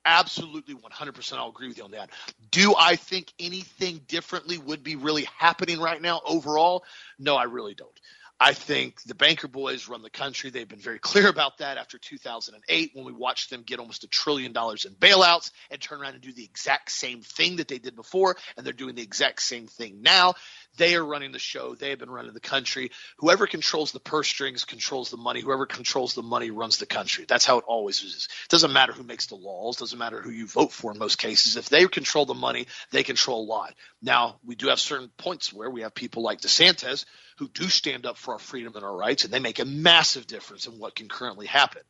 Absolutely 0.05 0.77
100% 0.77 1.33
I'll 1.33 1.49
agree 1.49 1.67
with 1.67 1.79
you 1.79 1.85
on 1.85 1.91
that. 1.91 2.11
Do 2.53 2.77
I 2.79 2.95
think 2.95 3.33
anything 3.41 4.01
differently 4.07 4.57
would 4.57 4.85
be 4.85 4.95
really 4.95 5.27
happening 5.37 5.81
right 5.81 6.01
now 6.01 6.21
overall? 6.25 6.85
No, 7.19 7.35
I 7.35 7.45
really 7.45 7.75
don't. 7.75 7.91
I 8.39 8.53
think 8.53 9.03
the 9.03 9.15
banker 9.15 9.49
boys 9.49 9.89
run 9.89 10.03
the 10.03 10.11
country. 10.11 10.51
They've 10.51 10.69
been 10.69 10.79
very 10.79 10.99
clear 10.99 11.29
about 11.29 11.59
that 11.59 11.79
after 11.79 11.99
2008 11.99 12.91
when 12.93 13.07
we 13.07 13.13
watched 13.13 13.49
them 13.49 13.63
get 13.63 13.79
almost 13.79 14.05
a 14.05 14.09
trillion 14.09 14.53
dollars 14.53 14.85
in 14.85 14.93
bailouts 14.93 15.51
and 15.71 15.81
turn 15.81 16.01
around 16.01 16.15
and 16.15 16.23
do 16.23 16.33
the 16.33 16.45
exact 16.45 16.91
same 16.91 17.23
thing 17.23 17.57
that 17.57 17.69
they 17.69 17.79
did 17.79 17.97
before. 17.97 18.37
And 18.57 18.67
they're 18.67 18.75
doing 18.75 18.95
the 18.95 19.03
exact 19.03 19.41
same 19.41 19.67
thing 19.67 20.03
now. 20.03 20.35
They 20.77 20.95
are 20.95 21.05
running 21.05 21.33
the 21.33 21.39
show. 21.39 21.75
They 21.75 21.91
have 21.91 21.99
been 21.99 22.11
running 22.11 22.33
the 22.33 22.41
country. 22.41 22.91
Whoever 23.19 23.47
controls 23.47 23.93
the 23.93 24.01
purse 24.01 24.29
strings 24.29 24.65
controls 24.65 25.11
the 25.11 25.17
money. 25.17 25.41
Whoever 25.41 25.67
controls 25.67 26.15
the 26.15 26.23
money 26.23 26.51
runs 26.51 26.79
the 26.79 26.87
country. 26.87 27.25
That's 27.27 27.45
how 27.47 27.59
it 27.59 27.65
always 27.67 28.03
is. 28.03 28.29
It 28.45 28.51
doesn't 28.51 28.73
matter 28.73 28.93
who 28.93 29.03
makes 29.03 29.27
the 29.27 29.37
laws. 29.37 29.77
Doesn't 29.77 29.99
matter 29.99 30.21
who 30.21 30.31
you 30.31 30.47
vote 30.47 30.73
for 30.73 30.93
in 30.93 30.99
most 30.99 31.19
cases. 31.19 31.57
If 31.57 31.69
they 31.69 31.87
control 31.87 32.27
the 32.27 32.35
money, 32.35 32.67
they 32.91 33.03
control 33.03 33.45
a 33.45 33.49
lot. 33.49 33.75
Now 34.03 34.39
we 34.45 34.55
do 34.55 34.69
have 34.69 34.81
certain 34.81 35.11
points 35.17 35.53
where 35.53 35.71
we 35.71 35.83
have 35.83 35.95
people 35.95 36.23
like 36.23 36.41
DeSantis 36.41 37.05
who 37.39 37.49
do 37.49 37.65
stand 37.65 38.07
up 38.07 38.17
for 38.17 38.35
our 38.35 38.39
freedom 38.39 38.75
and 38.77 38.85
our 38.85 38.97
rights, 38.97 39.25
and 39.25 39.33
they 39.33 39.41
make 39.41 39.59
a 39.59 39.65
massive 39.65 40.27
difference 40.27 40.67
in 40.67 40.79
what 40.79 40.95
can 40.95 41.09
currently 41.09 41.47
happen. 41.47 41.83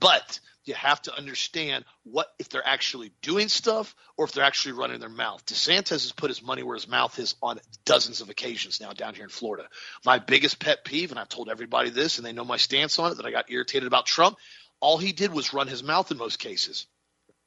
But 0.00 0.40
you 0.64 0.74
have 0.74 1.00
to 1.02 1.16
understand 1.16 1.84
what 2.04 2.28
if 2.38 2.50
they're 2.50 2.66
actually 2.66 3.10
doing 3.22 3.48
stuff 3.48 3.94
or 4.16 4.26
if 4.26 4.32
they're 4.32 4.44
actually 4.44 4.72
running 4.72 5.00
their 5.00 5.08
mouth. 5.08 5.44
DeSantis 5.46 5.90
has 5.90 6.12
put 6.12 6.30
his 6.30 6.42
money 6.42 6.62
where 6.62 6.76
his 6.76 6.86
mouth 6.86 7.18
is 7.18 7.34
on 7.42 7.58
dozens 7.84 8.20
of 8.20 8.28
occasions 8.28 8.80
now 8.80 8.92
down 8.92 9.14
here 9.14 9.24
in 9.24 9.30
Florida. 9.30 9.68
My 10.04 10.18
biggest 10.18 10.60
pet 10.60 10.84
peeve, 10.84 11.10
and 11.10 11.18
I've 11.18 11.28
told 11.28 11.48
everybody 11.48 11.90
this, 11.90 12.18
and 12.18 12.26
they 12.26 12.32
know 12.32 12.44
my 12.44 12.58
stance 12.58 12.98
on 12.98 13.12
it, 13.12 13.16
that 13.16 13.26
I 13.26 13.30
got 13.30 13.50
irritated 13.50 13.86
about 13.86 14.06
Trump. 14.06 14.36
All 14.80 14.98
he 14.98 15.12
did 15.12 15.32
was 15.32 15.54
run 15.54 15.68
his 15.68 15.82
mouth 15.82 16.10
in 16.10 16.18
most 16.18 16.38
cases 16.38 16.86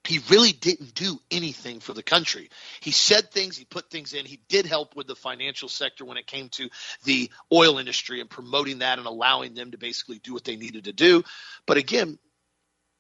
he 0.04 0.20
really 0.30 0.52
didn't 0.52 0.96
do 0.96 1.20
anything 1.30 1.80
for 1.80 1.94
the 1.94 2.02
country. 2.02 2.50
He 2.80 2.92
said 2.92 3.30
things, 3.32 3.56
he 3.56 3.66
put 3.66 3.90
things 3.90 4.14
in. 4.14 4.26
He 4.26 4.40
did 4.50 4.66
help 4.66 4.96
with 4.96 5.08
the 5.08 5.16
financial 5.16 5.70
sector 5.70 6.06
when 6.06 6.18
it 6.18 6.26
came 6.26 6.50
to 6.50 6.70
the 7.04 7.30
oil 7.54 7.78
industry 7.78 8.20
and 8.20 8.30
promoting 8.30 8.80
that 8.80 8.98
and 8.98 9.08
allowing 9.08 9.54
them 9.54 9.72
to 9.72 9.78
basically 9.78 10.18
do 10.18 10.34
what 10.34 10.44
they 10.44 10.56
needed 10.56 10.86
to 10.86 10.94
do. 10.94 11.24
But 11.68 11.78
again, 11.78 12.18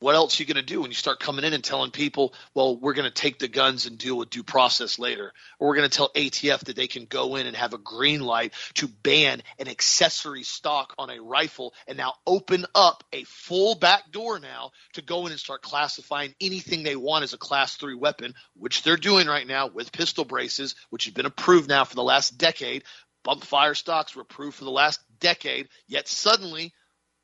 what 0.01 0.15
else 0.15 0.39
are 0.39 0.43
you 0.43 0.47
going 0.51 0.55
to 0.55 0.73
do 0.73 0.81
when 0.81 0.89
you 0.89 0.95
start 0.95 1.19
coming 1.19 1.45
in 1.45 1.53
and 1.53 1.63
telling 1.63 1.91
people, 1.91 2.33
well, 2.55 2.75
we're 2.75 2.95
going 2.95 3.07
to 3.07 3.13
take 3.13 3.37
the 3.37 3.47
guns 3.47 3.85
and 3.85 3.99
deal 3.99 4.17
with 4.17 4.31
due 4.31 4.41
process 4.41 4.97
later? 4.97 5.31
Or 5.59 5.67
we're 5.67 5.75
going 5.75 5.89
to 5.89 5.95
tell 5.95 6.09
ATF 6.09 6.61
that 6.65 6.75
they 6.75 6.87
can 6.87 7.05
go 7.05 7.35
in 7.35 7.45
and 7.45 7.55
have 7.55 7.75
a 7.75 7.77
green 7.77 8.21
light 8.21 8.53
to 8.75 8.87
ban 8.87 9.43
an 9.59 9.67
accessory 9.67 10.41
stock 10.41 10.95
on 10.97 11.11
a 11.11 11.21
rifle 11.21 11.75
and 11.87 11.99
now 11.99 12.15
open 12.25 12.65
up 12.73 13.03
a 13.13 13.23
full 13.25 13.75
back 13.75 14.11
door 14.11 14.39
now 14.39 14.71
to 14.93 15.03
go 15.03 15.27
in 15.27 15.31
and 15.31 15.39
start 15.39 15.61
classifying 15.61 16.33
anything 16.41 16.81
they 16.81 16.95
want 16.95 17.23
as 17.23 17.33
a 17.33 17.37
class 17.37 17.75
three 17.75 17.95
weapon, 17.95 18.33
which 18.55 18.81
they're 18.81 18.97
doing 18.97 19.27
right 19.27 19.45
now 19.45 19.67
with 19.67 19.91
pistol 19.91 20.25
braces, 20.25 20.73
which 20.89 21.05
have 21.05 21.13
been 21.13 21.27
approved 21.27 21.69
now 21.69 21.85
for 21.85 21.95
the 21.95 22.03
last 22.03 22.39
decade. 22.39 22.83
Bump 23.23 23.43
fire 23.43 23.75
stocks 23.75 24.15
were 24.15 24.23
approved 24.23 24.55
for 24.55 24.63
the 24.63 24.71
last 24.71 24.99
decade, 25.19 25.69
yet 25.87 26.07
suddenly 26.07 26.73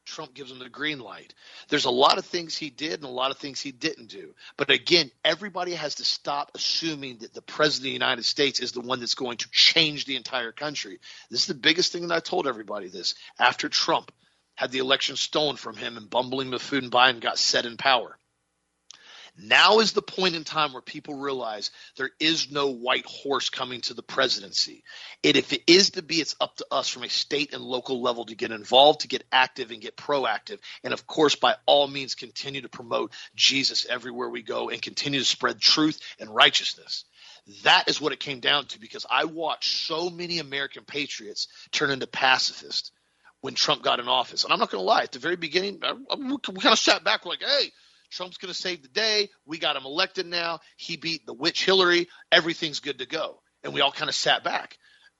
Trump 0.07 0.33
gives 0.33 0.51
him 0.51 0.59
the 0.59 0.69
green 0.69 0.99
light. 0.99 1.33
There's 1.69 1.85
a 1.85 1.91
lot 1.91 2.17
of 2.17 2.25
things 2.25 2.57
he 2.57 2.69
did 2.69 2.93
and 2.93 3.03
a 3.03 3.09
lot 3.09 3.31
of 3.31 3.37
things 3.37 3.61
he 3.61 3.71
didn't 3.71 4.07
do. 4.07 4.33
But 4.55 4.71
again, 4.71 5.11
everybody 5.23 5.73
has 5.73 5.95
to 5.95 6.05
stop 6.05 6.51
assuming 6.55 7.17
that 7.19 7.33
the 7.33 7.41
president 7.41 7.81
of 7.81 7.83
the 7.83 8.05
United 8.05 8.25
States 8.25 8.59
is 8.59 8.71
the 8.71 8.81
one 8.81 8.99
that's 8.99 9.15
going 9.15 9.37
to 9.37 9.49
change 9.51 10.05
the 10.05 10.15
entire 10.15 10.51
country. 10.51 10.99
This 11.29 11.41
is 11.41 11.47
the 11.47 11.53
biggest 11.53 11.91
thing 11.91 12.07
that 12.07 12.15
I 12.15 12.19
told 12.19 12.47
everybody 12.47 12.87
this. 12.87 13.15
After 13.37 13.69
Trump 13.69 14.11
had 14.55 14.71
the 14.71 14.79
election 14.79 15.15
stolen 15.15 15.55
from 15.55 15.75
him 15.75 15.97
and 15.97 16.09
bumbling 16.09 16.49
Buffoon 16.49 16.89
Biden 16.89 17.19
got 17.19 17.37
set 17.37 17.65
in 17.65 17.77
power, 17.77 18.17
now 19.37 19.79
is 19.79 19.93
the 19.93 20.01
point 20.01 20.35
in 20.35 20.43
time 20.43 20.73
where 20.73 20.81
people 20.81 21.15
realize 21.15 21.71
there 21.95 22.09
is 22.19 22.51
no 22.51 22.67
white 22.67 23.05
horse 23.05 23.49
coming 23.49 23.81
to 23.81 23.93
the 23.93 24.01
presidency. 24.01 24.83
And 25.23 25.37
if 25.37 25.53
it 25.53 25.61
is 25.67 25.91
to 25.91 26.01
be, 26.01 26.15
it's 26.15 26.35
up 26.41 26.55
to 26.57 26.65
us 26.71 26.89
from 26.89 27.03
a 27.03 27.09
state 27.09 27.53
and 27.53 27.63
local 27.63 28.01
level 28.01 28.25
to 28.25 28.35
get 28.35 28.51
involved, 28.51 29.01
to 29.01 29.07
get 29.07 29.23
active 29.31 29.71
and 29.71 29.81
get 29.81 29.95
proactive. 29.95 30.59
And 30.83 30.93
of 30.93 31.05
course, 31.05 31.35
by 31.35 31.55
all 31.65 31.87
means, 31.87 32.15
continue 32.15 32.61
to 32.61 32.69
promote 32.69 33.13
Jesus 33.35 33.85
everywhere 33.85 34.29
we 34.29 34.41
go 34.41 34.69
and 34.69 34.81
continue 34.81 35.19
to 35.19 35.25
spread 35.25 35.59
truth 35.59 35.99
and 36.19 36.33
righteousness. 36.33 37.05
That 37.63 37.87
is 37.87 38.01
what 38.01 38.13
it 38.13 38.19
came 38.19 38.39
down 38.39 38.65
to 38.65 38.79
because 38.79 39.05
I 39.09 39.25
watched 39.25 39.85
so 39.85 40.09
many 40.09 40.39
American 40.39 40.83
patriots 40.83 41.47
turn 41.71 41.91
into 41.91 42.07
pacifists 42.07 42.91
when 43.41 43.53
Trump 43.53 43.83
got 43.83 43.99
in 43.99 44.07
office. 44.07 44.43
And 44.43 44.51
I'm 44.51 44.59
not 44.59 44.71
going 44.71 44.81
to 44.81 44.85
lie, 44.85 45.03
at 45.03 45.11
the 45.11 45.19
very 45.19 45.35
beginning, 45.35 45.79
we 46.17 46.37
kind 46.39 46.73
of 46.73 46.79
sat 46.79 47.03
back, 47.03 47.23
we're 47.23 47.31
like, 47.31 47.43
hey, 47.43 47.71
Trump's 48.09 48.37
going 48.37 48.53
to 48.53 48.59
save 48.59 48.81
the 48.81 48.87
day. 48.87 49.29
We 49.45 49.57
got 49.57 49.75
him 49.75 49.85
elected 49.85 50.25
now. 50.25 50.59
He 50.75 50.97
beat 50.97 51.25
the 51.25 51.33
witch 51.33 51.65
Hillary. 51.65 52.07
Everything's 52.31 52.79
good 52.79 52.99
to 52.99 53.05
go. 53.05 53.41
And 53.63 53.73
we 53.73 53.81
all 53.81 53.91
kind 53.91 54.09
of 54.09 54.15
sat 54.15 54.43
back. 54.43 54.77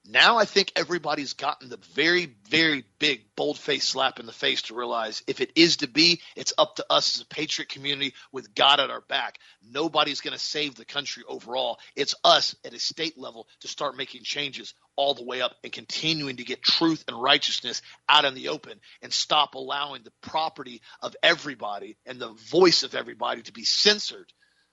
Now 0.10 0.38
I 0.38 0.46
think 0.46 0.72
everybody's 0.78 1.34
gotten 1.34 1.68
the 1.68 1.80
very, 1.94 2.34
very 2.50 2.86
big, 2.98 3.26
bold 3.36 3.60
face 3.60 3.84
slap 3.84 4.22
in 4.22 4.26
the 4.26 4.32
face 4.32 4.62
to 4.64 4.74
realize 4.74 5.22
if 5.28 5.42
it 5.42 5.52
is 5.56 5.78
to 5.78 5.88
be, 5.88 6.22
it's 6.38 6.54
up 6.58 6.78
to 6.78 6.86
us 6.90 7.18
as 7.18 7.24
a 7.24 7.26
patriot 7.26 7.68
community 7.68 8.14
with 8.32 8.56
God 8.56 8.80
at 8.80 8.90
our 8.90 9.02
back. 9.02 9.38
Nobody's 9.70 10.22
going 10.22 10.34
to 10.34 10.40
save 10.40 10.76
the 10.76 10.86
country 10.86 11.24
overall. 11.28 11.80
It's 11.94 12.16
us 12.24 12.56
at 12.64 12.74
a 12.74 12.80
state 12.80 13.18
level 13.18 13.50
to 13.60 13.68
start 13.68 13.98
making 13.98 14.24
changes 14.24 14.74
all 14.96 15.14
the 15.14 15.26
way 15.26 15.42
up 15.42 15.56
and 15.62 15.74
continuing 15.74 16.38
to 16.38 16.46
get 16.46 16.64
truth 16.64 17.04
and 17.10 17.22
righteousness 17.22 17.82
out 18.08 18.24
in 18.24 18.34
the 18.34 18.48
open 18.48 18.80
and 19.02 19.12
stop 19.12 19.56
allowing 19.56 20.04
the 20.04 20.14
property 20.22 20.82
of 21.02 21.18
everybody 21.22 21.98
and 22.06 22.18
the 22.18 22.32
voice 22.50 22.84
of 22.84 22.96
everybody 22.96 23.42
to 23.42 23.52
be 23.52 23.66
censored 23.66 24.32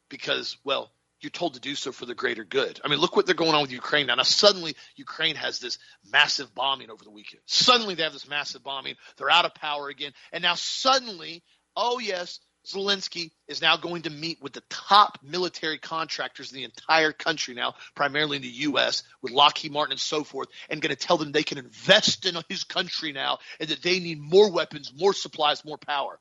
because, 0.08 0.56
well, 0.62 0.92
you're 1.24 1.30
told 1.30 1.54
to 1.54 1.60
do 1.60 1.74
so 1.74 1.90
for 1.90 2.06
the 2.06 2.14
greater 2.14 2.44
good. 2.44 2.80
I 2.84 2.88
mean, 2.88 3.00
look 3.00 3.16
what 3.16 3.26
they're 3.26 3.34
going 3.34 3.54
on 3.54 3.62
with 3.62 3.72
Ukraine 3.72 4.06
now. 4.06 4.14
Now, 4.14 4.22
suddenly, 4.22 4.76
Ukraine 4.96 5.36
has 5.36 5.58
this 5.58 5.78
massive 6.12 6.54
bombing 6.54 6.90
over 6.90 7.02
the 7.02 7.10
weekend. 7.10 7.42
Suddenly, 7.46 7.94
they 7.94 8.04
have 8.04 8.12
this 8.12 8.28
massive 8.28 8.62
bombing. 8.62 8.94
They're 9.16 9.30
out 9.30 9.44
of 9.44 9.54
power 9.54 9.88
again. 9.88 10.12
And 10.32 10.42
now, 10.42 10.54
suddenly, 10.54 11.42
oh, 11.74 11.98
yes, 11.98 12.38
Zelensky 12.66 13.30
is 13.46 13.60
now 13.60 13.76
going 13.76 14.02
to 14.02 14.10
meet 14.10 14.42
with 14.42 14.52
the 14.52 14.62
top 14.70 15.18
military 15.22 15.78
contractors 15.78 16.52
in 16.52 16.56
the 16.56 16.64
entire 16.64 17.12
country 17.12 17.54
now, 17.54 17.74
primarily 17.94 18.36
in 18.36 18.42
the 18.42 18.48
U.S., 18.48 19.02
with 19.22 19.32
Lockheed 19.32 19.72
Martin 19.72 19.92
and 19.92 20.00
so 20.00 20.24
forth, 20.24 20.48
and 20.70 20.80
going 20.80 20.94
to 20.94 20.96
tell 20.96 21.18
them 21.18 21.32
they 21.32 21.42
can 21.42 21.58
invest 21.58 22.26
in 22.26 22.36
his 22.48 22.64
country 22.64 23.12
now 23.12 23.38
and 23.60 23.68
that 23.68 23.82
they 23.82 24.00
need 24.00 24.20
more 24.20 24.50
weapons, 24.50 24.92
more 24.96 25.12
supplies, 25.12 25.64
more 25.64 25.78
power. 25.78 26.18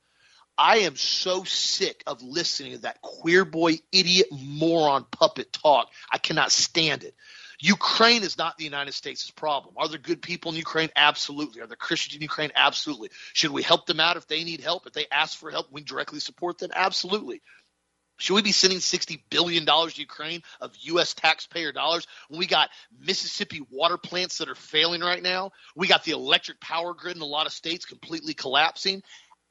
I 0.58 0.80
am 0.80 0.96
so 0.96 1.44
sick 1.44 2.04
of 2.06 2.22
listening 2.22 2.74
to 2.74 2.78
that 2.80 3.02
queer 3.02 3.44
boy, 3.46 3.80
idiot, 3.92 4.28
moron, 4.32 5.06
puppet 5.10 5.52
talk. 5.52 5.90
I 6.12 6.18
cannot 6.18 6.52
stand 6.52 7.04
it. 7.04 7.16
Ukraine 7.60 8.24
is 8.24 8.38
not 8.38 8.58
the 8.58 8.66
United 8.66 8.92
States' 8.94 9.32
problem. 9.32 9.76
Are 9.78 9.88
there 9.88 9.98
good 9.98 10.22
people 10.22 10.52
in 10.52 10.58
Ukraine? 10.58 10.90
Absolutely. 10.96 11.62
Are 11.62 11.68
there 11.68 11.78
Christians 11.78 12.18
in 12.18 12.22
Ukraine? 12.22 12.52
Absolutely. 12.56 13.10
Should 13.32 13.52
we 13.52 13.64
help 13.64 13.86
them 13.86 14.00
out 14.00 14.18
if 14.18 14.28
they 14.28 14.44
need 14.44 14.60
help? 14.60 14.86
If 14.86 14.94
they 14.94 15.06
ask 15.12 15.38
for 15.38 15.50
help, 15.50 15.72
we 15.72 15.82
directly 15.82 16.20
support 16.20 16.58
them? 16.58 16.72
Absolutely. 16.74 17.42
Should 18.18 18.36
we 18.36 18.42
be 18.42 18.52
sending 18.52 18.80
$60 18.80 19.22
billion 19.30 19.66
to 19.66 19.92
Ukraine 19.96 20.44
of 20.62 20.76
U.S. 20.82 21.14
taxpayer 21.14 21.72
dollars 21.72 22.08
when 22.28 22.40
we 22.40 22.46
got 22.46 22.70
Mississippi 23.00 23.62
water 23.72 23.98
plants 23.98 24.38
that 24.38 24.50
are 24.50 24.56
failing 24.56 25.02
right 25.02 25.24
now? 25.24 25.52
We 25.76 25.88
got 25.88 26.04
the 26.04 26.12
electric 26.12 26.60
power 26.60 26.94
grid 26.94 27.16
in 27.16 27.22
a 27.22 27.26
lot 27.26 27.48
of 27.48 27.54
states 27.54 27.86
completely 27.86 28.34
collapsing 28.34 29.02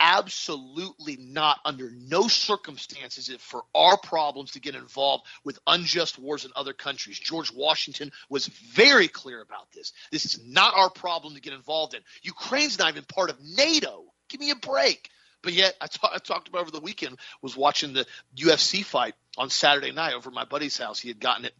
absolutely 0.02 1.16
not 1.16 1.60
under 1.64 1.90
no 1.92 2.26
circumstances 2.26 3.28
it 3.28 3.40
for 3.40 3.62
our 3.72 3.96
problems 3.96 4.50
to 4.50 4.60
get 4.60 4.74
involved 4.74 5.24
with 5.44 5.60
unjust 5.66 6.18
wars 6.18 6.44
in 6.44 6.50
other 6.56 6.72
countries. 6.72 7.18
George 7.18 7.52
Washington 7.54 8.10
was 8.28 8.48
very 8.48 9.06
clear 9.06 9.40
about 9.40 9.70
this. 9.72 9.92
This 10.10 10.26
is 10.26 10.40
not 10.44 10.74
our 10.76 10.90
problem 10.90 11.34
to 11.34 11.40
get 11.40 11.52
involved 11.52 11.94
in. 11.94 12.00
Ukraine's 12.22 12.80
not 12.80 12.90
even 12.90 13.04
part 13.04 13.30
of 13.30 13.36
NATO. 13.40 14.04
Give 14.28 14.40
me 14.40 14.50
a 14.50 14.56
break. 14.56 15.08
But 15.42 15.52
yet, 15.52 15.74
I, 15.80 15.86
I 16.12 16.18
talked 16.18 16.48
about 16.48 16.62
over 16.62 16.70
the 16.70 16.80
weekend, 16.80 17.18
was 17.40 17.56
watching 17.56 17.92
the 17.92 18.06
UFC 18.36 18.84
fight 18.84 19.14
on 19.38 19.50
Saturday 19.50 19.92
night 19.92 20.14
over 20.14 20.30
my 20.30 20.44
buddy's 20.44 20.78
house. 20.78 20.98
He 20.98 21.08
had 21.08 21.20
gotten 21.20 21.44
it 21.44 21.54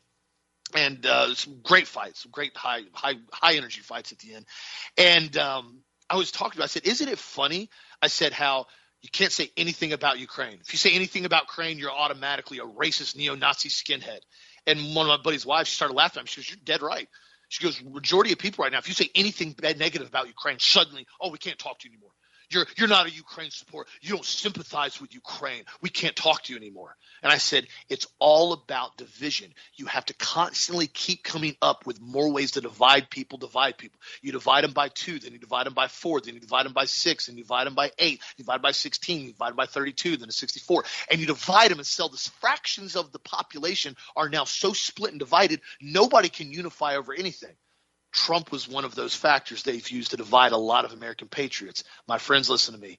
and 0.74 1.05
uh, 1.07 1.34
some 1.34 1.61
great 1.62 1.86
fights, 1.86 2.22
some 2.22 2.32
great 2.32 2.57
high 2.57 2.82
high 2.93 3.14
high 3.32 3.55
energy 3.55 3.80
fights 3.80 4.12
at 4.12 4.18
the 4.18 4.34
end. 4.34 4.47
And 4.97 5.36
um, 5.36 5.78
I 6.12 6.16
was 6.16 6.30
talking 6.30 6.58
about. 6.58 6.64
I 6.64 6.68
said, 6.68 6.86
"Isn't 6.86 7.08
it 7.08 7.18
funny 7.18 7.70
I 8.02 8.08
said 8.08 8.32
how 8.32 8.66
you 9.00 9.08
can't 9.10 9.32
say 9.32 9.50
anything 9.56 9.92
about 9.92 10.18
Ukraine. 10.18 10.58
If 10.60 10.72
you 10.72 10.78
say 10.78 10.94
anything 10.94 11.24
about 11.24 11.44
Ukraine, 11.44 11.78
you're 11.78 11.90
automatically 11.90 12.58
a 12.58 12.64
racist 12.64 13.16
neo-Nazi 13.16 13.68
skinhead. 13.68 14.20
And 14.66 14.94
one 14.94 15.06
of 15.06 15.18
my 15.18 15.22
buddy's 15.22 15.46
wives 15.46 15.68
she 15.68 15.74
started 15.74 15.94
laughing. 15.94 16.20
at 16.20 16.24
me. 16.24 16.30
She 16.30 16.40
goes, 16.40 16.50
"You're 16.50 16.58
dead 16.64 16.82
right." 16.82 17.08
She 17.48 17.64
goes, 17.64 17.82
"Majority 17.82 18.32
of 18.32 18.38
people 18.38 18.62
right 18.62 18.72
now, 18.72 18.78
if 18.78 18.88
you 18.88 18.94
say 18.94 19.10
anything 19.14 19.52
bad, 19.52 19.78
negative 19.78 20.06
about 20.06 20.28
Ukraine, 20.28 20.58
suddenly, 20.58 21.06
oh, 21.20 21.30
we 21.30 21.38
can't 21.38 21.58
talk 21.58 21.78
to 21.80 21.88
you 21.88 21.94
anymore. 21.94 22.12
You're 22.53 22.66
you're 22.76 22.88
not 22.88 23.07
a 23.07 23.11
Ukraine 23.11 23.50
supporter. 23.50 23.88
You 24.00 24.11
don't 24.11 24.24
sympathize 24.24 25.00
with 25.00 25.14
Ukraine. 25.14 25.64
We 25.80 25.88
can't 25.88 26.14
talk 26.14 26.44
to 26.44 26.53
you 26.53 26.59
anymore. 26.59 26.96
And 27.22 27.32
I 27.32 27.38
said, 27.38 27.66
it's 27.88 28.07
all 28.18 28.53
about 28.53 28.96
division. 28.96 29.55
You 29.74 29.86
have 29.86 30.05
to 30.07 30.14
constantly 30.14 30.88
keep 30.88 31.22
coming 31.22 31.57
up 31.62 31.86
with 31.86 32.00
more 32.00 32.32
ways 32.32 32.53
to 32.53 32.61
divide 32.61 33.11
people, 33.11 33.38
divide 33.38 33.78
people. 33.78 34.00
You 34.22 34.32
divide 34.32 34.64
them 34.64 34.72
by 34.72 34.88
two, 34.88 35.18
then 35.18 35.32
you 35.32 35.38
divide 35.38 35.66
them 35.66 35.74
by 35.74 35.86
four, 35.88 36.20
then 36.20 36.34
you 36.34 36.40
divide 36.40 36.66
them 36.66 36.72
by 36.72 36.84
six, 36.86 37.28
and 37.28 37.36
you 37.36 37.44
divide 37.44 37.66
them 37.66 37.74
by 37.74 37.92
eight, 37.98 38.20
divide 38.36 38.61
by 38.61 38.72
16, 38.72 39.20
you 39.20 39.32
divide 39.32 39.57
by 39.57 39.66
32, 39.66 40.16
then 40.16 40.28
a 40.28 40.32
64. 40.32 40.84
And 41.11 41.20
you 41.20 41.26
divide 41.26 41.70
them 41.70 41.78
and 41.78 41.86
sell 41.86 42.09
the 42.09 42.16
fractions 42.40 42.96
of 42.96 43.12
the 43.12 43.18
population 43.20 43.96
are 44.16 44.28
now 44.28 44.44
so 44.44 44.72
split 44.72 45.12
and 45.12 45.20
divided, 45.20 45.61
nobody 45.80 46.28
can 46.28 46.53
unify 46.53 46.96
over 46.96 47.14
anything. 47.14 47.55
Trump 48.12 48.52
was 48.52 48.68
one 48.68 48.84
of 48.84 48.94
those 48.94 49.14
factors 49.14 49.62
they've 49.62 49.90
used 49.90 50.10
to 50.10 50.16
divide 50.16 50.52
a 50.52 50.56
lot 50.56 50.84
of 50.84 50.92
American 50.92 51.28
patriots. 51.28 51.82
My 52.06 52.18
friends, 52.18 52.50
listen 52.50 52.74
to 52.74 52.80
me. 52.80 52.98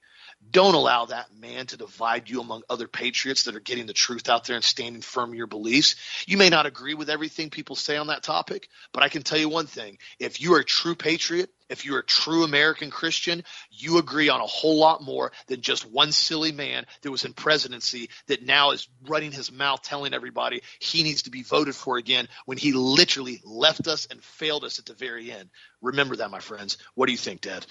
Don't 0.50 0.74
allow 0.74 1.06
that 1.06 1.34
man 1.38 1.66
to 1.66 1.76
divide 1.76 2.28
you 2.28 2.40
among 2.40 2.62
other 2.68 2.86
patriots 2.86 3.44
that 3.44 3.56
are 3.56 3.60
getting 3.60 3.86
the 3.86 3.92
truth 3.92 4.28
out 4.28 4.44
there 4.44 4.56
and 4.56 4.64
standing 4.64 5.02
firm 5.02 5.30
in 5.30 5.36
your 5.36 5.46
beliefs. 5.46 5.96
You 6.26 6.36
may 6.36 6.48
not 6.48 6.66
agree 6.66 6.94
with 6.94 7.10
everything 7.10 7.50
people 7.50 7.76
say 7.76 7.96
on 7.96 8.08
that 8.08 8.22
topic, 8.22 8.68
but 8.92 9.02
I 9.02 9.08
can 9.08 9.22
tell 9.22 9.38
you 9.38 9.48
one 9.48 9.66
thing. 9.66 9.98
If 10.18 10.40
you 10.40 10.54
are 10.54 10.60
a 10.60 10.64
true 10.64 10.94
patriot, 10.94 11.50
if 11.68 11.84
you're 11.84 12.00
a 12.00 12.04
true 12.04 12.44
American 12.44 12.90
Christian, 12.90 13.42
you 13.70 13.98
agree 13.98 14.28
on 14.28 14.40
a 14.40 14.46
whole 14.46 14.78
lot 14.78 15.02
more 15.02 15.32
than 15.46 15.60
just 15.60 15.90
one 15.90 16.12
silly 16.12 16.52
man 16.52 16.84
that 17.02 17.10
was 17.10 17.24
in 17.24 17.32
presidency 17.32 18.10
that 18.26 18.44
now 18.44 18.72
is 18.72 18.88
running 19.06 19.32
his 19.32 19.50
mouth 19.50 19.82
telling 19.82 20.14
everybody 20.14 20.62
he 20.78 21.02
needs 21.02 21.22
to 21.22 21.30
be 21.30 21.42
voted 21.42 21.74
for 21.74 21.96
again 21.96 22.28
when 22.44 22.58
he 22.58 22.72
literally 22.72 23.40
left 23.44 23.88
us 23.88 24.06
and 24.10 24.22
failed 24.22 24.64
us 24.64 24.78
at 24.78 24.86
the 24.86 24.94
very 24.94 25.32
end. 25.32 25.48
Remember 25.80 26.16
that, 26.16 26.30
my 26.30 26.40
friends. 26.40 26.78
What 26.94 27.06
do 27.06 27.12
you 27.12 27.18
think, 27.18 27.40
Dad? 27.40 27.66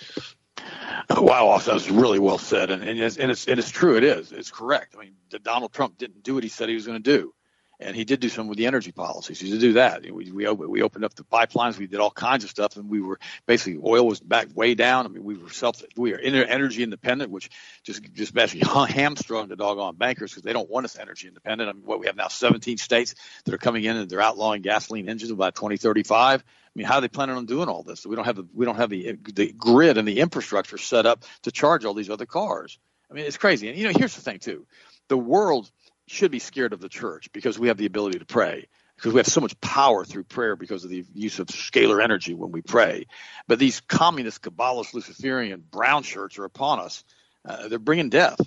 Wow, 1.09 1.57
that 1.57 1.73
was 1.73 1.89
really 1.89 2.19
well 2.19 2.37
said, 2.37 2.71
and 2.71 2.83
and 2.83 2.99
it's, 2.99 3.17
and 3.17 3.31
it's 3.31 3.47
and 3.47 3.59
it's 3.59 3.69
true. 3.69 3.97
It 3.97 4.03
is. 4.03 4.31
It's 4.31 4.51
correct. 4.51 4.95
I 4.95 5.01
mean, 5.01 5.15
Donald 5.43 5.73
Trump 5.73 5.97
didn't 5.97 6.23
do 6.23 6.35
what 6.35 6.43
he 6.43 6.49
said 6.49 6.69
he 6.69 6.75
was 6.75 6.85
going 6.85 7.01
to 7.01 7.17
do, 7.17 7.33
and 7.79 7.95
he 7.95 8.05
did 8.05 8.19
do 8.19 8.29
some 8.29 8.47
with 8.47 8.57
the 8.57 8.67
energy 8.67 8.91
policies. 8.91 9.39
He 9.39 9.51
did 9.51 9.59
do 9.59 9.73
that. 9.73 10.03
We 10.03 10.31
we 10.31 10.49
we 10.49 10.81
opened 10.81 11.05
up 11.05 11.13
the 11.15 11.23
pipelines. 11.23 11.77
We 11.77 11.87
did 11.87 11.99
all 11.99 12.11
kinds 12.11 12.43
of 12.43 12.49
stuff, 12.49 12.77
and 12.77 12.89
we 12.89 13.01
were 13.01 13.19
basically 13.45 13.81
oil 13.83 14.05
was 14.05 14.19
back 14.19 14.47
way 14.55 14.75
down. 14.75 15.05
I 15.05 15.09
mean, 15.09 15.23
we 15.23 15.35
were 15.37 15.49
self 15.49 15.81
we 15.95 16.13
are 16.13 16.19
energy 16.19 16.83
independent, 16.83 17.31
which 17.31 17.49
just 17.83 18.01
just 18.13 18.33
basically 18.33 18.67
hamstrung 18.93 19.47
the 19.47 19.55
doggone 19.55 19.95
bankers 19.95 20.31
because 20.31 20.43
they 20.43 20.53
don't 20.53 20.69
want 20.69 20.85
us 20.85 20.97
energy 20.97 21.27
independent. 21.27 21.69
I 21.69 21.73
mean, 21.73 21.83
what 21.83 21.99
we 21.99 22.07
have 22.07 22.15
now 22.15 22.27
17 22.27 22.77
states 22.77 23.15
that 23.45 23.53
are 23.53 23.57
coming 23.59 23.83
in 23.83 23.97
and 23.97 24.09
they're 24.09 24.21
outlawing 24.21 24.61
gasoline 24.61 25.09
engines 25.09 25.31
by 25.33 25.51
2035 25.51 26.43
I 26.75 26.79
mean, 26.79 26.87
how 26.87 26.95
are 26.95 27.01
they 27.01 27.07
planning 27.07 27.35
on 27.35 27.45
doing 27.45 27.69
all 27.69 27.83
this? 27.83 28.05
We 28.05 28.15
don't 28.15 28.25
have 28.25 28.35
the 28.35 28.47
we 28.53 28.65
don't 28.65 28.77
have 28.77 28.89
the 28.89 29.17
the 29.33 29.51
grid 29.51 29.97
and 29.97 30.07
the 30.07 30.19
infrastructure 30.19 30.79
set 30.79 31.05
up 31.05 31.23
to 31.43 31.51
charge 31.51 31.85
all 31.85 31.93
these 31.93 32.09
other 32.09 32.25
cars. 32.25 32.79
I 33.11 33.13
mean, 33.13 33.25
it's 33.25 33.37
crazy. 33.37 33.69
And 33.69 33.77
you 33.77 33.85
know, 33.85 33.93
here's 33.95 34.15
the 34.15 34.21
thing 34.21 34.39
too: 34.39 34.65
the 35.07 35.17
world 35.17 35.69
should 36.07 36.31
be 36.31 36.39
scared 36.39 36.73
of 36.73 36.81
the 36.81 36.89
church 36.89 37.31
because 37.31 37.57
we 37.57 37.69
have 37.69 37.77
the 37.77 37.85
ability 37.85 38.19
to 38.19 38.25
pray 38.25 38.67
because 38.95 39.13
we 39.13 39.19
have 39.19 39.27
so 39.27 39.41
much 39.41 39.59
power 39.59 40.05
through 40.05 40.23
prayer 40.23 40.55
because 40.55 40.83
of 40.83 40.89
the 40.89 41.05
use 41.13 41.39
of 41.39 41.47
scalar 41.47 42.03
energy 42.03 42.33
when 42.33 42.51
we 42.51 42.61
pray. 42.61 43.07
But 43.47 43.59
these 43.59 43.81
communist, 43.81 44.41
Kabbalist, 44.41 44.93
Luciferian 44.93 45.63
brown 45.71 46.03
shirts 46.03 46.37
are 46.37 46.45
upon 46.45 46.79
us. 46.79 47.03
Uh, 47.45 47.67
they're 47.67 47.79
bringing 47.79 48.09
death. 48.09 48.39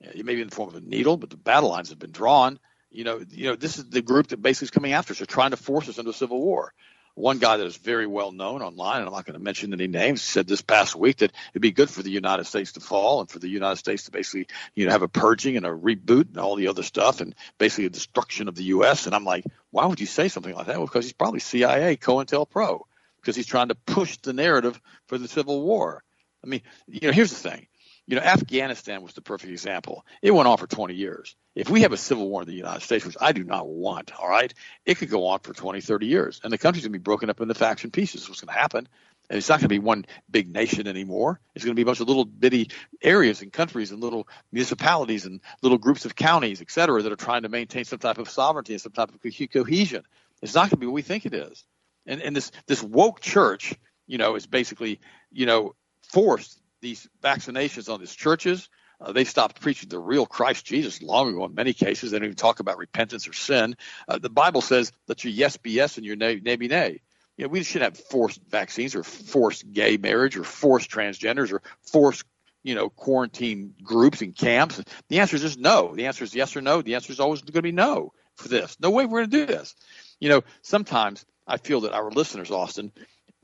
It 0.00 0.24
may 0.24 0.34
be 0.34 0.42
in 0.42 0.48
the 0.48 0.54
form 0.54 0.68
of 0.68 0.74
a 0.74 0.80
needle, 0.80 1.16
but 1.16 1.30
the 1.30 1.36
battle 1.36 1.70
lines 1.70 1.88
have 1.88 1.98
been 1.98 2.12
drawn. 2.12 2.58
You 2.90 3.04
know, 3.04 3.24
you 3.30 3.46
know, 3.46 3.56
this 3.56 3.78
is 3.78 3.88
the 3.88 4.02
group 4.02 4.28
that 4.28 4.42
basically 4.42 4.66
is 4.66 4.70
coming 4.70 4.92
after 4.92 5.12
us. 5.12 5.18
They're 5.18 5.26
trying 5.26 5.50
to 5.50 5.56
force 5.56 5.88
us 5.88 5.98
into 5.98 6.10
a 6.10 6.14
civil 6.14 6.40
war. 6.40 6.72
One 7.16 7.38
guy 7.38 7.56
that 7.58 7.66
is 7.66 7.76
very 7.76 8.06
well 8.08 8.32
known 8.32 8.60
online, 8.60 8.98
and 8.98 9.06
I'm 9.06 9.12
not 9.12 9.24
going 9.24 9.38
to 9.38 9.44
mention 9.44 9.72
any 9.72 9.86
names, 9.86 10.20
said 10.20 10.48
this 10.48 10.62
past 10.62 10.96
week 10.96 11.18
that 11.18 11.32
it'd 11.52 11.62
be 11.62 11.70
good 11.70 11.88
for 11.88 12.02
the 12.02 12.10
United 12.10 12.44
States 12.44 12.72
to 12.72 12.80
fall 12.80 13.20
and 13.20 13.30
for 13.30 13.38
the 13.38 13.48
United 13.48 13.76
States 13.76 14.04
to 14.04 14.10
basically, 14.10 14.48
you 14.74 14.86
know, 14.86 14.90
have 14.90 15.02
a 15.02 15.08
purging 15.08 15.56
and 15.56 15.64
a 15.64 15.70
reboot 15.70 16.28
and 16.28 16.38
all 16.38 16.56
the 16.56 16.66
other 16.66 16.82
stuff 16.82 17.20
and 17.20 17.36
basically 17.56 17.86
a 17.86 17.90
destruction 17.90 18.48
of 18.48 18.56
the 18.56 18.64
U.S. 18.64 19.06
And 19.06 19.14
I'm 19.14 19.24
like, 19.24 19.44
why 19.70 19.86
would 19.86 20.00
you 20.00 20.06
say 20.06 20.26
something 20.26 20.54
like 20.54 20.66
that? 20.66 20.76
Well, 20.76 20.86
because 20.86 21.04
he's 21.04 21.12
probably 21.12 21.38
CIA, 21.38 21.96
COINTELPRO, 21.96 22.82
because 23.20 23.36
he's 23.36 23.46
trying 23.46 23.68
to 23.68 23.76
push 23.76 24.16
the 24.18 24.32
narrative 24.32 24.80
for 25.06 25.16
the 25.16 25.28
Civil 25.28 25.62
War. 25.62 26.02
I 26.42 26.48
mean, 26.48 26.62
you 26.88 27.08
know, 27.08 27.12
here's 27.12 27.30
the 27.30 27.48
thing. 27.48 27.68
You 28.06 28.16
know, 28.16 28.22
Afghanistan 28.22 29.02
was 29.02 29.14
the 29.14 29.22
perfect 29.22 29.50
example. 29.50 30.04
It 30.20 30.30
went 30.30 30.46
on 30.46 30.58
for 30.58 30.66
20 30.66 30.94
years. 30.94 31.34
If 31.54 31.70
we 31.70 31.82
have 31.82 31.92
a 31.92 31.96
civil 31.96 32.28
war 32.28 32.42
in 32.42 32.48
the 32.48 32.54
United 32.54 32.82
States, 32.82 33.06
which 33.06 33.16
I 33.18 33.32
do 33.32 33.44
not 33.44 33.66
want, 33.66 34.12
all 34.18 34.28
right, 34.28 34.52
it 34.84 34.98
could 34.98 35.08
go 35.08 35.26
on 35.28 35.38
for 35.38 35.54
20, 35.54 35.80
30 35.80 36.06
years. 36.06 36.40
And 36.44 36.52
the 36.52 36.58
country's 36.58 36.84
going 36.84 36.92
to 36.92 36.98
be 36.98 37.02
broken 37.02 37.30
up 37.30 37.40
into 37.40 37.54
faction 37.54 37.90
pieces. 37.90 38.28
What's 38.28 38.42
going 38.42 38.54
to 38.54 38.60
happen? 38.60 38.88
And 39.30 39.38
it's 39.38 39.48
not 39.48 39.60
going 39.60 39.64
to 39.64 39.68
be 39.68 39.78
one 39.78 40.04
big 40.30 40.52
nation 40.52 40.86
anymore. 40.86 41.40
It's 41.54 41.64
going 41.64 41.74
to 41.74 41.76
be 41.76 41.82
a 41.82 41.86
bunch 41.86 42.00
of 42.00 42.08
little 42.08 42.26
bitty 42.26 42.70
areas 43.02 43.40
and 43.40 43.50
countries 43.50 43.90
and 43.90 44.02
little 44.02 44.28
municipalities 44.52 45.24
and 45.24 45.40
little 45.62 45.78
groups 45.78 46.04
of 46.04 46.14
counties, 46.14 46.60
et 46.60 46.70
cetera, 46.70 47.00
that 47.00 47.12
are 47.12 47.16
trying 47.16 47.42
to 47.42 47.48
maintain 47.48 47.84
some 47.84 47.98
type 47.98 48.18
of 48.18 48.28
sovereignty 48.28 48.74
and 48.74 48.82
some 48.82 48.92
type 48.92 49.10
of 49.14 49.50
cohesion. 49.50 50.02
It's 50.42 50.54
not 50.54 50.64
going 50.64 50.70
to 50.70 50.76
be 50.76 50.86
what 50.86 50.94
we 50.94 51.02
think 51.02 51.24
it 51.24 51.32
is. 51.32 51.64
And, 52.06 52.20
and 52.20 52.36
this, 52.36 52.52
this 52.66 52.82
woke 52.82 53.20
church, 53.20 53.74
you 54.06 54.18
know, 54.18 54.34
is 54.34 54.46
basically, 54.46 55.00
you 55.32 55.46
know, 55.46 55.74
forced 56.02 56.60
these 56.84 57.08
vaccinations 57.22 57.92
on 57.92 57.98
these 57.98 58.14
churches. 58.14 58.68
Uh, 59.00 59.10
they 59.10 59.24
stopped 59.24 59.60
preaching 59.60 59.88
the 59.88 59.98
real 59.98 60.26
Christ 60.26 60.64
Jesus 60.64 61.02
long 61.02 61.28
ago 61.28 61.44
in 61.46 61.54
many 61.54 61.72
cases. 61.72 62.10
They 62.10 62.18
don't 62.18 62.26
even 62.26 62.36
talk 62.36 62.60
about 62.60 62.78
repentance 62.78 63.26
or 63.26 63.32
sin. 63.32 63.76
Uh, 64.06 64.18
the 64.18 64.30
Bible 64.30 64.60
says 64.60 64.92
that 65.06 65.24
your 65.24 65.32
yes 65.32 65.56
be 65.56 65.72
yes 65.72 65.96
and 65.96 66.06
your 66.06 66.14
nay, 66.14 66.40
nay 66.42 66.54
be 66.54 66.68
nay. 66.68 67.00
You 67.36 67.44
know, 67.44 67.48
we 67.48 67.64
shouldn't 67.64 67.96
have 67.96 68.06
forced 68.06 68.40
vaccines 68.48 68.94
or 68.94 69.02
forced 69.02 69.72
gay 69.72 69.96
marriage 69.96 70.36
or 70.36 70.44
forced 70.44 70.90
transgenders 70.90 71.52
or 71.52 71.62
forced 71.82 72.24
you 72.62 72.74
know, 72.74 72.88
quarantine 72.88 73.74
groups 73.82 74.22
and 74.22 74.34
camps? 74.34 74.82
The 75.08 75.20
answer 75.20 75.36
is 75.36 75.42
just 75.42 75.58
no. 75.58 75.94
The 75.94 76.06
answer 76.06 76.24
is 76.24 76.34
yes 76.34 76.56
or 76.56 76.62
no. 76.62 76.82
The 76.82 76.94
answer 76.96 77.12
is 77.12 77.20
always 77.20 77.42
going 77.42 77.52
to 77.52 77.62
be 77.62 77.72
no 77.72 78.12
for 78.36 78.48
this. 78.48 78.76
No 78.80 78.90
way 78.90 79.04
we're 79.04 79.26
going 79.26 79.30
to 79.30 79.46
do 79.46 79.46
this. 79.46 79.74
You 80.18 80.30
know, 80.30 80.42
sometimes 80.62 81.24
I 81.46 81.58
feel 81.58 81.82
that 81.82 81.92
our 81.92 82.10
listeners, 82.10 82.50
Austin, 82.50 82.90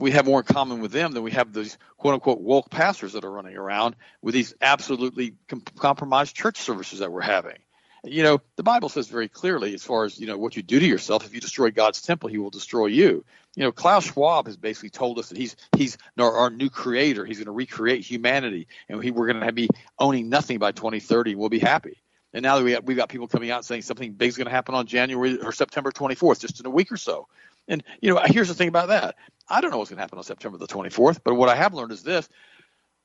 we 0.00 0.12
have 0.12 0.26
more 0.26 0.40
in 0.40 0.46
common 0.46 0.80
with 0.80 0.92
them 0.92 1.12
than 1.12 1.22
we 1.22 1.30
have 1.32 1.52
these 1.52 1.78
quote 1.98 2.14
unquote 2.14 2.40
woke 2.40 2.70
pastors 2.70 3.12
that 3.12 3.24
are 3.24 3.30
running 3.30 3.56
around 3.56 3.96
with 4.22 4.34
these 4.34 4.54
absolutely 4.60 5.34
com- 5.48 5.62
compromised 5.78 6.34
church 6.34 6.58
services 6.58 7.00
that 7.00 7.12
we're 7.12 7.20
having. 7.20 7.58
You 8.02 8.22
know, 8.22 8.40
the 8.56 8.62
Bible 8.62 8.88
says 8.88 9.08
very 9.08 9.28
clearly, 9.28 9.74
as 9.74 9.82
far 9.82 10.04
as 10.04 10.18
you 10.18 10.26
know, 10.26 10.38
what 10.38 10.56
you 10.56 10.62
do 10.62 10.80
to 10.80 10.86
yourself, 10.86 11.26
if 11.26 11.34
you 11.34 11.40
destroy 11.40 11.70
God's 11.70 12.00
temple, 12.00 12.30
He 12.30 12.38
will 12.38 12.48
destroy 12.48 12.86
you. 12.86 13.24
You 13.56 13.64
know, 13.64 13.72
Klaus 13.72 14.06
Schwab 14.06 14.46
has 14.46 14.56
basically 14.56 14.88
told 14.88 15.18
us 15.18 15.28
that 15.28 15.36
he's 15.36 15.54
he's 15.76 15.98
our, 16.18 16.34
our 16.34 16.50
new 16.50 16.70
creator. 16.70 17.26
He's 17.26 17.38
going 17.38 17.46
to 17.46 17.52
recreate 17.52 18.02
humanity, 18.02 18.68
and 18.88 18.98
we're 18.98 19.32
going 19.32 19.44
to 19.44 19.52
be 19.52 19.68
owning 19.98 20.30
nothing 20.30 20.58
by 20.58 20.72
2030. 20.72 21.34
We'll 21.34 21.50
be 21.50 21.58
happy. 21.58 21.98
And 22.32 22.42
now 22.42 22.56
that 22.58 22.64
we 22.64 22.72
have, 22.72 22.84
we've 22.84 22.96
got 22.96 23.08
people 23.08 23.28
coming 23.28 23.50
out 23.50 23.64
saying 23.64 23.82
something 23.82 24.12
big 24.12 24.28
is 24.28 24.36
going 24.36 24.46
to 24.46 24.52
happen 24.52 24.74
on 24.74 24.86
January 24.86 25.38
or 25.38 25.52
September 25.52 25.90
24th, 25.90 26.40
just 26.40 26.60
in 26.60 26.66
a 26.66 26.70
week 26.70 26.92
or 26.92 26.96
so. 26.96 27.26
And 27.68 27.82
you 28.00 28.12
know, 28.12 28.20
here's 28.24 28.48
the 28.48 28.54
thing 28.54 28.68
about 28.68 28.88
that. 28.88 29.16
I 29.48 29.60
don't 29.60 29.70
know 29.70 29.78
what's 29.78 29.90
going 29.90 29.98
to 29.98 30.02
happen 30.02 30.18
on 30.18 30.24
September 30.24 30.58
the 30.58 30.66
24th, 30.66 31.20
but 31.24 31.34
what 31.34 31.48
I 31.48 31.56
have 31.56 31.74
learned 31.74 31.92
is 31.92 32.02
this: 32.02 32.28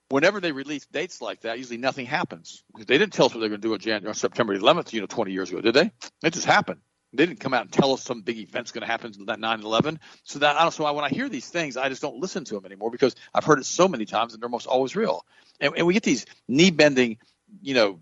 whenever 0.10 0.40
they 0.40 0.52
release 0.52 0.86
dates 0.86 1.22
like 1.22 1.42
that, 1.42 1.58
usually 1.58 1.78
nothing 1.78 2.06
happens 2.06 2.64
they 2.76 2.98
didn't 2.98 3.14
tell 3.14 3.28
us 3.28 3.34
what 3.34 3.40
they're 3.40 3.50
going 3.50 3.62
to 3.62 3.68
do 3.68 3.74
on 3.74 3.80
January, 3.80 4.16
September 4.16 4.58
11th, 4.58 4.94
you 4.94 5.02
know, 5.02 5.08
20 5.08 5.32
years 5.32 5.50
ago, 5.50 5.62
did 5.62 5.74
they? 5.74 5.92
It 6.24 6.34
just 6.34 6.46
happened. 6.46 6.80
They 7.14 7.26
didn't 7.26 7.40
come 7.40 7.54
out 7.54 7.62
and 7.62 7.72
tell 7.72 7.94
us 7.94 8.04
some 8.04 8.22
big 8.22 8.38
event's 8.38 8.72
going 8.72 8.82
to 8.82 8.88
happen 8.88 9.14
that 9.26 9.40
9/11. 9.40 10.00
So 10.24 10.40
that 10.40 10.58
I 10.58 10.64
don't. 10.64 10.72
So 10.74 10.92
when 10.92 11.06
I 11.06 11.10
hear 11.10 11.30
these 11.30 11.48
things, 11.48 11.78
I 11.78 11.90
just 11.90 12.02
don't 12.02 12.18
listen 12.18 12.44
to 12.46 12.56
them 12.56 12.66
anymore 12.66 12.92
because 12.92 13.16
I've 13.34 13.46
heard 13.46 13.60
it 13.60 13.66
so 13.66 13.88
many 13.88 14.06
times 14.06 14.34
and 14.34 14.42
they're 14.42 14.48
almost 14.48 14.68
always 14.68 14.96
real. 14.96 15.26
And, 15.62 15.74
and 15.78 15.88
we 15.88 15.94
get 15.94 16.04
these 16.04 16.26
knee 16.48 16.72
bending, 16.72 17.18
you 17.62 17.74
know, 17.74 18.00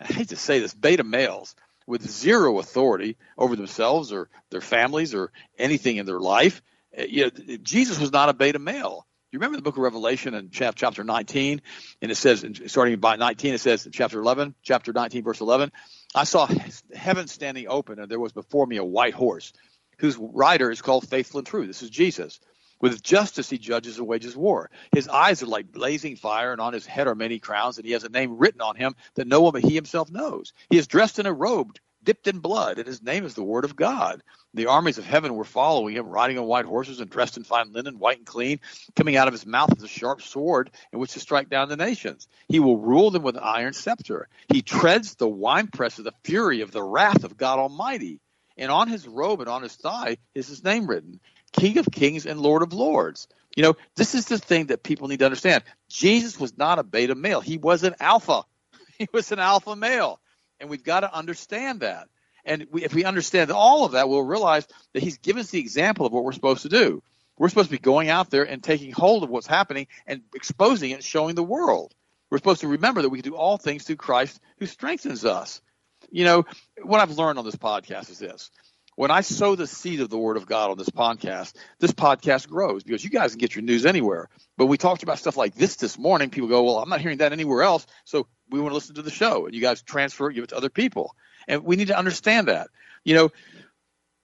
I 0.00 0.04
hate 0.04 0.28
to 0.30 0.36
say 0.36 0.60
this, 0.60 0.74
beta 0.74 1.04
males 1.04 1.54
with 1.86 2.08
zero 2.08 2.58
authority 2.58 3.16
over 3.36 3.56
themselves 3.56 4.12
or 4.12 4.28
their 4.50 4.60
families 4.60 5.14
or 5.14 5.32
anything 5.58 5.96
in 5.96 6.06
their 6.06 6.20
life. 6.20 6.62
Uh, 6.96 7.02
you 7.02 7.24
know, 7.24 7.56
Jesus 7.62 7.98
was 7.98 8.12
not 8.12 8.28
a 8.28 8.32
beta 8.32 8.58
male. 8.58 9.06
You 9.32 9.38
remember 9.38 9.56
the 9.56 9.62
book 9.62 9.76
of 9.76 9.82
Revelation 9.82 10.34
in 10.34 10.50
chapter 10.50 11.04
19, 11.04 11.62
and 12.02 12.10
it 12.10 12.16
says, 12.16 12.44
starting 12.66 12.98
by 12.98 13.14
19, 13.14 13.54
it 13.54 13.60
says 13.60 13.86
in 13.86 13.92
chapter 13.92 14.18
11, 14.18 14.56
chapter 14.62 14.92
19, 14.92 15.22
verse 15.22 15.40
11, 15.40 15.70
I 16.16 16.24
saw 16.24 16.48
heaven 16.92 17.28
standing 17.28 17.68
open, 17.68 18.00
and 18.00 18.10
there 18.10 18.18
was 18.18 18.32
before 18.32 18.66
me 18.66 18.78
a 18.78 18.84
white 18.84 19.14
horse, 19.14 19.52
whose 19.98 20.16
rider 20.16 20.70
is 20.70 20.82
called 20.82 21.08
Faithful 21.08 21.38
and 21.38 21.46
True. 21.46 21.66
This 21.66 21.82
is 21.82 21.90
Jesus. 21.90 22.40
With 22.80 23.02
justice 23.02 23.50
he 23.50 23.58
judges 23.58 23.98
and 23.98 24.06
wages 24.06 24.36
war. 24.36 24.70
His 24.92 25.08
eyes 25.08 25.42
are 25.42 25.46
like 25.46 25.72
blazing 25.72 26.16
fire, 26.16 26.52
and 26.52 26.60
on 26.60 26.72
his 26.72 26.86
head 26.86 27.06
are 27.06 27.14
many 27.14 27.38
crowns, 27.38 27.76
and 27.76 27.86
he 27.86 27.92
has 27.92 28.04
a 28.04 28.08
name 28.08 28.38
written 28.38 28.60
on 28.60 28.76
him 28.76 28.94
that 29.14 29.28
no 29.28 29.40
one 29.40 29.52
but 29.52 29.62
he 29.62 29.74
himself 29.74 30.10
knows. 30.10 30.52
He 30.70 30.78
is 30.78 30.86
dressed 30.86 31.18
in 31.18 31.26
a 31.26 31.32
robe 31.32 31.78
dipped 32.02 32.26
in 32.26 32.38
blood, 32.38 32.78
and 32.78 32.86
his 32.86 33.02
name 33.02 33.24
is 33.24 33.34
the 33.34 33.42
Word 33.42 33.64
of 33.64 33.76
God. 33.76 34.22
The 34.54 34.66
armies 34.66 34.98
of 34.98 35.04
heaven 35.04 35.34
were 35.34 35.44
following 35.44 35.94
him, 35.94 36.06
riding 36.06 36.38
on 36.38 36.46
white 36.46 36.64
horses 36.64 37.00
and 37.00 37.10
dressed 37.10 37.36
in 37.36 37.44
fine 37.44 37.72
linen, 37.72 37.98
white 37.98 38.18
and 38.18 38.26
clean. 38.26 38.60
Coming 38.96 39.16
out 39.16 39.28
of 39.28 39.34
his 39.34 39.46
mouth 39.46 39.76
is 39.76 39.82
a 39.82 39.88
sharp 39.88 40.22
sword 40.22 40.70
in 40.92 40.98
which 40.98 41.12
to 41.12 41.20
strike 41.20 41.48
down 41.48 41.68
the 41.68 41.76
nations. 41.76 42.28
He 42.48 42.60
will 42.60 42.78
rule 42.78 43.10
them 43.10 43.22
with 43.22 43.36
an 43.36 43.42
iron 43.44 43.74
scepter. 43.74 44.28
He 44.48 44.62
treads 44.62 45.14
the 45.14 45.28
winepress 45.28 45.98
of 45.98 46.04
the 46.04 46.14
fury 46.24 46.62
of 46.62 46.72
the 46.72 46.82
wrath 46.82 47.24
of 47.24 47.36
God 47.36 47.58
Almighty. 47.58 48.20
And 48.56 48.70
on 48.70 48.88
his 48.88 49.06
robe 49.06 49.40
and 49.40 49.48
on 49.48 49.62
his 49.62 49.74
thigh 49.74 50.18
is 50.34 50.48
his 50.48 50.64
name 50.64 50.86
written 50.86 51.20
King 51.52 51.78
of 51.78 51.88
Kings 51.90 52.26
and 52.26 52.40
Lord 52.40 52.62
of 52.62 52.72
Lords. 52.72 53.28
You 53.56 53.62
know, 53.62 53.76
this 53.96 54.14
is 54.14 54.26
the 54.26 54.38
thing 54.38 54.66
that 54.66 54.82
people 54.82 55.08
need 55.08 55.18
to 55.18 55.24
understand. 55.24 55.64
Jesus 55.88 56.38
was 56.38 56.56
not 56.56 56.78
a 56.78 56.82
beta 56.82 57.14
male, 57.14 57.40
he 57.40 57.58
was 57.58 57.84
an 57.84 57.94
alpha. 58.00 58.44
He 58.98 59.08
was 59.14 59.32
an 59.32 59.38
alpha 59.38 59.74
male. 59.74 60.20
And 60.60 60.68
we've 60.68 60.84
got 60.84 61.00
to 61.00 61.14
understand 61.14 61.80
that. 61.80 62.08
And 62.44 62.66
we, 62.70 62.84
if 62.84 62.92
we 62.92 63.04
understand 63.04 63.50
all 63.50 63.86
of 63.86 63.92
that, 63.92 64.10
we'll 64.10 64.22
realize 64.22 64.68
that 64.92 65.02
he's 65.02 65.16
given 65.16 65.40
us 65.40 65.50
the 65.50 65.58
example 65.58 66.04
of 66.04 66.12
what 66.12 66.22
we're 66.22 66.32
supposed 66.32 66.62
to 66.62 66.68
do. 66.68 67.02
We're 67.38 67.48
supposed 67.48 67.70
to 67.70 67.74
be 67.74 67.78
going 67.78 68.10
out 68.10 68.28
there 68.28 68.44
and 68.44 68.62
taking 68.62 68.92
hold 68.92 69.22
of 69.22 69.30
what's 69.30 69.46
happening 69.46 69.86
and 70.06 70.20
exposing 70.34 70.90
it 70.90 70.94
and 70.94 71.02
showing 71.02 71.34
the 71.34 71.42
world. 71.42 71.94
We're 72.28 72.36
supposed 72.36 72.60
to 72.60 72.68
remember 72.68 73.00
that 73.00 73.08
we 73.08 73.22
can 73.22 73.30
do 73.30 73.36
all 73.36 73.56
things 73.56 73.84
through 73.84 73.96
Christ 73.96 74.38
who 74.58 74.66
strengthens 74.66 75.24
us. 75.24 75.62
You 76.10 76.24
know, 76.24 76.44
what 76.82 77.00
I've 77.00 77.16
learned 77.16 77.38
on 77.38 77.46
this 77.46 77.56
podcast 77.56 78.10
is 78.10 78.18
this. 78.18 78.50
When 78.96 79.10
I 79.10 79.22
sow 79.22 79.54
the 79.54 79.66
seed 79.66 80.00
of 80.00 80.10
the 80.10 80.18
Word 80.18 80.36
of 80.36 80.46
God 80.46 80.70
on 80.70 80.76
this 80.76 80.90
podcast, 80.90 81.54
this 81.78 81.92
podcast 81.92 82.48
grows 82.48 82.82
because 82.82 83.02
you 83.02 83.10
guys 83.10 83.32
can 83.32 83.38
get 83.38 83.54
your 83.54 83.62
news 83.62 83.86
anywhere. 83.86 84.28
But 84.58 84.66
we 84.66 84.76
talked 84.76 85.02
about 85.02 85.18
stuff 85.18 85.36
like 85.36 85.54
this 85.54 85.76
this 85.76 85.98
morning. 85.98 86.30
People 86.30 86.48
go, 86.48 86.64
Well, 86.64 86.78
I'm 86.78 86.88
not 86.88 87.00
hearing 87.00 87.18
that 87.18 87.32
anywhere 87.32 87.62
else. 87.62 87.86
So 88.04 88.26
we 88.50 88.60
want 88.60 88.72
to 88.72 88.74
listen 88.74 88.96
to 88.96 89.02
the 89.02 89.10
show. 89.10 89.46
And 89.46 89.54
you 89.54 89.60
guys 89.60 89.82
transfer 89.82 90.28
it, 90.28 90.34
give 90.34 90.44
it 90.44 90.50
to 90.50 90.56
other 90.56 90.70
people. 90.70 91.14
And 91.48 91.64
we 91.64 91.76
need 91.76 91.88
to 91.88 91.98
understand 91.98 92.48
that. 92.48 92.68
You 93.04 93.14
know, 93.14 93.32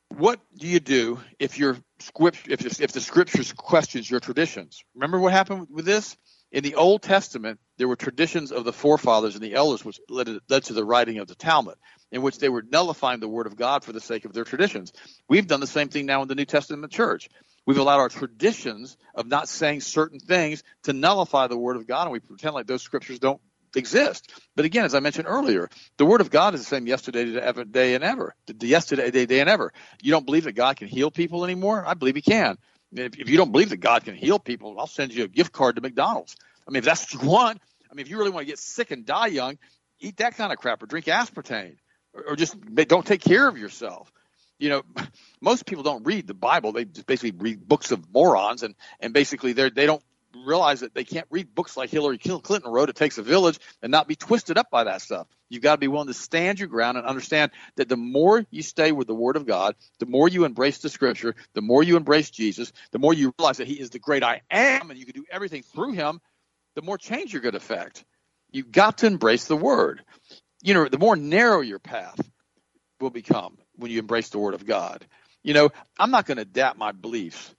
what 0.08 0.40
do 0.56 0.66
you 0.66 0.80
do 0.80 1.20
if 1.38 1.58
your 1.58 1.76
script 1.98 2.48
if, 2.48 2.80
if 2.80 2.92
the 2.92 3.00
scriptures 3.00 3.52
questions 3.52 4.10
your 4.10 4.20
traditions? 4.20 4.82
Remember 4.94 5.18
what 5.18 5.32
happened 5.32 5.68
with 5.70 5.84
this? 5.84 6.16
In 6.52 6.62
the 6.62 6.76
Old 6.76 7.02
Testament, 7.02 7.58
there 7.76 7.88
were 7.88 7.96
traditions 7.96 8.52
of 8.52 8.64
the 8.64 8.72
forefathers 8.72 9.34
and 9.34 9.42
the 9.42 9.54
elders, 9.54 9.84
which 9.84 10.00
led, 10.08 10.28
led 10.48 10.64
to 10.64 10.72
the 10.72 10.84
writing 10.84 11.18
of 11.18 11.26
the 11.26 11.34
Talmud, 11.34 11.74
in 12.12 12.22
which 12.22 12.38
they 12.38 12.48
were 12.48 12.62
nullifying 12.62 13.20
the 13.20 13.28
Word 13.28 13.46
of 13.46 13.56
God 13.56 13.84
for 13.84 13.92
the 13.92 14.00
sake 14.00 14.24
of 14.24 14.32
their 14.32 14.44
traditions. 14.44 14.92
We've 15.28 15.46
done 15.46 15.60
the 15.60 15.66
same 15.66 15.88
thing 15.88 16.06
now 16.06 16.22
in 16.22 16.28
the 16.28 16.34
New 16.34 16.44
Testament 16.44 16.92
church. 16.92 17.28
We've 17.66 17.78
allowed 17.78 17.98
our 17.98 18.08
traditions 18.08 18.96
of 19.14 19.26
not 19.26 19.48
saying 19.48 19.80
certain 19.80 20.20
things 20.20 20.62
to 20.84 20.92
nullify 20.92 21.48
the 21.48 21.58
Word 21.58 21.76
of 21.76 21.86
God, 21.86 22.04
and 22.04 22.12
we 22.12 22.20
pretend 22.20 22.54
like 22.54 22.68
those 22.68 22.82
scriptures 22.82 23.18
don't 23.18 23.40
exist. 23.74 24.32
But 24.54 24.64
again, 24.64 24.84
as 24.84 24.94
I 24.94 25.00
mentioned 25.00 25.26
earlier, 25.28 25.68
the 25.98 26.06
Word 26.06 26.20
of 26.20 26.30
God 26.30 26.54
is 26.54 26.60
the 26.60 26.66
same 26.66 26.86
yesterday, 26.86 27.24
today, 27.24 27.94
and 27.96 28.04
ever. 28.04 28.36
Yesterday, 28.60 29.10
day, 29.10 29.26
day, 29.26 29.40
and 29.40 29.50
ever. 29.50 29.72
You 30.00 30.12
don't 30.12 30.24
believe 30.24 30.44
that 30.44 30.52
God 30.52 30.76
can 30.76 30.86
heal 30.86 31.10
people 31.10 31.44
anymore? 31.44 31.84
I 31.84 31.94
believe 31.94 32.14
He 32.14 32.22
can. 32.22 32.56
If, 32.92 33.18
if 33.18 33.28
you 33.28 33.36
don't 33.36 33.52
believe 33.52 33.70
that 33.70 33.78
God 33.78 34.04
can 34.04 34.14
heal 34.14 34.38
people, 34.38 34.76
I'll 34.78 34.86
send 34.86 35.12
you 35.12 35.24
a 35.24 35.28
gift 35.28 35.52
card 35.52 35.76
to 35.76 35.82
McDonald's. 35.82 36.36
I 36.66 36.70
mean, 36.70 36.78
if 36.78 36.84
that's 36.84 37.14
what 37.14 37.22
you 37.22 37.28
want, 37.28 37.62
I 37.90 37.94
mean, 37.94 38.04
if 38.06 38.10
you 38.10 38.18
really 38.18 38.30
want 38.30 38.46
to 38.46 38.50
get 38.50 38.58
sick 38.58 38.90
and 38.90 39.04
die 39.04 39.28
young, 39.28 39.58
eat 40.00 40.18
that 40.18 40.36
kind 40.36 40.52
of 40.52 40.58
crap 40.58 40.82
or 40.82 40.86
drink 40.86 41.06
aspartame 41.06 41.76
or, 42.12 42.30
or 42.30 42.36
just 42.36 42.56
don't 42.74 43.06
take 43.06 43.22
care 43.22 43.48
of 43.48 43.58
yourself 43.58 44.12
you 44.58 44.68
know, 44.68 44.82
most 45.40 45.66
people 45.66 45.82
don't 45.82 46.04
read 46.04 46.26
the 46.26 46.34
Bible. 46.34 46.72
They 46.72 46.84
just 46.84 47.06
basically 47.06 47.32
read 47.32 47.66
books 47.66 47.90
of 47.90 48.12
morons, 48.12 48.62
and 48.62 48.74
and 49.00 49.12
basically 49.12 49.52
they 49.52 49.70
they 49.70 49.86
don't 49.86 50.02
realize 50.44 50.80
that 50.80 50.94
they 50.94 51.04
can't 51.04 51.26
read 51.30 51.54
books 51.54 51.76
like 51.76 51.90
Hillary 51.90 52.18
Clinton 52.18 52.70
wrote, 52.70 52.88
It 52.88 52.96
Takes 52.96 53.18
a 53.18 53.22
Village, 53.22 53.58
and 53.82 53.90
not 53.90 54.08
be 54.08 54.16
twisted 54.16 54.58
up 54.58 54.70
by 54.70 54.84
that 54.84 55.02
stuff. 55.02 55.26
You've 55.48 55.62
got 55.62 55.76
to 55.76 55.80
be 55.80 55.88
willing 55.88 56.08
to 56.08 56.14
stand 56.14 56.58
your 56.58 56.68
ground 56.68 56.98
and 56.98 57.06
understand 57.06 57.52
that 57.76 57.88
the 57.88 57.96
more 57.96 58.44
you 58.50 58.62
stay 58.62 58.92
with 58.92 59.06
the 59.06 59.14
Word 59.14 59.36
of 59.36 59.46
God, 59.46 59.76
the 59.98 60.06
more 60.06 60.28
you 60.28 60.44
embrace 60.44 60.78
the 60.78 60.88
Scripture, 60.88 61.34
the 61.54 61.62
more 61.62 61.82
you 61.82 61.96
embrace 61.96 62.30
Jesus, 62.30 62.72
the 62.90 62.98
more 62.98 63.14
you 63.14 63.32
realize 63.38 63.58
that 63.58 63.68
He 63.68 63.80
is 63.80 63.90
the 63.90 63.98
great 63.98 64.22
I 64.22 64.42
am 64.50 64.90
and 64.90 64.98
you 64.98 65.06
can 65.06 65.14
do 65.14 65.24
everything 65.30 65.62
through 65.62 65.92
Him, 65.92 66.20
the 66.74 66.82
more 66.82 66.98
change 66.98 67.32
you're 67.32 67.42
going 67.42 67.52
to 67.52 67.58
affect. 67.58 68.04
You've 68.50 68.72
got 68.72 68.98
to 68.98 69.06
embrace 69.06 69.46
the 69.46 69.56
Word. 69.56 70.02
You 70.62 70.74
know, 70.74 70.88
the 70.88 70.98
more 70.98 71.16
narrow 71.16 71.60
your 71.60 71.78
path 71.78 72.20
will 73.00 73.10
become 73.10 73.58
when 73.76 73.90
you 73.90 73.98
embrace 73.98 74.30
the 74.30 74.38
Word 74.38 74.54
of 74.54 74.66
God. 74.66 75.06
You 75.42 75.54
know, 75.54 75.70
I'm 75.98 76.10
not 76.10 76.26
going 76.26 76.36
to 76.36 76.42
adapt 76.42 76.78
my 76.78 76.92
beliefs 76.92 77.54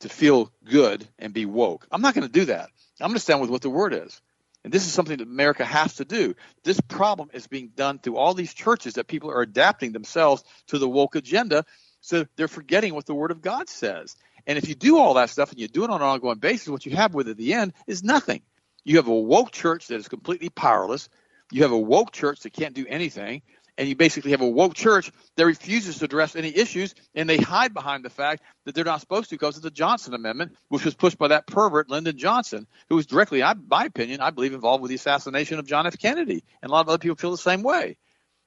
to 0.00 0.08
feel 0.08 0.52
good 0.64 1.06
and 1.18 1.32
be 1.32 1.46
woke. 1.46 1.86
I'm 1.90 2.02
not 2.02 2.14
going 2.14 2.26
to 2.26 2.32
do 2.32 2.46
that. 2.46 2.70
I'm 3.00 3.08
going 3.08 3.14
to 3.14 3.20
stand 3.20 3.40
with 3.40 3.50
what 3.50 3.62
the 3.62 3.70
word 3.70 3.94
is. 3.94 4.20
And 4.64 4.72
this 4.72 4.86
is 4.86 4.92
something 4.92 5.16
that 5.16 5.26
America 5.26 5.64
has 5.64 5.94
to 5.96 6.04
do. 6.04 6.34
This 6.64 6.80
problem 6.80 7.30
is 7.32 7.46
being 7.46 7.68
done 7.74 7.98
through 7.98 8.16
all 8.16 8.34
these 8.34 8.52
churches 8.52 8.94
that 8.94 9.06
people 9.06 9.30
are 9.30 9.40
adapting 9.40 9.92
themselves 9.92 10.42
to 10.68 10.78
the 10.78 10.88
woke 10.88 11.14
agenda. 11.14 11.64
So 12.00 12.26
they're 12.36 12.48
forgetting 12.48 12.94
what 12.94 13.06
the 13.06 13.14
word 13.14 13.30
of 13.30 13.40
God 13.40 13.68
says. 13.68 14.16
And 14.46 14.58
if 14.58 14.68
you 14.68 14.74
do 14.74 14.98
all 14.98 15.14
that 15.14 15.30
stuff 15.30 15.50
and 15.50 15.60
you 15.60 15.68
do 15.68 15.84
it 15.84 15.90
on 15.90 16.00
an 16.00 16.06
ongoing 16.06 16.38
basis, 16.38 16.68
what 16.68 16.86
you 16.86 16.96
have 16.96 17.14
with 17.14 17.28
at 17.28 17.36
the 17.36 17.54
end 17.54 17.72
is 17.86 18.02
nothing. 18.02 18.42
You 18.84 18.96
have 18.96 19.08
a 19.08 19.14
woke 19.14 19.52
church 19.52 19.88
that 19.88 19.96
is 19.96 20.08
completely 20.08 20.48
powerless. 20.48 21.08
You 21.50 21.62
have 21.62 21.72
a 21.72 21.78
woke 21.78 22.12
church 22.12 22.40
that 22.40 22.52
can't 22.52 22.74
do 22.74 22.86
anything 22.88 23.42
and 23.78 23.88
you 23.88 23.94
basically 23.94 24.32
have 24.32 24.40
a 24.40 24.48
woke 24.48 24.74
church 24.74 25.10
that 25.36 25.46
refuses 25.46 25.98
to 25.98 26.04
address 26.04 26.34
any 26.34 26.54
issues, 26.54 26.94
and 27.14 27.30
they 27.30 27.36
hide 27.36 27.72
behind 27.72 28.04
the 28.04 28.10
fact 28.10 28.42
that 28.64 28.74
they're 28.74 28.84
not 28.84 29.00
supposed 29.00 29.30
to 29.30 29.36
because 29.36 29.56
of 29.56 29.62
the 29.62 29.70
Johnson 29.70 30.14
Amendment, 30.14 30.56
which 30.68 30.84
was 30.84 30.94
pushed 30.94 31.16
by 31.16 31.28
that 31.28 31.46
pervert 31.46 31.88
Lyndon 31.88 32.18
Johnson, 32.18 32.66
who 32.88 32.96
was 32.96 33.06
directly, 33.06 33.40
in 33.40 33.64
my 33.70 33.84
opinion, 33.84 34.20
I 34.20 34.30
believe, 34.30 34.52
involved 34.52 34.82
with 34.82 34.88
the 34.88 34.96
assassination 34.96 35.60
of 35.60 35.66
John 35.66 35.86
F. 35.86 35.96
Kennedy, 35.96 36.42
and 36.60 36.70
a 36.70 36.72
lot 36.72 36.80
of 36.80 36.88
other 36.88 36.98
people 36.98 37.16
feel 37.16 37.30
the 37.30 37.38
same 37.38 37.62
way. 37.62 37.96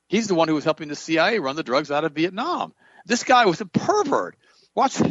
He's 0.10 0.28
the 0.28 0.36
one 0.36 0.50
who 0.50 0.56
was 0.56 0.66
helping 0.66 0.90
the 0.90 0.96
CIA 0.98 1.40
run 1.40 1.56
the 1.56 1.64
drugs 1.64 1.90
out 1.90 2.04
of 2.04 2.12
Vietnam. 2.12 2.74
This 3.06 3.24
guy 3.24 3.46
was 3.46 3.62
a 3.62 3.66
pervert. 3.66 4.36
Watch, 4.76 5.02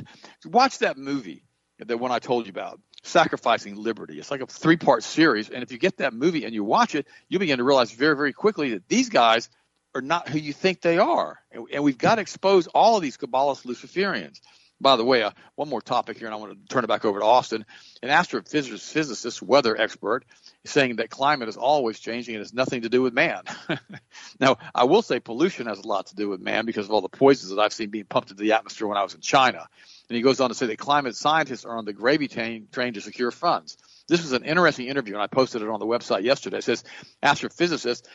watch 0.44 0.78
that 0.78 0.98
movie, 0.98 1.44
the 1.78 1.96
one 1.96 2.12
I 2.12 2.18
told 2.18 2.44
you 2.46 2.50
about, 2.50 2.78
Sacrificing 3.02 3.76
Liberty. 3.76 4.18
It's 4.18 4.30
like 4.30 4.42
a 4.42 4.46
three 4.46 4.76
part 4.76 5.02
series. 5.02 5.48
And 5.48 5.62
if 5.62 5.72
you 5.72 5.78
get 5.78 5.96
that 5.96 6.12
movie 6.12 6.44
and 6.44 6.52
you 6.52 6.62
watch 6.62 6.94
it, 6.94 7.06
you 7.30 7.38
begin 7.38 7.56
to 7.56 7.64
realize 7.64 7.90
very, 7.90 8.14
very 8.14 8.34
quickly 8.34 8.74
that 8.74 8.86
these 8.88 9.08
guys 9.08 9.48
are 9.94 10.00
not 10.00 10.28
who 10.28 10.38
you 10.38 10.52
think 10.52 10.80
they 10.80 10.98
are. 10.98 11.38
And, 11.50 11.66
and 11.72 11.84
we've 11.84 11.98
got 11.98 12.16
to 12.16 12.20
expose 12.20 12.66
all 12.68 12.96
of 12.96 13.02
these 13.02 13.16
Kabbalist 13.16 13.64
Luciferians. 13.64 14.40
By 14.82 14.96
the 14.96 15.04
way, 15.04 15.22
uh, 15.22 15.32
one 15.56 15.68
more 15.68 15.82
topic 15.82 16.16
here, 16.16 16.26
and 16.26 16.34
I 16.34 16.38
want 16.38 16.52
to 16.52 16.74
turn 16.74 16.84
it 16.84 16.86
back 16.86 17.04
over 17.04 17.18
to 17.18 17.24
Austin. 17.24 17.66
An 18.02 18.08
astrophysicist, 18.08 19.42
weather 19.42 19.78
expert, 19.78 20.24
is 20.64 20.70
saying 20.70 20.96
that 20.96 21.10
climate 21.10 21.50
is 21.50 21.58
always 21.58 22.00
changing 22.00 22.34
and 22.34 22.40
has 22.40 22.54
nothing 22.54 22.82
to 22.82 22.88
do 22.88 23.02
with 23.02 23.12
man. 23.12 23.42
now, 24.40 24.56
I 24.74 24.84
will 24.84 25.02
say 25.02 25.20
pollution 25.20 25.66
has 25.66 25.78
a 25.80 25.86
lot 25.86 26.06
to 26.06 26.16
do 26.16 26.30
with 26.30 26.40
man 26.40 26.64
because 26.64 26.86
of 26.86 26.92
all 26.92 27.02
the 27.02 27.10
poisons 27.10 27.50
that 27.50 27.60
I've 27.60 27.74
seen 27.74 27.90
being 27.90 28.06
pumped 28.06 28.30
into 28.30 28.42
the 28.42 28.52
atmosphere 28.52 28.88
when 28.88 28.96
I 28.96 29.02
was 29.02 29.14
in 29.14 29.20
China. 29.20 29.68
And 30.08 30.16
he 30.16 30.22
goes 30.22 30.40
on 30.40 30.48
to 30.48 30.54
say 30.54 30.66
that 30.66 30.78
climate 30.78 31.14
scientists 31.14 31.66
are 31.66 31.76
on 31.76 31.84
the 31.84 31.92
gravy 31.92 32.26
train, 32.26 32.66
train 32.72 32.94
to 32.94 33.02
secure 33.02 33.30
funds. 33.30 33.76
This 34.08 34.22
was 34.22 34.32
an 34.32 34.44
interesting 34.44 34.88
interview, 34.88 35.12
and 35.12 35.22
I 35.22 35.26
posted 35.26 35.60
it 35.60 35.68
on 35.68 35.78
the 35.78 35.86
website 35.86 36.22
yesterday. 36.22 36.58
It 36.58 36.64
says 36.64 36.84
astrophysicist 37.22 38.06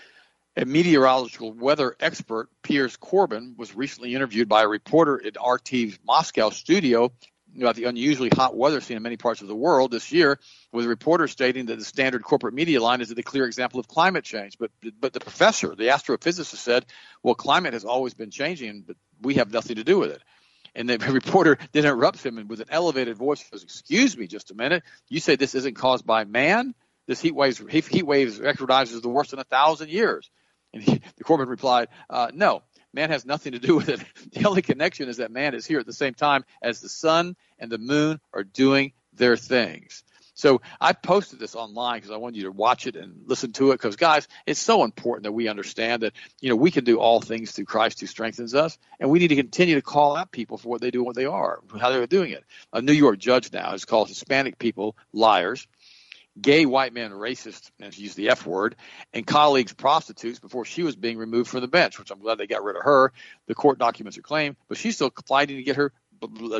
a 0.57 0.65
meteorological 0.65 1.51
weather 1.51 1.95
expert, 1.99 2.49
Piers 2.63 2.95
Corbyn, 2.97 3.57
was 3.57 3.75
recently 3.75 4.15
interviewed 4.15 4.47
by 4.47 4.63
a 4.63 4.67
reporter 4.67 5.21
at 5.25 5.35
RT's 5.35 5.99
Moscow 6.05 6.49
studio 6.49 7.11
about 7.57 7.75
the 7.75 7.85
unusually 7.85 8.29
hot 8.29 8.55
weather 8.55 8.81
seen 8.81 8.97
in 8.97 9.03
many 9.03 9.17
parts 9.17 9.41
of 9.41 9.47
the 9.47 9.55
world 9.55 9.91
this 9.91 10.11
year, 10.11 10.39
with 10.71 10.85
a 10.85 10.89
reporter 10.89 11.27
stating 11.27 11.67
that 11.67 11.79
the 11.79 11.85
standard 11.85 12.23
corporate 12.23 12.53
media 12.53 12.81
line 12.81 13.01
is 13.01 13.11
a 13.11 13.23
clear 13.23 13.45
example 13.45 13.79
of 13.79 13.87
climate 13.87 14.23
change. 14.23 14.57
But 14.57 14.71
but 14.99 15.13
the 15.13 15.19
professor, 15.19 15.75
the 15.75 15.85
astrophysicist, 15.85 16.55
said, 16.55 16.85
"Well, 17.23 17.35
climate 17.35 17.73
has 17.73 17.85
always 17.85 18.13
been 18.13 18.31
changing, 18.31 18.81
but 18.81 18.97
we 19.21 19.35
have 19.35 19.51
nothing 19.51 19.77
to 19.77 19.83
do 19.83 19.99
with 19.99 20.11
it." 20.11 20.21
And 20.73 20.89
the 20.89 20.97
reporter 21.11 21.57
then 21.71 21.85
interrupts 21.85 22.25
him 22.25 22.37
and 22.37 22.49
with 22.49 22.59
an 22.59 22.67
elevated 22.69 23.15
voice 23.17 23.43
says, 23.49 23.63
"Excuse 23.63 24.17
me, 24.17 24.27
just 24.27 24.51
a 24.51 24.55
minute. 24.55 24.83
You 25.07 25.19
say 25.19 25.35
this 25.35 25.55
isn't 25.55 25.75
caused 25.75 26.05
by 26.05 26.25
man? 26.25 26.75
This 27.07 27.21
heat 27.21 27.35
waves 27.35 27.61
heat 27.69 28.05
waves 28.05 28.39
recognized 28.39 29.01
the 29.01 29.09
worst 29.09 29.33
in 29.33 29.39
a 29.39 29.45
thousand 29.45 29.89
years." 29.89 30.29
And 30.75 30.83
he, 30.83 31.01
the 31.15 31.23
Corbyn 31.23 31.47
replied, 31.47 31.87
uh, 32.09 32.29
"No, 32.33 32.61
man 32.93 33.09
has 33.09 33.25
nothing 33.25 33.53
to 33.53 33.59
do 33.59 33.75
with 33.75 33.89
it. 33.89 34.03
The 34.33 34.47
only 34.47 34.61
connection 34.61 35.09
is 35.09 35.17
that 35.17 35.31
man 35.31 35.55
is 35.55 35.65
here 35.65 35.79
at 35.79 35.85
the 35.85 35.93
same 35.93 36.13
time 36.13 36.43
as 36.61 36.81
the 36.81 36.89
sun 36.89 37.37
and 37.57 37.71
the 37.71 37.77
moon 37.77 38.19
are 38.33 38.43
doing 38.43 38.91
their 39.13 39.37
things." 39.37 40.03
So 40.37 40.61
I 40.81 40.91
posted 40.91 41.39
this 41.39 41.55
online 41.55 41.99
because 41.99 42.11
I 42.11 42.17
wanted 42.17 42.35
you 42.35 42.43
to 42.43 42.51
watch 42.51 42.87
it 42.87 42.97
and 42.97 43.21
listen 43.25 43.53
to 43.53 43.71
it. 43.71 43.75
Because 43.75 43.95
guys, 43.95 44.27
it's 44.45 44.59
so 44.59 44.83
important 44.83 45.23
that 45.23 45.31
we 45.31 45.47
understand 45.47 46.03
that 46.03 46.11
you 46.41 46.49
know 46.49 46.57
we 46.57 46.71
can 46.71 46.83
do 46.83 46.99
all 46.99 47.21
things 47.21 47.53
through 47.53 47.65
Christ 47.65 48.01
who 48.01 48.05
strengthens 48.05 48.53
us, 48.53 48.77
and 48.99 49.09
we 49.09 49.19
need 49.19 49.29
to 49.29 49.37
continue 49.37 49.75
to 49.75 49.81
call 49.81 50.17
out 50.17 50.31
people 50.31 50.57
for 50.57 50.67
what 50.67 50.81
they 50.81 50.91
do 50.91 50.99
and 50.99 51.05
what 51.05 51.15
they 51.15 51.25
are, 51.25 51.61
how 51.79 51.89
they're 51.89 52.05
doing 52.05 52.31
it. 52.31 52.43
A 52.73 52.81
New 52.81 52.91
York 52.91 53.17
judge 53.17 53.53
now 53.53 53.71
has 53.71 53.85
called 53.85 54.09
Hispanic 54.09 54.59
people 54.59 54.97
liars, 55.13 55.67
gay 56.39 56.65
white 56.65 56.93
men 56.93 57.11
racist, 57.11 57.71
and 57.79 57.93
she 57.93 58.03
used 58.03 58.17
the 58.17 58.29
F 58.29 58.45
word, 58.45 58.75
and 59.13 59.25
colleagues 59.25 59.73
prostitutes 59.73 60.39
before 60.39 60.65
she 60.65 60.83
was 60.83 60.95
being 60.95 61.17
removed 61.17 61.49
from 61.49 61.61
the 61.61 61.67
bench, 61.67 61.97
which 61.97 62.11
I'm 62.11 62.19
glad 62.19 62.37
they 62.37 62.47
got 62.47 62.63
rid 62.63 62.75
of 62.75 62.83
her. 62.83 63.13
The 63.47 63.55
court 63.55 63.79
documents 63.79 64.17
her 64.17 64.21
claim, 64.21 64.57
but 64.67 64.77
she's 64.77 64.95
still 64.95 65.11
fighting 65.27 65.57
to 65.57 65.63
get 65.63 65.77
her 65.77 65.93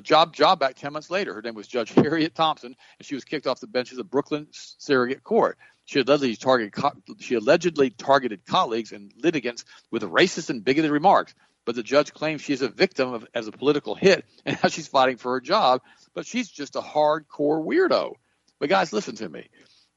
job 0.04 0.34
job 0.34 0.60
back 0.60 0.76
10 0.76 0.94
months 0.94 1.10
later. 1.10 1.34
Her 1.34 1.42
name 1.42 1.56
was 1.56 1.68
Judge 1.68 1.94
Harriet 1.94 2.36
Thompson, 2.36 2.76
and 3.00 3.06
she 3.06 3.16
was 3.16 3.26
kicked 3.26 3.48
off 3.48 3.60
the 3.60 3.68
benches 3.68 3.98
of 3.98 4.10
Brooklyn 4.10 4.48
Surrogate 4.52 5.24
Court. 5.24 5.58
She 5.86 6.00
allegedly 6.00 6.36
targeted, 6.36 6.74
she 7.20 7.36
allegedly 7.36 7.92
targeted 7.92 8.46
colleagues 8.46 8.92
and 8.92 9.14
litigants 9.18 9.66
with 9.92 10.04
racist 10.04 10.50
and 10.50 10.64
bigoted 10.64 10.92
remarks. 10.92 11.36
But 11.64 11.76
the 11.76 11.84
judge 11.84 12.14
claims 12.14 12.42
she's 12.42 12.62
a 12.62 12.70
victim 12.70 13.14
of 13.14 13.28
as 13.34 13.48
a 13.48 13.52
political 13.52 13.96
hit, 13.96 14.26
and 14.46 14.58
now 14.62 14.70
she's 14.70 14.88
fighting 14.88 15.18
for 15.18 15.34
her 15.34 15.42
job. 15.42 15.82
But 16.14 16.26
she's 16.26 16.50
just 16.50 16.76
a 16.76 16.82
hardcore 16.82 17.64
weirdo. 17.64 18.16
But 18.60 18.70
guys, 18.70 18.94
listen 18.94 19.16
to 19.18 19.30
me. 19.30 19.50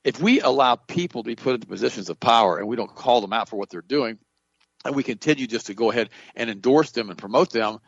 If 0.05 0.21
we 0.21 0.41
allow 0.41 0.77
people 0.77 1.23
to 1.23 1.27
be 1.27 1.37
put 1.37 1.55
into 1.55 1.67
positions 1.67 2.09
of 2.09 2.19
power 2.19 2.59
and 2.59 2.69
we 2.69 2.77
don't 2.77 2.95
call 2.95 3.21
them 3.21 3.33
out 3.33 3.49
for 3.49 3.57
what 3.57 3.71
they're 3.71 3.83
doing, 3.83 4.19
and 4.85 4.95
we 4.95 5.03
continue 5.03 5.47
just 5.47 5.67
to 5.67 5.75
go 5.75 5.91
ahead 5.91 6.11
and 6.37 6.49
endorse 6.49 6.93
them 6.93 7.11
and 7.11 7.19
promote 7.19 7.51
them, 7.51 7.81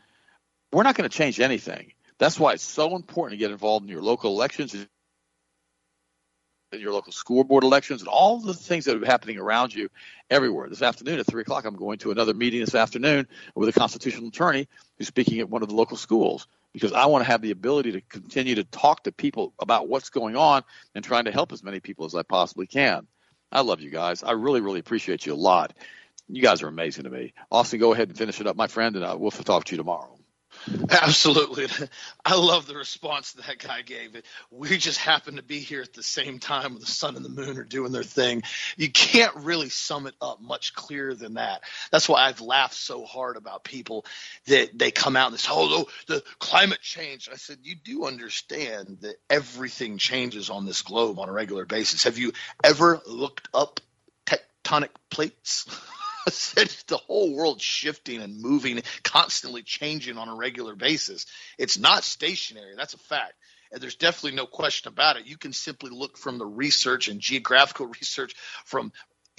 we're 0.72 0.82
not 0.82 0.96
going 0.96 1.08
to 1.08 1.16
change 1.16 1.40
anything. 1.40 1.92
That's 2.18 2.38
why 2.38 2.52
it's 2.52 2.64
so 2.64 2.96
important 2.96 3.38
to 3.38 3.44
get 3.44 3.50
involved 3.50 3.84
in 3.84 3.90
your 3.90 4.02
local 4.02 4.32
elections, 4.32 4.74
in 4.74 6.80
your 6.80 6.92
local 6.92 7.12
school 7.12 7.44
board 7.44 7.64
elections, 7.64 8.00
and 8.00 8.08
all 8.08 8.40
the 8.40 8.54
things 8.54 8.84
that 8.84 9.00
are 9.00 9.06
happening 9.06 9.38
around 9.38 9.72
you 9.72 9.88
everywhere. 10.28 10.68
This 10.68 10.82
afternoon 10.82 11.18
at 11.18 11.26
3 11.26 11.42
o'clock, 11.42 11.64
I'm 11.64 11.76
going 11.76 11.98
to 12.00 12.10
another 12.10 12.34
meeting 12.34 12.60
this 12.60 12.74
afternoon 12.74 13.26
with 13.54 13.68
a 13.68 13.72
constitutional 13.72 14.28
attorney 14.28 14.68
who's 14.98 15.08
speaking 15.08 15.38
at 15.38 15.48
one 15.48 15.62
of 15.62 15.68
the 15.68 15.74
local 15.74 15.96
schools 15.96 16.46
because 16.72 16.92
I 16.92 17.06
want 17.06 17.24
to 17.24 17.30
have 17.30 17.42
the 17.42 17.50
ability 17.50 17.92
to 17.92 18.00
continue 18.02 18.56
to 18.56 18.64
talk 18.64 19.04
to 19.04 19.12
people 19.12 19.54
about 19.58 19.88
what's 19.88 20.10
going 20.10 20.36
on 20.36 20.62
and 20.94 21.04
trying 21.04 21.24
to 21.24 21.32
help 21.32 21.52
as 21.52 21.62
many 21.62 21.80
people 21.80 22.06
as 22.06 22.14
I 22.14 22.22
possibly 22.22 22.66
can. 22.66 23.06
I 23.50 23.62
love 23.62 23.80
you 23.80 23.90
guys. 23.90 24.22
I 24.22 24.32
really, 24.32 24.60
really 24.60 24.80
appreciate 24.80 25.26
you 25.26 25.34
a 25.34 25.34
lot. 25.34 25.74
You 26.28 26.42
guys 26.42 26.62
are 26.62 26.68
amazing 26.68 27.04
to 27.04 27.10
me. 27.10 27.34
Austin, 27.50 27.80
go 27.80 27.92
ahead 27.92 28.08
and 28.08 28.16
finish 28.16 28.40
it 28.40 28.46
up, 28.46 28.54
my 28.56 28.68
friend, 28.68 28.94
and 28.94 29.04
uh, 29.04 29.16
we'll 29.18 29.32
talk 29.32 29.64
to 29.64 29.72
you 29.72 29.78
tomorrow. 29.78 30.19
Absolutely. 30.90 31.66
I 32.24 32.36
love 32.36 32.66
the 32.66 32.74
response 32.74 33.32
that 33.32 33.58
guy 33.58 33.82
gave. 33.82 34.20
We 34.50 34.76
just 34.78 34.98
happen 34.98 35.36
to 35.36 35.42
be 35.42 35.58
here 35.60 35.82
at 35.82 35.92
the 35.92 36.02
same 36.02 36.38
time 36.38 36.72
when 36.72 36.80
the 36.80 36.86
sun 36.86 37.16
and 37.16 37.24
the 37.24 37.28
moon 37.30 37.58
are 37.58 37.64
doing 37.64 37.92
their 37.92 38.02
thing. 38.02 38.42
You 38.76 38.90
can't 38.90 39.34
really 39.36 39.68
sum 39.68 40.06
it 40.06 40.14
up 40.20 40.40
much 40.40 40.74
clearer 40.74 41.14
than 41.14 41.34
that. 41.34 41.62
That's 41.90 42.08
why 42.08 42.22
I've 42.22 42.40
laughed 42.40 42.74
so 42.74 43.04
hard 43.04 43.36
about 43.36 43.64
people 43.64 44.04
that 44.46 44.76
they 44.78 44.90
come 44.90 45.16
out 45.16 45.30
and 45.30 45.40
say, 45.40 45.50
oh, 45.52 45.86
the 46.06 46.22
climate 46.38 46.80
change. 46.80 47.28
I 47.30 47.36
said, 47.36 47.58
you 47.62 47.76
do 47.76 48.06
understand 48.06 48.98
that 49.02 49.16
everything 49.28 49.98
changes 49.98 50.50
on 50.50 50.66
this 50.66 50.82
globe 50.82 51.18
on 51.18 51.28
a 51.28 51.32
regular 51.32 51.66
basis. 51.66 52.04
Have 52.04 52.18
you 52.18 52.32
ever 52.62 53.00
looked 53.06 53.48
up 53.54 53.80
tectonic 54.26 54.90
plates? 55.10 55.66
the 56.86 57.00
whole 57.06 57.34
world 57.34 57.60
shifting 57.60 58.20
and 58.20 58.40
moving, 58.40 58.82
constantly 59.02 59.62
changing 59.62 60.16
on 60.16 60.28
a 60.28 60.34
regular 60.34 60.74
basis. 60.74 61.26
It's 61.58 61.78
not 61.78 62.04
stationary. 62.04 62.74
That's 62.76 62.94
a 62.94 62.98
fact. 62.98 63.34
And 63.72 63.80
there's 63.80 63.96
definitely 63.96 64.36
no 64.36 64.46
question 64.46 64.92
about 64.92 65.16
it. 65.16 65.26
You 65.26 65.38
can 65.38 65.52
simply 65.52 65.90
look 65.90 66.18
from 66.18 66.38
the 66.38 66.46
research 66.46 67.08
and 67.08 67.20
geographical 67.20 67.86
research 68.00 68.34
from 68.64 68.92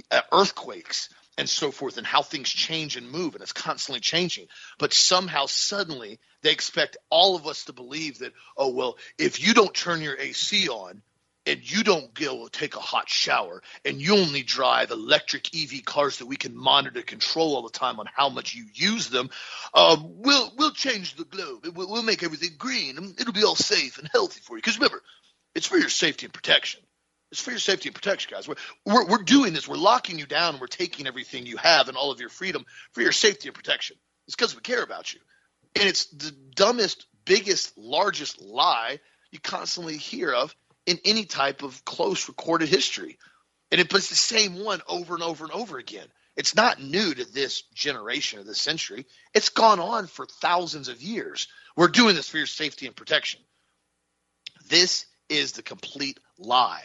uh, 0.09 0.21
earthquakes 0.31 1.09
and 1.37 1.49
so 1.49 1.71
forth 1.71 1.97
and 1.97 2.05
how 2.05 2.21
things 2.21 2.49
change 2.49 2.97
and 2.97 3.09
move 3.09 3.35
and 3.35 3.41
it's 3.41 3.53
constantly 3.53 3.99
changing 3.99 4.47
but 4.77 4.93
somehow 4.93 5.45
suddenly 5.45 6.19
they 6.41 6.51
expect 6.51 6.97
all 7.09 7.35
of 7.35 7.47
us 7.47 7.65
to 7.65 7.73
believe 7.73 8.19
that 8.19 8.33
oh 8.57 8.69
well 8.69 8.97
if 9.17 9.45
you 9.45 9.53
don't 9.53 9.73
turn 9.73 10.01
your 10.01 10.17
AC 10.17 10.67
on 10.67 11.01
and 11.45 11.59
you 11.69 11.83
don't 11.83 12.13
go 12.13 12.47
take 12.47 12.75
a 12.75 12.79
hot 12.79 13.09
shower 13.09 13.63
and 13.83 13.99
you 13.99 14.15
only 14.15 14.43
drive 14.43 14.91
electric 14.91 15.55
EV 15.55 15.83
cars 15.83 16.17
that 16.17 16.27
we 16.27 16.35
can 16.35 16.55
monitor 16.55 16.99
and 16.99 17.07
control 17.07 17.55
all 17.55 17.63
the 17.63 17.69
time 17.69 17.99
on 17.99 18.07
how 18.13 18.29
much 18.29 18.53
you 18.53 18.65
use 18.73 19.09
them, 19.09 19.29
um, 19.73 20.21
we'll 20.21 20.53
we'll 20.57 20.71
change 20.71 21.15
the 21.15 21.25
globe. 21.25 21.67
We'll, 21.75 21.89
we'll 21.89 22.03
make 22.03 22.23
everything 22.23 22.51
green. 22.57 23.15
It'll 23.19 23.33
be 23.33 23.43
all 23.43 23.55
safe 23.55 23.97
and 23.97 24.09
healthy 24.11 24.41
for 24.41 24.55
you. 24.55 24.61
Because 24.61 24.77
remember, 24.77 25.01
it's 25.55 25.67
for 25.67 25.77
your 25.77 25.89
safety 25.89 26.25
and 26.25 26.33
protection. 26.33 26.81
It's 27.31 27.41
for 27.41 27.51
your 27.51 27.59
safety 27.59 27.87
and 27.87 27.95
protection, 27.95 28.31
guys. 28.33 28.47
We're, 28.47 28.55
we're, 28.85 29.05
we're 29.05 29.23
doing 29.23 29.53
this. 29.53 29.67
We're 29.67 29.77
locking 29.77 30.19
you 30.19 30.25
down. 30.25 30.59
We're 30.59 30.67
taking 30.67 31.07
everything 31.07 31.45
you 31.45 31.57
have 31.57 31.87
and 31.87 31.95
all 31.95 32.11
of 32.11 32.19
your 32.19 32.29
freedom 32.29 32.65
for 32.91 33.01
your 33.01 33.13
safety 33.13 33.47
and 33.47 33.55
protection. 33.55 33.95
It's 34.27 34.35
because 34.35 34.53
we 34.53 34.61
care 34.61 34.83
about 34.83 35.13
you. 35.13 35.21
And 35.75 35.87
it's 35.87 36.07
the 36.07 36.31
dumbest, 36.55 37.05
biggest, 37.23 37.77
largest 37.77 38.41
lie 38.41 38.99
you 39.31 39.39
constantly 39.39 39.95
hear 39.95 40.33
of 40.33 40.53
in 40.85 40.99
any 41.05 41.25
type 41.25 41.63
of 41.63 41.83
close 41.85 42.27
recorded 42.27 42.69
history. 42.69 43.17
And 43.71 43.79
it, 43.79 43.93
it's 43.93 44.09
the 44.09 44.15
same 44.15 44.63
one 44.63 44.81
over 44.87 45.13
and 45.13 45.23
over 45.23 45.45
and 45.45 45.53
over 45.53 45.77
again. 45.77 46.07
It's 46.35 46.55
not 46.55 46.81
new 46.81 47.13
to 47.13 47.25
this 47.25 47.63
generation 47.73 48.39
of 48.39 48.45
this 48.45 48.61
century. 48.61 49.05
It's 49.33 49.49
gone 49.49 49.79
on 49.79 50.07
for 50.07 50.25
thousands 50.25 50.87
of 50.87 51.01
years. 51.01 51.47
We're 51.75 51.89
doing 51.89 52.15
this 52.15 52.29
for 52.29 52.37
your 52.37 52.47
safety 52.47 52.87
and 52.87 52.95
protection. 52.95 53.41
This 54.69 55.05
is 55.29 55.53
the 55.53 55.63
complete 55.63 56.19
lie. 56.37 56.83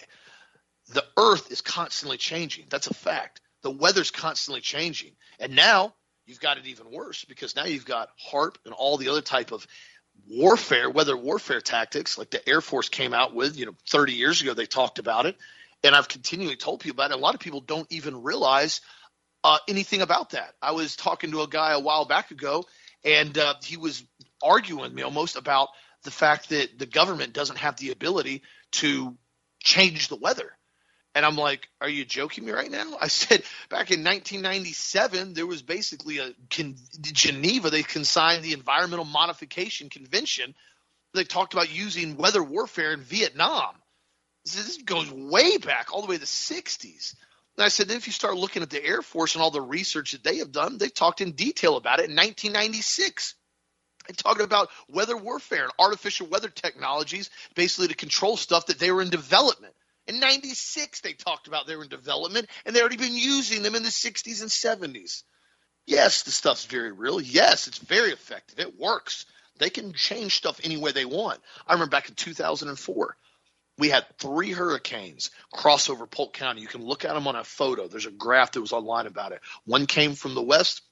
The 0.92 1.04
earth 1.16 1.50
is 1.50 1.60
constantly 1.60 2.16
changing. 2.16 2.66
That's 2.68 2.86
a 2.88 2.94
fact. 2.94 3.40
The 3.62 3.70
weather's 3.70 4.10
constantly 4.10 4.60
changing. 4.60 5.12
And 5.40 5.56
now 5.56 5.94
you've 6.26 6.40
got 6.40 6.58
it 6.58 6.66
even 6.66 6.90
worse 6.90 7.24
because 7.24 7.56
now 7.56 7.64
you've 7.64 7.86
got 7.86 8.10
HAARP 8.30 8.56
and 8.64 8.74
all 8.74 8.96
the 8.96 9.08
other 9.08 9.22
type 9.22 9.52
of 9.52 9.66
warfare, 10.28 10.90
weather 10.90 11.16
warfare 11.16 11.60
tactics, 11.60 12.18
like 12.18 12.30
the 12.30 12.46
Air 12.48 12.60
Force 12.60 12.88
came 12.88 13.14
out 13.14 13.34
with, 13.34 13.58
you 13.58 13.66
know, 13.66 13.74
30 13.88 14.12
years 14.12 14.42
ago, 14.42 14.54
they 14.54 14.66
talked 14.66 14.98
about 14.98 15.26
it. 15.26 15.36
And 15.84 15.94
I've 15.94 16.08
continually 16.08 16.56
told 16.56 16.80
people 16.80 16.96
about 16.96 17.10
it. 17.10 17.18
A 17.18 17.20
lot 17.20 17.34
of 17.34 17.40
people 17.40 17.60
don't 17.60 17.90
even 17.92 18.22
realize 18.22 18.80
uh, 19.44 19.58
anything 19.68 20.02
about 20.02 20.30
that. 20.30 20.54
I 20.60 20.72
was 20.72 20.96
talking 20.96 21.30
to 21.30 21.42
a 21.42 21.48
guy 21.48 21.72
a 21.72 21.80
while 21.80 22.04
back 22.04 22.30
ago, 22.30 22.64
and 23.04 23.36
uh, 23.38 23.54
he 23.62 23.76
was 23.76 24.02
arguing 24.42 24.82
with 24.82 24.92
me 24.92 25.02
almost 25.02 25.36
about 25.36 25.68
the 26.02 26.10
fact 26.10 26.48
that 26.48 26.78
the 26.78 26.86
government 26.86 27.32
doesn't 27.32 27.58
have 27.58 27.76
the 27.76 27.90
ability 27.90 28.42
to 28.72 29.16
change 29.60 30.08
the 30.08 30.16
weather. 30.16 30.55
And 31.16 31.24
I'm 31.24 31.36
like, 31.36 31.70
are 31.80 31.88
you 31.88 32.04
joking 32.04 32.44
me 32.44 32.52
right 32.52 32.70
now? 32.70 32.98
I 33.00 33.08
said 33.08 33.42
back 33.70 33.90
in 33.90 34.04
1997, 34.04 35.32
there 35.32 35.46
was 35.46 35.62
basically 35.62 36.18
a 36.18 36.32
Geneva. 36.50 37.70
They 37.70 37.82
consigned 37.82 38.44
the 38.44 38.52
Environmental 38.52 39.06
Modification 39.06 39.88
Convention. 39.88 40.54
They 41.14 41.24
talked 41.24 41.54
about 41.54 41.74
using 41.74 42.18
weather 42.18 42.42
warfare 42.42 42.92
in 42.92 43.00
Vietnam. 43.00 43.74
This 44.44 44.76
goes 44.82 45.10
way 45.10 45.56
back, 45.56 45.88
all 45.90 46.02
the 46.02 46.06
way 46.06 46.16
to 46.16 46.20
the 46.20 46.26
60s. 46.26 47.14
And 47.56 47.64
I 47.64 47.68
said, 47.68 47.88
then 47.88 47.96
if 47.96 48.06
you 48.06 48.12
start 48.12 48.36
looking 48.36 48.62
at 48.62 48.68
the 48.68 48.84
Air 48.84 49.00
Force 49.00 49.34
and 49.34 49.42
all 49.42 49.50
the 49.50 49.62
research 49.62 50.12
that 50.12 50.22
they 50.22 50.36
have 50.36 50.52
done, 50.52 50.76
they've 50.76 50.92
talked 50.92 51.22
in 51.22 51.32
detail 51.32 51.78
about 51.78 51.98
it 51.98 52.10
in 52.10 52.14
1996 52.14 53.34
and 54.06 54.18
talking 54.18 54.44
about 54.44 54.68
weather 54.90 55.16
warfare 55.16 55.64
and 55.64 55.72
artificial 55.78 56.26
weather 56.26 56.50
technologies, 56.50 57.30
basically 57.54 57.88
to 57.88 57.94
control 57.94 58.36
stuff 58.36 58.66
that 58.66 58.78
they 58.78 58.92
were 58.92 59.00
in 59.00 59.08
development. 59.08 59.72
In 60.06 60.20
96, 60.20 61.00
they 61.00 61.14
talked 61.14 61.48
about 61.48 61.66
they 61.66 61.76
were 61.76 61.82
in 61.82 61.88
development, 61.88 62.48
and 62.64 62.74
they 62.74 62.80
already 62.80 62.96
been 62.96 63.16
using 63.16 63.62
them 63.62 63.74
in 63.74 63.82
the 63.82 63.88
60s 63.88 64.40
and 64.40 64.50
70s. 64.94 65.22
Yes, 65.86 66.22
the 66.22 66.30
stuff's 66.30 66.64
very 66.64 66.92
real. 66.92 67.20
Yes, 67.20 67.66
it's 67.66 67.78
very 67.78 68.10
effective. 68.10 68.58
It 68.58 68.78
works. 68.78 69.26
They 69.58 69.70
can 69.70 69.92
change 69.92 70.36
stuff 70.36 70.60
any 70.62 70.76
way 70.76 70.92
they 70.92 71.04
want. 71.04 71.40
I 71.66 71.72
remember 71.72 71.90
back 71.90 72.08
in 72.08 72.14
2004, 72.14 73.16
we 73.78 73.88
had 73.88 74.06
three 74.18 74.52
hurricanes 74.52 75.30
cross 75.52 75.90
over 75.90 76.06
Polk 76.06 76.32
County. 76.32 76.60
You 76.60 76.68
can 76.68 76.84
look 76.84 77.04
at 77.04 77.14
them 77.14 77.26
on 77.26 77.36
a 77.36 77.44
photo. 77.44 77.88
There's 77.88 78.06
a 78.06 78.10
graph 78.10 78.52
that 78.52 78.60
was 78.60 78.72
online 78.72 79.06
about 79.06 79.32
it. 79.32 79.40
One 79.64 79.86
came 79.86 80.14
from 80.14 80.34
the 80.34 80.42
west, 80.42 80.82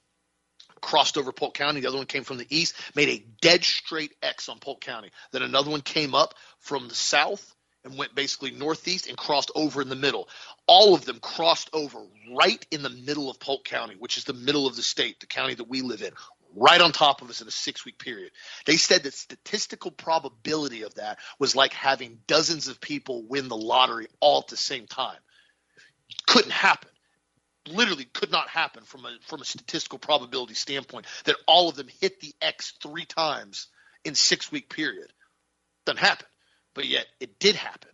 crossed 0.81 1.17
over 1.17 1.31
Polk 1.31 1.55
County. 1.55 1.79
The 1.79 1.87
other 1.87 1.97
one 1.97 2.05
came 2.05 2.23
from 2.23 2.37
the 2.37 2.47
east, 2.49 2.75
made 2.95 3.09
a 3.09 3.25
dead 3.41 3.63
straight 3.63 4.13
X 4.21 4.49
on 4.49 4.59
Polk 4.59 4.81
County. 4.81 5.11
Then 5.31 5.41
another 5.41 5.71
one 5.71 5.81
came 5.81 6.13
up 6.13 6.35
from 6.59 6.87
the 6.87 6.95
south 6.95 7.54
and 7.85 7.97
went 7.97 8.15
basically 8.15 8.51
northeast 8.51 9.07
and 9.07 9.15
crossed 9.15 9.51
over 9.55 9.81
in 9.81 9.89
the 9.89 9.95
middle. 9.95 10.27
All 10.67 10.95
of 10.95 11.05
them 11.05 11.19
crossed 11.19 11.69
over 11.71 11.99
right 12.35 12.65
in 12.71 12.81
the 12.81 12.89
middle 12.89 13.29
of 13.29 13.39
Polk 13.39 13.63
County, 13.63 13.95
which 13.97 14.17
is 14.17 14.25
the 14.25 14.33
middle 14.33 14.67
of 14.67 14.75
the 14.75 14.81
state, 14.81 15.19
the 15.19 15.27
county 15.27 15.53
that 15.53 15.69
we 15.69 15.81
live 15.81 16.01
in, 16.01 16.11
right 16.55 16.81
on 16.81 16.91
top 16.91 17.21
of 17.21 17.29
us 17.29 17.41
in 17.41 17.47
a 17.47 17.51
six 17.51 17.85
week 17.85 17.99
period. 17.99 18.31
They 18.65 18.77
said 18.77 19.03
that 19.03 19.13
statistical 19.13 19.91
probability 19.91 20.81
of 20.81 20.95
that 20.95 21.19
was 21.39 21.55
like 21.55 21.73
having 21.73 22.19
dozens 22.27 22.67
of 22.67 22.81
people 22.81 23.23
win 23.23 23.47
the 23.47 23.57
lottery 23.57 24.07
all 24.19 24.39
at 24.39 24.47
the 24.47 24.57
same 24.57 24.87
time. 24.87 25.19
Couldn't 26.27 26.51
happen. 26.51 26.89
Literally 27.67 28.05
could 28.05 28.31
not 28.31 28.47
happen 28.47 28.83
from 28.83 29.05
a 29.05 29.17
from 29.27 29.41
a 29.41 29.45
statistical 29.45 29.97
probability 29.97 30.53
standpoint 30.53 31.07
that 31.23 31.35
all 31.47 31.67
of 31.69 31.75
them 31.75 31.87
hit 31.99 32.19
the 32.19 32.33
X 32.39 32.73
three 32.81 33.05
times 33.05 33.67
in 34.03 34.13
six 34.13 34.51
week 34.51 34.69
period. 34.69 35.11
Doesn't 35.85 35.97
happen. 35.97 36.27
But 36.75 36.85
yet 36.85 37.07
it 37.19 37.39
did 37.39 37.55
happen. 37.55 37.89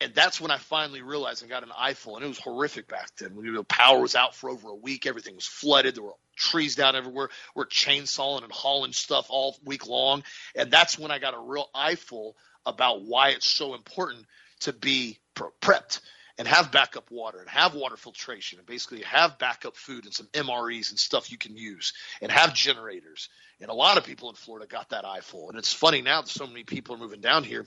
And 0.00 0.12
that's 0.12 0.40
when 0.40 0.50
I 0.50 0.58
finally 0.58 1.02
realized 1.02 1.44
I 1.44 1.46
got 1.46 1.62
an 1.62 1.70
eyeful, 1.78 2.16
and 2.16 2.24
it 2.24 2.28
was 2.28 2.38
horrific 2.38 2.88
back 2.88 3.10
then. 3.16 3.36
When, 3.36 3.46
you 3.46 3.52
know, 3.52 3.62
power 3.62 4.00
was 4.00 4.16
out 4.16 4.34
for 4.34 4.50
over 4.50 4.70
a 4.70 4.74
week, 4.74 5.06
everything 5.06 5.36
was 5.36 5.46
flooded. 5.46 5.94
There 5.94 6.02
were 6.02 6.16
trees 6.34 6.74
down 6.74 6.96
everywhere. 6.96 7.30
We're 7.54 7.66
chainsawing 7.66 8.42
and 8.42 8.50
hauling 8.52 8.92
stuff 8.92 9.26
all 9.28 9.56
week 9.64 9.86
long, 9.86 10.24
and 10.56 10.70
that's 10.70 10.98
when 10.98 11.12
I 11.12 11.20
got 11.20 11.34
a 11.34 11.38
real 11.38 11.68
eyeful 11.72 12.36
about 12.66 13.02
why 13.02 13.30
it's 13.30 13.48
so 13.48 13.74
important 13.74 14.26
to 14.60 14.72
be 14.72 15.18
prepped 15.34 16.00
and 16.38 16.48
have 16.48 16.72
backup 16.72 17.10
water 17.10 17.38
and 17.38 17.48
have 17.48 17.74
water 17.74 17.96
filtration 17.96 18.58
and 18.58 18.66
basically 18.66 19.02
have 19.02 19.38
backup 19.38 19.76
food 19.76 20.04
and 20.04 20.12
some 20.12 20.26
MREs 20.32 20.90
and 20.90 20.98
stuff 20.98 21.30
you 21.30 21.38
can 21.38 21.56
use 21.56 21.92
and 22.20 22.32
have 22.32 22.52
generators. 22.52 23.28
And 23.60 23.70
a 23.70 23.74
lot 23.74 23.98
of 23.98 24.04
people 24.04 24.30
in 24.30 24.34
Florida 24.34 24.66
got 24.66 24.90
that 24.90 25.04
eyeful. 25.04 25.48
And 25.48 25.58
it's 25.58 25.72
funny 25.72 26.02
now 26.02 26.22
that 26.22 26.28
so 26.28 26.46
many 26.46 26.64
people 26.64 26.96
are 26.96 26.98
moving 26.98 27.20
down 27.20 27.44
here 27.44 27.66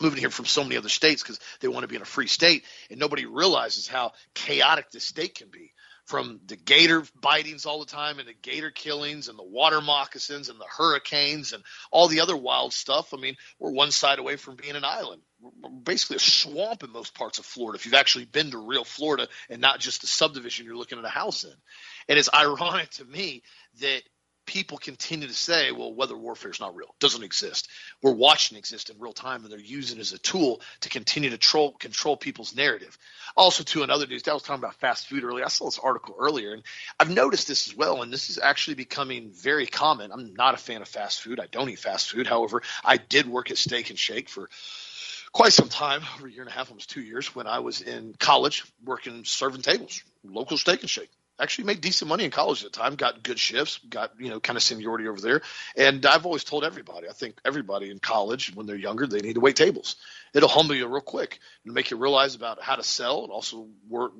moving 0.00 0.18
here 0.18 0.30
from 0.30 0.44
so 0.44 0.62
many 0.62 0.76
other 0.76 0.88
states 0.88 1.22
because 1.22 1.40
they 1.60 1.68
want 1.68 1.82
to 1.82 1.88
be 1.88 1.96
in 1.96 2.02
a 2.02 2.06
free 2.06 2.26
state, 2.26 2.64
and 2.90 2.98
nobody 2.98 3.26
realizes 3.26 3.88
how 3.88 4.12
chaotic 4.34 4.90
this 4.90 5.04
state 5.04 5.34
can 5.34 5.48
be. 5.48 5.72
From 6.06 6.40
the 6.46 6.56
gator 6.56 7.02
bitings 7.20 7.66
all 7.66 7.80
the 7.80 7.86
time, 7.86 8.18
and 8.18 8.26
the 8.26 8.34
gator 8.40 8.70
killings, 8.70 9.28
and 9.28 9.38
the 9.38 9.44
water 9.44 9.82
moccasins, 9.82 10.48
and 10.48 10.58
the 10.58 10.64
hurricanes, 10.64 11.52
and 11.52 11.62
all 11.90 12.08
the 12.08 12.20
other 12.20 12.34
wild 12.36 12.72
stuff. 12.72 13.12
I 13.12 13.18
mean, 13.18 13.36
we're 13.58 13.72
one 13.72 13.90
side 13.90 14.18
away 14.18 14.36
from 14.36 14.56
being 14.56 14.74
an 14.74 14.84
island. 14.84 15.20
We're 15.40 15.68
basically 15.68 16.16
a 16.16 16.20
swamp 16.20 16.82
in 16.82 16.92
most 16.92 17.14
parts 17.14 17.38
of 17.38 17.44
Florida. 17.44 17.76
If 17.76 17.84
you've 17.84 17.92
actually 17.92 18.24
been 18.24 18.52
to 18.52 18.58
real 18.58 18.84
Florida 18.84 19.28
and 19.50 19.60
not 19.60 19.80
just 19.80 20.00
the 20.00 20.06
subdivision 20.06 20.64
you're 20.64 20.76
looking 20.76 20.98
at 20.98 21.04
a 21.04 21.10
house 21.10 21.44
in, 21.44 21.52
and 22.08 22.18
it's 22.18 22.30
ironic 22.34 22.88
to 22.92 23.04
me 23.04 23.42
that 23.80 24.02
people 24.48 24.78
continue 24.78 25.28
to 25.28 25.34
say, 25.34 25.72
well, 25.72 25.92
weather 25.92 26.16
warfare 26.16 26.50
is 26.50 26.58
not 26.58 26.74
real, 26.74 26.94
doesn't 27.00 27.22
exist. 27.22 27.68
We're 28.00 28.14
watching 28.14 28.56
it 28.56 28.60
exist 28.60 28.88
in 28.88 28.98
real 28.98 29.12
time, 29.12 29.42
and 29.42 29.52
they're 29.52 29.60
using 29.60 29.98
it 29.98 30.00
as 30.00 30.14
a 30.14 30.18
tool 30.18 30.62
to 30.80 30.88
continue 30.88 31.28
to 31.28 31.36
troll, 31.36 31.72
control 31.72 32.16
people's 32.16 32.56
narrative. 32.56 32.96
Also, 33.36 33.62
to 33.62 33.82
another 33.82 34.06
news, 34.06 34.26
I 34.26 34.32
was 34.32 34.42
talking 34.42 34.64
about 34.64 34.76
fast 34.76 35.06
food 35.06 35.22
earlier. 35.22 35.44
I 35.44 35.48
saw 35.48 35.66
this 35.66 35.78
article 35.78 36.16
earlier, 36.18 36.54
and 36.54 36.62
I've 36.98 37.10
noticed 37.10 37.46
this 37.46 37.68
as 37.68 37.76
well, 37.76 38.00
and 38.00 38.10
this 38.10 38.30
is 38.30 38.38
actually 38.38 38.76
becoming 38.76 39.32
very 39.32 39.66
common. 39.66 40.12
I'm 40.12 40.32
not 40.32 40.54
a 40.54 40.56
fan 40.56 40.80
of 40.80 40.88
fast 40.88 41.20
food. 41.20 41.40
I 41.40 41.46
don't 41.46 41.68
eat 41.68 41.78
fast 41.78 42.08
food. 42.10 42.26
However, 42.26 42.62
I 42.82 42.96
did 42.96 43.28
work 43.28 43.50
at 43.50 43.58
Steak 43.58 43.90
and 43.90 43.98
Shake 43.98 44.30
for 44.30 44.48
quite 45.30 45.52
some 45.52 45.68
time, 45.68 46.00
over 46.16 46.26
a 46.26 46.30
year 46.30 46.40
and 46.40 46.50
a 46.50 46.54
half, 46.54 46.70
almost 46.70 46.88
two 46.88 47.02
years, 47.02 47.34
when 47.34 47.46
I 47.46 47.58
was 47.58 47.82
in 47.82 48.14
college 48.18 48.64
working 48.82 49.26
serving 49.26 49.60
tables, 49.60 50.02
local 50.24 50.56
Steak 50.56 50.80
and 50.80 50.88
Shake 50.88 51.10
actually 51.40 51.64
made 51.64 51.80
decent 51.80 52.08
money 52.08 52.24
in 52.24 52.30
college 52.30 52.64
at 52.64 52.72
the 52.72 52.78
time, 52.78 52.94
got 52.94 53.22
good 53.22 53.38
shifts, 53.38 53.78
got, 53.88 54.12
you 54.18 54.28
know, 54.28 54.40
kind 54.40 54.56
of 54.56 54.62
seniority 54.62 55.06
over 55.06 55.20
there. 55.20 55.42
And 55.76 56.04
I've 56.04 56.26
always 56.26 56.44
told 56.44 56.64
everybody, 56.64 57.08
I 57.08 57.12
think 57.12 57.38
everybody 57.44 57.90
in 57.90 57.98
college, 57.98 58.54
when 58.54 58.66
they're 58.66 58.76
younger, 58.76 59.06
they 59.06 59.20
need 59.20 59.34
to 59.34 59.40
wait 59.40 59.56
tables. 59.56 59.96
It'll 60.34 60.48
humble 60.48 60.74
you 60.74 60.86
real 60.86 61.00
quick 61.00 61.38
and 61.64 61.74
make 61.74 61.90
you 61.90 61.96
realize 61.96 62.34
about 62.34 62.62
how 62.62 62.76
to 62.76 62.82
sell 62.82 63.22
and 63.24 63.32
also 63.32 63.68
work, 63.88 64.12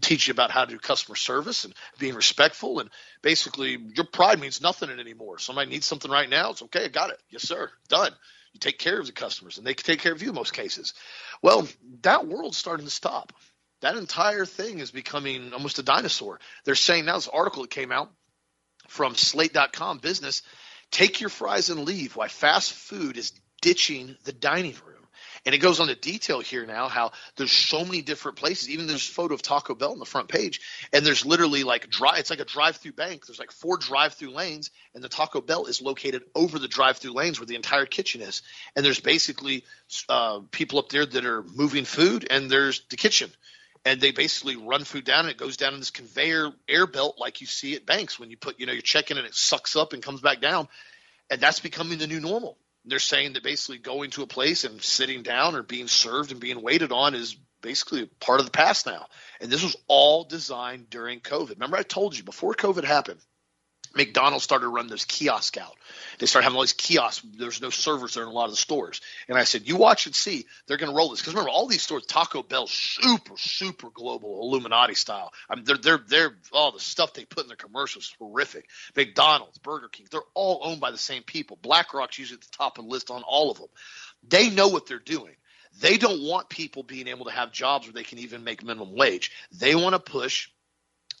teach 0.00 0.28
you 0.28 0.32
about 0.32 0.50
how 0.50 0.64
to 0.64 0.72
do 0.72 0.78
customer 0.78 1.16
service 1.16 1.64
and 1.64 1.74
being 1.98 2.14
respectful. 2.14 2.80
And 2.80 2.90
basically, 3.22 3.78
your 3.94 4.06
pride 4.06 4.40
means 4.40 4.60
nothing 4.60 4.90
anymore. 4.90 5.38
Somebody 5.38 5.70
needs 5.70 5.86
something 5.86 6.10
right 6.10 6.28
now. 6.28 6.50
It's 6.50 6.62
okay. 6.62 6.84
I 6.84 6.88
got 6.88 7.10
it. 7.10 7.20
Yes, 7.30 7.42
sir. 7.42 7.70
Done. 7.88 8.12
You 8.52 8.60
take 8.60 8.78
care 8.78 8.98
of 8.98 9.06
the 9.06 9.12
customers 9.12 9.58
and 9.58 9.66
they 9.66 9.74
can 9.74 9.84
take 9.84 10.00
care 10.00 10.12
of 10.12 10.22
you 10.22 10.28
in 10.28 10.34
most 10.34 10.52
cases. 10.52 10.94
Well, 11.40 11.66
that 12.02 12.26
world's 12.26 12.58
starting 12.58 12.84
to 12.86 12.92
stop 12.92 13.32
that 13.82 13.96
entire 13.96 14.46
thing 14.46 14.78
is 14.78 14.90
becoming 14.90 15.52
almost 15.52 15.78
a 15.78 15.82
dinosaur. 15.82 16.40
They're 16.64 16.74
saying 16.74 17.04
now 17.04 17.16
this 17.16 17.28
article 17.28 17.62
that 17.62 17.70
came 17.70 17.92
out 17.92 18.10
from 18.88 19.14
slate.com 19.14 19.98
business 19.98 20.42
take 20.90 21.20
your 21.20 21.30
fries 21.30 21.70
and 21.70 21.84
leave 21.84 22.16
why 22.16 22.28
fast 22.28 22.72
food 22.72 23.16
is 23.16 23.32
ditching 23.60 24.16
the 24.24 24.32
dining 24.32 24.74
room. 24.86 24.92
And 25.44 25.54
it 25.54 25.58
goes 25.58 25.80
on 25.80 25.88
to 25.88 25.94
detail 25.96 26.40
here 26.40 26.66
now 26.66 26.86
how 26.88 27.12
there's 27.36 27.50
so 27.50 27.84
many 27.84 28.02
different 28.02 28.38
places. 28.38 28.70
Even 28.70 28.86
there's 28.86 29.08
a 29.08 29.12
photo 29.12 29.34
of 29.34 29.42
Taco 29.42 29.74
Bell 29.74 29.92
on 29.92 29.98
the 29.98 30.04
front 30.04 30.28
page, 30.28 30.60
and 30.92 31.04
there's 31.04 31.26
literally 31.26 31.64
like 31.64 31.90
dry. 31.90 32.18
It's 32.18 32.30
like 32.30 32.38
a 32.38 32.44
drive-through 32.44 32.92
bank. 32.92 33.26
There's 33.26 33.40
like 33.40 33.50
four 33.50 33.76
drive-through 33.76 34.30
lanes, 34.30 34.70
and 34.94 35.02
the 35.02 35.08
Taco 35.08 35.40
Bell 35.40 35.66
is 35.66 35.82
located 35.82 36.22
over 36.34 36.60
the 36.60 36.68
drive-through 36.68 37.12
lanes 37.12 37.40
where 37.40 37.46
the 37.46 37.56
entire 37.56 37.86
kitchen 37.86 38.20
is. 38.20 38.42
And 38.76 38.84
there's 38.84 39.00
basically 39.00 39.64
uh, 40.08 40.40
people 40.52 40.78
up 40.78 40.90
there 40.90 41.06
that 41.06 41.24
are 41.24 41.42
moving 41.42 41.84
food, 41.86 42.26
and 42.30 42.48
there's 42.48 42.82
the 42.90 42.96
kitchen 42.96 43.30
and 43.84 44.00
they 44.00 44.12
basically 44.12 44.56
run 44.56 44.84
food 44.84 45.04
down 45.04 45.20
and 45.20 45.30
it 45.30 45.36
goes 45.36 45.56
down 45.56 45.74
in 45.74 45.80
this 45.80 45.90
conveyor 45.90 46.52
air 46.68 46.86
belt 46.86 47.16
like 47.18 47.40
you 47.40 47.46
see 47.46 47.74
at 47.74 47.86
banks 47.86 48.18
when 48.18 48.30
you 48.30 48.36
put 48.36 48.60
you 48.60 48.66
know 48.66 48.72
your 48.72 48.82
check 48.82 49.10
in 49.10 49.18
and 49.18 49.26
it 49.26 49.34
sucks 49.34 49.76
up 49.76 49.92
and 49.92 50.02
comes 50.02 50.20
back 50.20 50.40
down. 50.40 50.68
And 51.30 51.40
that's 51.40 51.60
becoming 51.60 51.98
the 51.98 52.06
new 52.06 52.20
normal. 52.20 52.58
They're 52.84 52.98
saying 52.98 53.34
that 53.34 53.42
basically 53.42 53.78
going 53.78 54.10
to 54.10 54.22
a 54.22 54.26
place 54.26 54.64
and 54.64 54.82
sitting 54.82 55.22
down 55.22 55.54
or 55.54 55.62
being 55.62 55.88
served 55.88 56.32
and 56.32 56.40
being 56.40 56.62
waited 56.62 56.92
on 56.92 57.14
is 57.14 57.36
basically 57.60 58.06
part 58.20 58.40
of 58.40 58.46
the 58.46 58.52
past 58.52 58.86
now. 58.86 59.06
And 59.40 59.50
this 59.50 59.62
was 59.62 59.76
all 59.86 60.24
designed 60.24 60.90
during 60.90 61.20
covid. 61.20 61.50
Remember 61.50 61.76
i 61.76 61.82
told 61.82 62.16
you 62.16 62.24
before 62.24 62.54
covid 62.54 62.84
happened 62.84 63.20
McDonald's 63.94 64.44
started 64.44 64.64
to 64.64 64.70
run 64.70 64.86
those 64.86 65.04
kiosks 65.04 65.58
out. 65.58 65.74
They 66.18 66.26
started 66.26 66.44
having 66.44 66.56
all 66.56 66.62
these 66.62 66.72
kiosks. 66.72 67.26
There's 67.36 67.60
no 67.60 67.70
servers 67.70 68.14
there 68.14 68.22
in 68.22 68.28
a 68.28 68.32
lot 68.32 68.46
of 68.46 68.50
the 68.50 68.56
stores. 68.56 69.00
And 69.28 69.36
I 69.36 69.44
said, 69.44 69.68
you 69.68 69.76
watch 69.76 70.06
and 70.06 70.14
see. 70.14 70.46
They're 70.66 70.76
going 70.76 70.90
to 70.90 70.96
roll 70.96 71.10
this. 71.10 71.20
Because 71.20 71.34
remember, 71.34 71.50
all 71.50 71.66
these 71.66 71.82
stores, 71.82 72.06
Taco 72.06 72.42
Bell, 72.42 72.66
super, 72.66 73.36
super 73.36 73.90
global, 73.90 74.40
Illuminati 74.42 74.94
style. 74.94 75.32
I 75.48 75.56
mean, 75.56 75.64
they're, 75.64 75.78
they're, 75.78 76.00
they're, 76.06 76.36
all 76.52 76.68
oh, 76.68 76.76
the 76.76 76.82
stuff 76.82 77.12
they 77.12 77.24
put 77.24 77.44
in 77.44 77.48
their 77.48 77.56
commercials 77.56 78.04
is 78.04 78.16
horrific. 78.18 78.68
McDonald's, 78.96 79.58
Burger 79.58 79.88
King, 79.88 80.06
they're 80.10 80.20
all 80.34 80.60
owned 80.64 80.80
by 80.80 80.90
the 80.90 80.98
same 80.98 81.22
people. 81.22 81.58
BlackRock's 81.60 82.18
usually 82.18 82.36
at 82.36 82.42
the 82.42 82.56
top 82.56 82.78
of 82.78 82.84
the 82.84 82.90
list 82.90 83.10
on 83.10 83.22
all 83.22 83.50
of 83.50 83.58
them. 83.58 83.68
They 84.26 84.50
know 84.50 84.68
what 84.68 84.86
they're 84.86 84.98
doing. 84.98 85.34
They 85.80 85.96
don't 85.96 86.22
want 86.22 86.48
people 86.48 86.82
being 86.82 87.08
able 87.08 87.24
to 87.26 87.30
have 87.30 87.50
jobs 87.50 87.86
where 87.86 87.94
they 87.94 88.02
can 88.02 88.18
even 88.18 88.44
make 88.44 88.62
minimum 88.62 88.94
wage. 88.94 89.32
They 89.52 89.74
want 89.74 89.94
to 89.94 89.98
push 89.98 90.48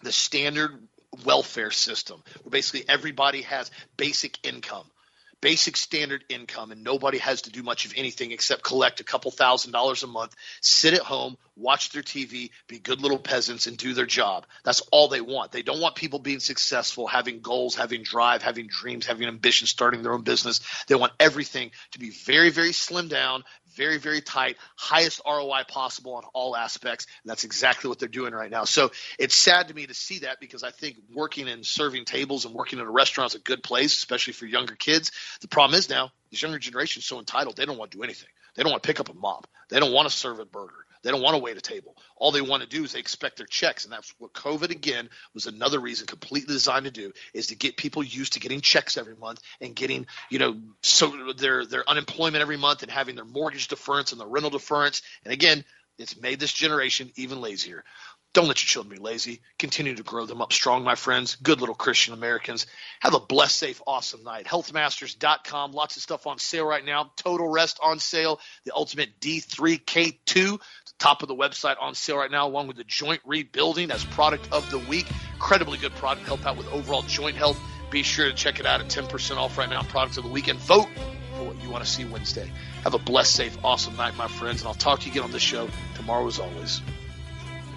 the 0.02 0.12
standard 0.12 0.86
welfare 1.24 1.70
system 1.70 2.22
where 2.42 2.50
basically 2.50 2.84
everybody 2.88 3.42
has 3.42 3.70
basic 3.96 4.38
income 4.46 4.84
basic 5.42 5.76
standard 5.76 6.24
income 6.30 6.70
and 6.70 6.82
nobody 6.82 7.18
has 7.18 7.42
to 7.42 7.50
do 7.50 7.62
much 7.62 7.84
of 7.84 7.92
anything 7.96 8.30
except 8.30 8.62
collect 8.62 9.00
a 9.00 9.04
couple 9.04 9.30
thousand 9.30 9.72
dollars 9.72 10.02
a 10.04 10.06
month, 10.06 10.34
sit 10.62 10.94
at 10.94 11.00
home, 11.00 11.36
watch 11.56 11.90
their 11.90 12.02
TV, 12.02 12.50
be 12.68 12.78
good 12.78 13.02
little 13.02 13.18
peasants 13.18 13.66
and 13.66 13.76
do 13.76 13.92
their 13.92 14.06
job. 14.06 14.46
That's 14.64 14.80
all 14.92 15.08
they 15.08 15.20
want. 15.20 15.50
They 15.50 15.62
don't 15.62 15.80
want 15.80 15.96
people 15.96 16.20
being 16.20 16.38
successful, 16.38 17.08
having 17.08 17.40
goals, 17.40 17.74
having 17.74 18.04
drive, 18.04 18.42
having 18.42 18.68
dreams, 18.68 19.04
having 19.04 19.26
ambition, 19.26 19.66
starting 19.66 20.02
their 20.02 20.14
own 20.14 20.22
business. 20.22 20.60
They 20.86 20.94
want 20.94 21.12
everything 21.18 21.72
to 21.90 21.98
be 21.98 22.10
very, 22.10 22.50
very 22.50 22.72
slim 22.72 23.08
down, 23.08 23.42
very, 23.76 23.98
very 23.98 24.20
tight, 24.20 24.56
highest 24.76 25.20
ROI 25.26 25.64
possible 25.68 26.14
on 26.14 26.24
all 26.34 26.56
aspects. 26.56 27.06
And 27.22 27.30
that's 27.30 27.44
exactly 27.44 27.88
what 27.88 27.98
they're 27.98 28.08
doing 28.08 28.32
right 28.32 28.50
now. 28.50 28.64
So 28.64 28.90
it's 29.18 29.34
sad 29.34 29.68
to 29.68 29.74
me 29.74 29.86
to 29.86 29.94
see 29.94 30.20
that 30.20 30.40
because 30.40 30.62
I 30.62 30.70
think 30.70 30.96
working 31.14 31.48
and 31.48 31.64
serving 31.64 32.04
tables 32.04 32.44
and 32.44 32.54
working 32.54 32.78
in 32.78 32.86
a 32.86 32.90
restaurant 32.90 33.32
is 33.32 33.34
a 33.36 33.42
good 33.42 33.62
place, 33.62 33.96
especially 33.96 34.32
for 34.32 34.46
younger 34.46 34.74
kids. 34.74 35.12
The 35.40 35.48
problem 35.48 35.78
is 35.78 35.88
now 35.88 36.10
this 36.30 36.42
younger 36.42 36.58
generation 36.58 37.00
is 37.00 37.06
so 37.06 37.18
entitled, 37.18 37.56
they 37.56 37.66
don't 37.66 37.78
want 37.78 37.90
to 37.92 37.98
do 37.98 38.04
anything. 38.04 38.28
They 38.54 38.62
don't 38.62 38.72
want 38.72 38.82
to 38.82 38.86
pick 38.86 39.00
up 39.00 39.08
a 39.08 39.14
mop. 39.14 39.46
They 39.70 39.80
don't 39.80 39.92
want 39.92 40.08
to 40.08 40.14
serve 40.14 40.38
a 40.38 40.44
burger. 40.44 40.84
They 41.02 41.10
don't 41.10 41.22
want 41.22 41.34
to 41.34 41.42
wait 41.42 41.56
a 41.56 41.60
table. 41.60 41.96
All 42.16 42.30
they 42.30 42.40
want 42.40 42.62
to 42.62 42.68
do 42.68 42.84
is 42.84 42.92
they 42.92 43.00
expect 43.00 43.36
their 43.36 43.46
checks, 43.46 43.84
and 43.84 43.92
that's 43.92 44.14
what 44.18 44.32
COVID 44.32 44.70
again 44.70 45.08
was 45.34 45.46
another 45.46 45.80
reason 45.80 46.06
completely 46.06 46.54
designed 46.54 46.84
to 46.84 46.90
do 46.90 47.12
is 47.34 47.48
to 47.48 47.56
get 47.56 47.76
people 47.76 48.02
used 48.02 48.34
to 48.34 48.40
getting 48.40 48.60
checks 48.60 48.96
every 48.96 49.16
month 49.16 49.40
and 49.60 49.74
getting 49.74 50.06
you 50.30 50.38
know 50.38 50.60
so 50.82 51.32
their 51.36 51.66
their 51.66 51.88
unemployment 51.88 52.42
every 52.42 52.56
month 52.56 52.82
and 52.82 52.90
having 52.90 53.16
their 53.16 53.24
mortgage 53.24 53.68
deference 53.68 54.12
and 54.12 54.20
their 54.20 54.28
rental 54.28 54.50
deference. 54.50 55.02
And 55.24 55.32
again, 55.32 55.64
it's 55.98 56.20
made 56.20 56.40
this 56.40 56.52
generation 56.52 57.10
even 57.16 57.40
lazier. 57.40 57.84
Don't 58.34 58.48
let 58.48 58.62
your 58.62 58.66
children 58.66 58.96
be 58.96 59.02
lazy. 59.02 59.42
Continue 59.58 59.94
to 59.94 60.02
grow 60.02 60.24
them 60.24 60.40
up 60.40 60.54
strong, 60.54 60.84
my 60.84 60.94
friends. 60.94 61.36
Good 61.36 61.60
little 61.60 61.74
Christian 61.74 62.14
Americans. 62.14 62.66
Have 63.00 63.12
a 63.12 63.20
blessed, 63.20 63.56
safe, 63.56 63.82
awesome 63.86 64.24
night. 64.24 64.46
Healthmasters.com. 64.46 65.72
Lots 65.72 65.96
of 65.96 66.02
stuff 66.02 66.26
on 66.26 66.38
sale 66.38 66.64
right 66.64 66.84
now. 66.84 67.12
Total 67.16 67.46
Rest 67.46 67.78
on 67.82 67.98
sale. 67.98 68.40
The 68.64 68.74
Ultimate 68.74 69.20
D3K2. 69.20 70.58
Top 70.98 71.20
of 71.20 71.28
the 71.28 71.34
website 71.34 71.76
on 71.78 71.94
sale 71.94 72.16
right 72.16 72.30
now, 72.30 72.46
along 72.46 72.68
with 72.68 72.78
the 72.78 72.84
joint 72.84 73.20
rebuilding 73.26 73.90
as 73.90 74.02
product 74.02 74.48
of 74.50 74.70
the 74.70 74.78
week. 74.78 75.06
Incredibly 75.34 75.76
good 75.76 75.94
product. 75.96 76.26
Help 76.26 76.46
out 76.46 76.56
with 76.56 76.68
overall 76.68 77.02
joint 77.02 77.36
health. 77.36 77.60
Be 77.90 78.02
sure 78.02 78.30
to 78.30 78.34
check 78.34 78.60
it 78.60 78.64
out 78.64 78.80
at 78.80 78.88
10% 78.88 79.36
off 79.36 79.58
right 79.58 79.68
now. 79.68 79.82
Product 79.82 80.16
of 80.16 80.24
the 80.24 80.30
week. 80.30 80.48
And 80.48 80.58
vote 80.58 80.88
for 81.36 81.44
what 81.44 81.62
you 81.62 81.68
want 81.68 81.84
to 81.84 81.90
see 81.90 82.06
Wednesday. 82.06 82.50
Have 82.84 82.94
a 82.94 82.98
blessed, 82.98 83.34
safe, 83.34 83.58
awesome 83.62 83.94
night, 83.96 84.16
my 84.16 84.28
friends. 84.28 84.62
And 84.62 84.68
I'll 84.68 84.74
talk 84.74 85.00
to 85.00 85.06
you 85.06 85.12
again 85.12 85.24
on 85.24 85.32
this 85.32 85.42
show 85.42 85.68
tomorrow 85.96 86.26
as 86.26 86.38
always. 86.38 86.80